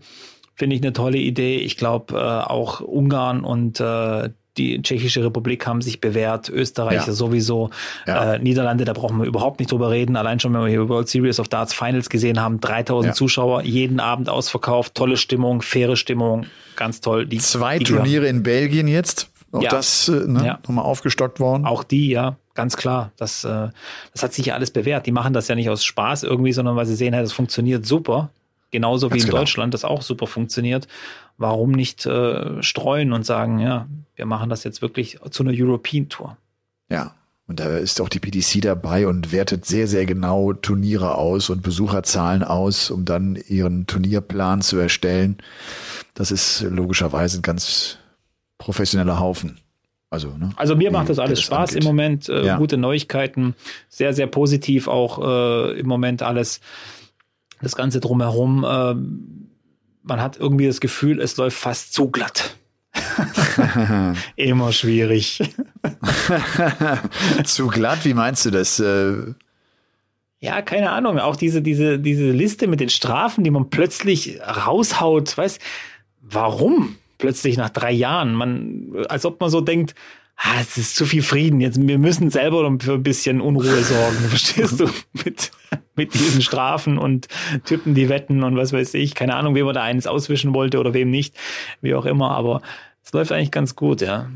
Finde 0.55 0.77
ich 0.77 0.83
eine 0.83 0.93
tolle 0.93 1.19
Idee. 1.19 1.59
Ich 1.59 1.77
glaube, 1.77 2.15
äh, 2.15 2.19
auch 2.19 2.81
Ungarn 2.81 3.45
und 3.45 3.81
äh, 3.81 4.31
die 4.59 4.83
Tschechische 4.83 5.25
Republik 5.25 5.67
haben 5.67 5.81
sich 5.81 6.01
bewährt, 6.01 6.51
Österreich 6.51 7.07
ja. 7.07 7.13
sowieso, 7.13 7.71
ja. 8.07 8.35
Äh, 8.35 8.39
Niederlande, 8.39 8.85
da 8.85 8.93
brauchen 8.93 9.19
wir 9.19 9.25
überhaupt 9.25 9.61
nicht 9.61 9.73
drüber 9.73 9.91
reden. 9.91 10.17
Allein 10.17 10.41
schon, 10.41 10.53
wenn 10.53 10.61
wir 10.61 10.69
hier 10.69 10.89
World 10.89 11.09
Series 11.09 11.41
of 11.41 11.49
Darts 11.49 11.73
Finals 11.73 12.11
gesehen 12.11 12.41
haben, 12.41 12.61
3000 12.61 13.11
ja. 13.11 13.15
Zuschauer, 13.15 13.63
jeden 13.63 13.99
Abend 13.99 14.29
ausverkauft, 14.29 14.95
tolle 14.95 15.17
Stimmung, 15.17 15.63
faire 15.63 15.97
Stimmung, 15.97 16.47
ganz 16.77 17.01
toll. 17.01 17.27
Die, 17.27 17.39
Zwei 17.39 17.79
die 17.79 17.85
Turniere 17.85 18.27
in 18.27 18.43
Belgien 18.43 18.89
jetzt, 18.89 19.31
auch 19.53 19.65
das 19.65 20.09
äh, 20.09 20.27
ne, 20.27 20.59
nochmal 20.67 20.85
aufgestockt 20.85 21.41
worden. 21.41 21.65
Auch 21.65 21.85
die, 21.85 22.11
ja, 22.11 22.37
ganz 22.55 22.77
klar. 22.77 23.13
Das, 23.17 23.45
äh, 23.45 23.69
das 24.13 24.23
hat 24.23 24.35
sich 24.35 24.47
ja 24.47 24.55
alles 24.55 24.71
bewährt. 24.71 25.07
Die 25.07 25.13
machen 25.13 25.33
das 25.33 25.49
ja 25.49 25.55
nicht 25.55 25.71
aus 25.71 25.85
Spaß 25.85 26.25
irgendwie, 26.25 26.53
sondern 26.53 26.77
weil 26.77 26.87
sie 26.87 26.95
sehen, 26.95 27.15
hey, 27.15 27.23
das 27.23 27.33
funktioniert 27.33 27.87
super. 27.87 28.31
Genauso 28.73 29.09
Ganz 29.09 29.15
wie 29.15 29.23
in 29.23 29.27
genau. 29.31 29.39
Deutschland 29.41 29.75
das 29.75 29.85
auch 29.85 30.03
super 30.03 30.27
funktioniert. 30.27 30.89
Warum 31.37 31.71
nicht 31.71 32.05
äh, 32.07 32.63
streuen 32.63 33.13
und 33.13 33.25
sagen, 33.25 33.61
ja, 33.61 33.87
wir 34.17 34.27
machen 34.27 34.51
das 34.51 34.65
jetzt 34.65 34.83
wirklich 34.83 35.19
zu 35.31 35.45
einer 35.45 35.53
European 35.55 36.09
Tour? 36.09 36.37
Ja, 36.89 37.15
und 37.47 37.61
da 37.61 37.77
ist 37.77 38.01
auch 38.01 38.09
die 38.09 38.19
PDC 38.19 38.63
dabei 38.63 39.07
und 39.07 39.31
wertet 39.31 39.67
sehr, 39.67 39.87
sehr 39.87 40.07
genau 40.07 40.55
Turniere 40.55 41.17
aus 41.17 41.51
und 41.51 41.63
Besucherzahlen 41.63 42.43
aus, 42.43 42.91
um 42.91 43.05
dann 43.05 43.37
ihren 43.47 43.87
Turnierplan 43.87 44.63
zu 44.63 44.79
erstellen. 44.79 45.37
Das 46.15 46.31
ist 46.31 46.63
logischerweise 46.63 47.41
ein 47.41 47.43
ganz 47.43 47.99
professioneller 48.57 49.21
Haufen. 49.21 49.59
Also, 50.09 50.29
ne, 50.29 50.51
also 50.57 50.77
mir 50.77 50.91
macht 50.91 51.11
das 51.11 51.19
alles 51.19 51.41
das 51.41 51.45
Spaß 51.45 51.71
angeht. 51.71 51.83
im 51.83 51.89
Moment. 51.89 52.29
Äh, 52.29 52.47
ja. 52.47 52.57
Gute 52.59 52.79
Neuigkeiten, 52.79 53.55
sehr, 53.89 54.15
sehr 54.15 54.27
positiv 54.27 54.89
auch 54.89 55.19
äh, 55.23 55.79
im 55.79 55.87
Moment 55.87 56.23
alles 56.23 56.61
das 57.63 57.77
Ganze 57.77 58.01
drumherum, 58.01 58.65
äh, 58.65 58.95
man 60.03 60.21
hat 60.21 60.39
irgendwie 60.39 60.67
das 60.67 60.81
Gefühl, 60.81 61.21
es 61.21 61.37
läuft 61.37 61.57
fast 61.57 61.95
zu 61.95 62.11
glatt. 62.11 62.57
Immer 64.37 64.73
schwierig. 64.73 65.41
zu 67.45 67.69
glatt, 67.69 68.05
wie 68.05 68.15
meinst 68.15 68.45
du 68.45 68.51
das? 68.51 68.81
Äh 68.81 69.35
ja, 70.41 70.61
keine 70.61 70.91
Ahnung. 70.91 71.21
Auch 71.21 71.37
diese, 71.37 71.63
diese, 71.63 72.01
diese 72.01 72.31
Liste 72.33 72.67
mit 72.67 72.81
den 72.81 72.89
Strafen, 72.89 73.45
die 73.45 73.51
man 73.51 73.71
plötzlich 73.71 74.41
raushaut, 74.41 75.39
weißt, 75.39 75.61
warum 76.21 76.97
plötzlich 77.19 77.57
nach 77.57 77.71
drei 77.71 77.93
Jahren? 77.93 78.35
Man, 78.35 79.07
als 79.09 79.25
ob 79.25 79.41
man 79.41 79.51
so 79.51 79.61
denkt, 79.61 79.95
ah, 80.43 80.61
es 80.61 80.77
ist 80.77 80.97
zu 80.97 81.07
viel 81.07 81.23
Frieden. 81.23 81.61
Jetzt, 81.61 81.81
wir 81.81 81.99
müssen 81.99 82.31
selber 82.31 82.71
für 82.81 82.95
ein 82.95 83.03
bisschen 83.03 83.41
Unruhe 83.41 83.83
sorgen. 83.83 84.17
Verstehst 84.29 84.81
du? 84.81 84.89
Mit, 85.25 85.53
mit 85.95 86.15
diesen 86.15 86.43
Strafen 86.43 86.99
und 86.99 87.29
Typen, 87.65 87.95
die 87.95 88.09
wetten 88.09 88.43
und 88.43 88.57
was 88.57 88.73
weiß 88.73 88.95
ich. 88.95 89.15
Keine 89.15 89.37
Ahnung, 89.37 89.55
wem 89.55 89.67
er 89.67 89.73
da 89.73 89.83
eines 89.83 90.07
auswischen 90.07 90.55
wollte 90.55 90.79
oder 90.79 90.95
wem 90.95 91.11
nicht. 91.11 91.35
Wie 91.81 91.95
auch 91.95 92.07
immer. 92.07 92.33
Aber 92.33 92.61
es 93.05 93.13
läuft 93.13 93.33
eigentlich 93.33 93.51
ganz 93.51 93.77
gut, 93.77 94.01
ja. 94.01 94.29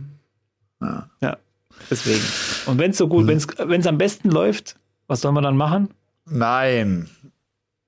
Ja. 0.80 1.08
ja 1.20 1.36
deswegen. 1.90 2.22
Und 2.66 2.78
wenn 2.78 2.92
es 2.92 2.98
so 2.98 3.08
gut, 3.08 3.28
hm. 3.28 3.40
wenn 3.68 3.80
es 3.80 3.86
am 3.86 3.98
besten 3.98 4.30
läuft, 4.30 4.76
was 5.06 5.20
soll 5.20 5.32
man 5.32 5.44
dann 5.44 5.56
machen? 5.56 5.90
Nein. 6.28 7.08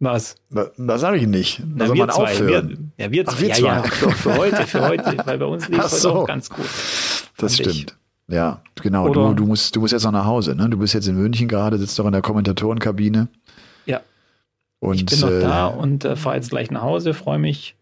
Was? 0.00 0.36
Da, 0.50 0.70
das 0.76 1.00
sage 1.00 1.16
ich 1.16 1.26
nicht. 1.26 1.60
Da 1.76 1.86
soll 1.88 1.96
man 1.96 2.10
zwei. 2.10 2.22
aufhören. 2.22 2.92
Wir, 2.96 3.06
ja, 3.06 3.10
wir, 3.10 3.24
Ach, 3.26 3.40
wir 3.40 3.48
ja, 3.48 3.54
zwei. 3.54 3.66
Ja, 3.66 3.82
für, 3.82 4.10
für, 4.12 4.36
heute, 4.36 4.66
für 4.66 4.80
heute, 4.88 5.16
weil 5.24 5.38
bei 5.38 5.46
uns 5.46 5.68
lief 5.68 5.84
es 5.84 6.02
so. 6.02 6.12
auch 6.12 6.26
ganz 6.26 6.48
gut. 6.48 6.66
Das 7.36 7.56
stimmt. 7.56 7.74
Ich. 7.90 8.07
Ja, 8.28 8.60
genau. 8.76 9.08
du, 9.12 9.32
du, 9.34 9.46
musst, 9.46 9.74
du 9.74 9.80
musst 9.80 9.92
jetzt 9.92 10.04
noch 10.04 10.12
nach 10.12 10.26
Hause. 10.26 10.54
Ne? 10.54 10.68
Du 10.68 10.78
bist 10.78 10.92
jetzt 10.92 11.08
in 11.08 11.16
München 11.16 11.48
gerade, 11.48 11.78
sitzt 11.78 11.98
doch 11.98 12.04
in 12.06 12.12
der 12.12 12.22
Kommentatorenkabine. 12.22 13.28
Ja. 13.86 14.02
Und, 14.80 14.96
ich 14.96 15.06
bin 15.06 15.20
noch 15.20 15.30
äh, 15.30 15.40
da 15.40 15.66
und 15.66 16.04
äh, 16.04 16.14
fahre 16.14 16.36
jetzt 16.36 16.50
gleich 16.50 16.70
nach 16.70 16.82
Hause, 16.82 17.14
freue 17.14 17.38
mich. 17.38 17.74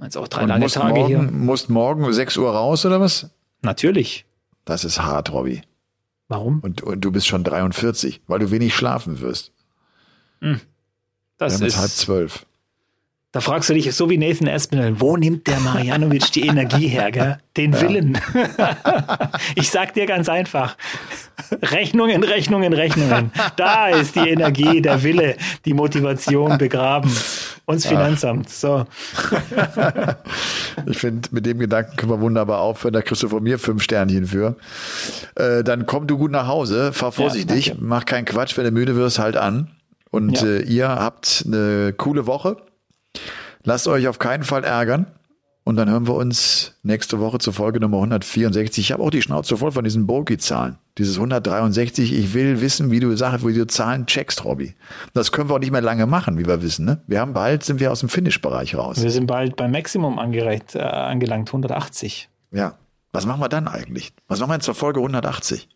Jetzt 0.00 0.16
auch 0.16 0.26
drei 0.26 0.46
lange 0.46 0.66
Tage 0.66 0.94
morgen, 0.94 1.06
hier. 1.06 1.22
Musst 1.22 1.68
morgen 1.68 2.10
6 2.10 2.36
Uhr 2.38 2.50
raus 2.50 2.84
oder 2.86 3.00
was? 3.00 3.30
Natürlich. 3.60 4.24
Das 4.64 4.84
ist 4.84 5.02
hart, 5.02 5.32
Robby. 5.32 5.62
Warum? 6.28 6.60
Und, 6.60 6.82
und 6.82 7.02
du 7.02 7.12
bist 7.12 7.26
schon 7.26 7.44
43, 7.44 8.22
weil 8.26 8.38
du 8.38 8.50
wenig 8.50 8.74
schlafen 8.74 9.20
wirst. 9.20 9.52
Hm. 10.40 10.60
Das 11.36 11.60
ist 11.60 11.76
halb 11.76 11.90
zwölf. 11.90 12.46
Da 13.32 13.40
fragst 13.40 13.70
du 13.70 13.74
dich, 13.74 13.90
so 13.94 14.10
wie 14.10 14.18
Nathan 14.18 14.46
Aspinall, 14.46 15.00
wo 15.00 15.16
nimmt 15.16 15.46
der 15.46 15.58
Marianovic 15.60 16.30
die 16.32 16.46
Energie 16.46 16.86
her, 16.88 17.10
gell? 17.10 17.38
Den 17.56 17.72
ja. 17.72 17.80
Willen. 17.80 18.18
ich 19.54 19.70
sag 19.70 19.94
dir 19.94 20.04
ganz 20.04 20.28
einfach, 20.28 20.76
Rechnungen, 21.62 22.24
Rechnungen, 22.24 22.74
Rechnungen. 22.74 23.32
Da 23.56 23.88
ist 23.88 24.16
die 24.16 24.28
Energie, 24.28 24.82
der 24.82 25.02
Wille, 25.02 25.36
die 25.64 25.72
Motivation 25.72 26.58
begraben. 26.58 27.10
Uns 27.64 27.86
Finanzamt. 27.86 28.50
So. 28.50 28.84
ich 30.86 30.98
finde, 30.98 31.28
mit 31.32 31.46
dem 31.46 31.58
Gedanken 31.58 31.96
können 31.96 32.12
wir 32.12 32.20
wunderbar 32.20 32.60
aufhören. 32.60 32.92
Da 32.92 33.00
kriegst 33.00 33.22
du 33.22 33.28
von 33.28 33.42
mir 33.42 33.58
fünf 33.58 33.82
Sternchen 33.82 34.26
für. 34.26 34.56
Äh, 35.36 35.64
dann 35.64 35.86
komm 35.86 36.06
du 36.06 36.18
gut 36.18 36.32
nach 36.32 36.48
Hause, 36.48 36.92
fahr 36.92 37.12
vorsichtig, 37.12 37.68
ja, 37.68 37.74
mach 37.78 38.04
keinen 38.04 38.26
Quatsch, 38.26 38.58
wenn 38.58 38.64
du 38.64 38.72
müde 38.72 38.94
wirst, 38.94 39.18
halt 39.18 39.38
an. 39.38 39.68
Und 40.10 40.42
ja. 40.42 40.48
äh, 40.48 40.62
ihr 40.64 40.88
habt 40.88 41.44
eine 41.46 41.94
coole 41.96 42.26
Woche. 42.26 42.58
Lasst 43.64 43.86
euch 43.88 44.08
auf 44.08 44.18
keinen 44.18 44.44
Fall 44.44 44.64
ärgern. 44.64 45.06
Und 45.64 45.76
dann 45.76 45.88
hören 45.88 46.08
wir 46.08 46.14
uns 46.14 46.74
nächste 46.82 47.20
Woche 47.20 47.38
zur 47.38 47.52
Folge 47.52 47.78
Nummer 47.78 47.98
164. 47.98 48.84
Ich 48.84 48.92
habe 48.92 49.02
auch 49.02 49.10
die 49.10 49.22
Schnauze 49.22 49.56
voll 49.56 49.70
von 49.70 49.84
diesen 49.84 50.08
Bogi-Zahlen. 50.08 50.78
Dieses 50.98 51.16
163. 51.16 52.12
Ich 52.12 52.34
will 52.34 52.60
wissen, 52.60 52.90
wie 52.90 52.98
du 52.98 53.16
Sachen, 53.16 53.46
wie 53.46 53.54
du 53.54 53.64
Zahlen 53.68 54.06
checkst, 54.06 54.44
Robby. 54.44 54.74
Das 55.14 55.30
können 55.30 55.48
wir 55.48 55.54
auch 55.54 55.60
nicht 55.60 55.70
mehr 55.70 55.80
lange 55.80 56.06
machen, 56.06 56.36
wie 56.36 56.46
wir 56.46 56.62
wissen. 56.62 56.84
Ne? 56.84 57.00
Wir 57.06 57.20
haben 57.20 57.32
bald, 57.32 57.62
sind 57.62 57.78
wir 57.78 57.92
aus 57.92 58.00
dem 58.00 58.08
Finish-Bereich 58.08 58.74
raus. 58.74 59.00
Wir 59.00 59.12
sind 59.12 59.28
bald 59.28 59.54
beim 59.54 59.70
Maximum 59.70 60.18
angereicht, 60.18 60.74
äh, 60.74 60.80
angelangt, 60.80 61.48
180. 61.50 62.28
Ja. 62.50 62.74
Was 63.12 63.26
machen 63.26 63.40
wir 63.40 63.48
dann 63.48 63.68
eigentlich? 63.68 64.12
Was 64.26 64.40
machen 64.40 64.50
wir 64.50 64.60
zur 64.60 64.74
Folge 64.74 64.98
180? 64.98 65.68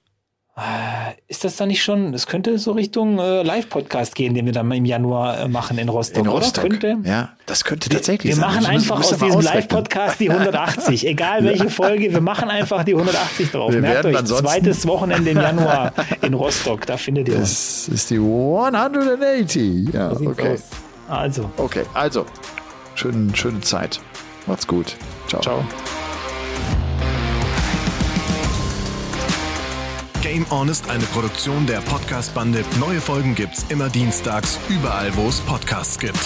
Äh, 0.59 1.13
ist 1.29 1.45
das 1.45 1.57
dann 1.57 1.69
nicht 1.69 1.83
schon, 1.83 2.15
es 2.15 2.27
könnte 2.27 2.59
so 2.59 2.73
Richtung 2.73 3.19
äh, 3.19 3.43
Live-Podcast 3.43 4.15
gehen, 4.15 4.33
den 4.33 4.47
wir 4.47 4.55
dann 4.55 4.73
im 4.73 4.87
Januar 4.87 5.41
äh, 5.41 5.49
machen 5.49 5.77
in 5.77 5.91
Rostock, 5.91 6.25
in 6.25 6.31
Rostock. 6.31 6.65
Oder? 6.65 6.79
Könnte? 6.79 7.09
Ja, 7.09 7.29
das 7.45 7.63
könnte 7.65 7.91
tatsächlich 7.91 8.33
wir, 8.35 8.43
wir 8.43 8.51
sein. 8.51 8.55
Wir 8.55 8.63
machen 8.63 8.75
einfach 8.75 9.01
aus 9.01 9.19
diesem 9.19 9.41
Live-Podcast 9.43 10.19
die 10.19 10.31
180, 10.31 11.07
egal 11.09 11.45
welche. 11.45 11.69
Folge, 11.69 12.11
wir 12.11 12.23
machen 12.23 12.49
einfach 12.49 12.85
die 12.85 12.95
180 12.95 13.51
drauf. 13.51 13.71
Wir 13.71 13.83
Merkt 13.83 14.07
euch, 14.07 14.25
zweites 14.25 14.87
Wochenende 14.87 15.33
im 15.33 15.37
Januar 15.37 15.93
in 16.23 16.33
Rostock, 16.33 16.87
da 16.87 16.97
findet 16.97 17.29
ihr 17.29 17.37
uns. 17.37 17.85
Das 17.87 17.95
ist 17.95 18.11
die 18.11 18.19
180, 18.19 19.93
ja, 19.93 20.11
okay. 20.13 20.55
Aus. 20.55 20.63
Also. 21.09 21.51
Okay, 21.59 21.83
also, 21.93 22.25
schön, 22.95 23.35
schöne 23.35 23.61
Zeit. 23.61 24.01
Macht's 24.47 24.67
gut. 24.67 24.97
Ciao. 25.29 25.43
Ciao. 25.43 25.65
Game 30.27 30.45
On 30.51 30.69
ist 30.69 30.91
eine 30.91 31.05
Produktion 31.05 31.69
der 31.69 31.81
Podcast-Bande. 31.83 32.65
Neue 32.81 33.01
Folgen 33.01 33.37
gibt's 33.37 33.65
immer 33.69 33.89
dienstags, 33.89 34.59
überall, 34.69 35.15
wo 35.15 35.29
es 35.29 35.41
Podcasts 35.41 36.01
gibt. 36.01 36.19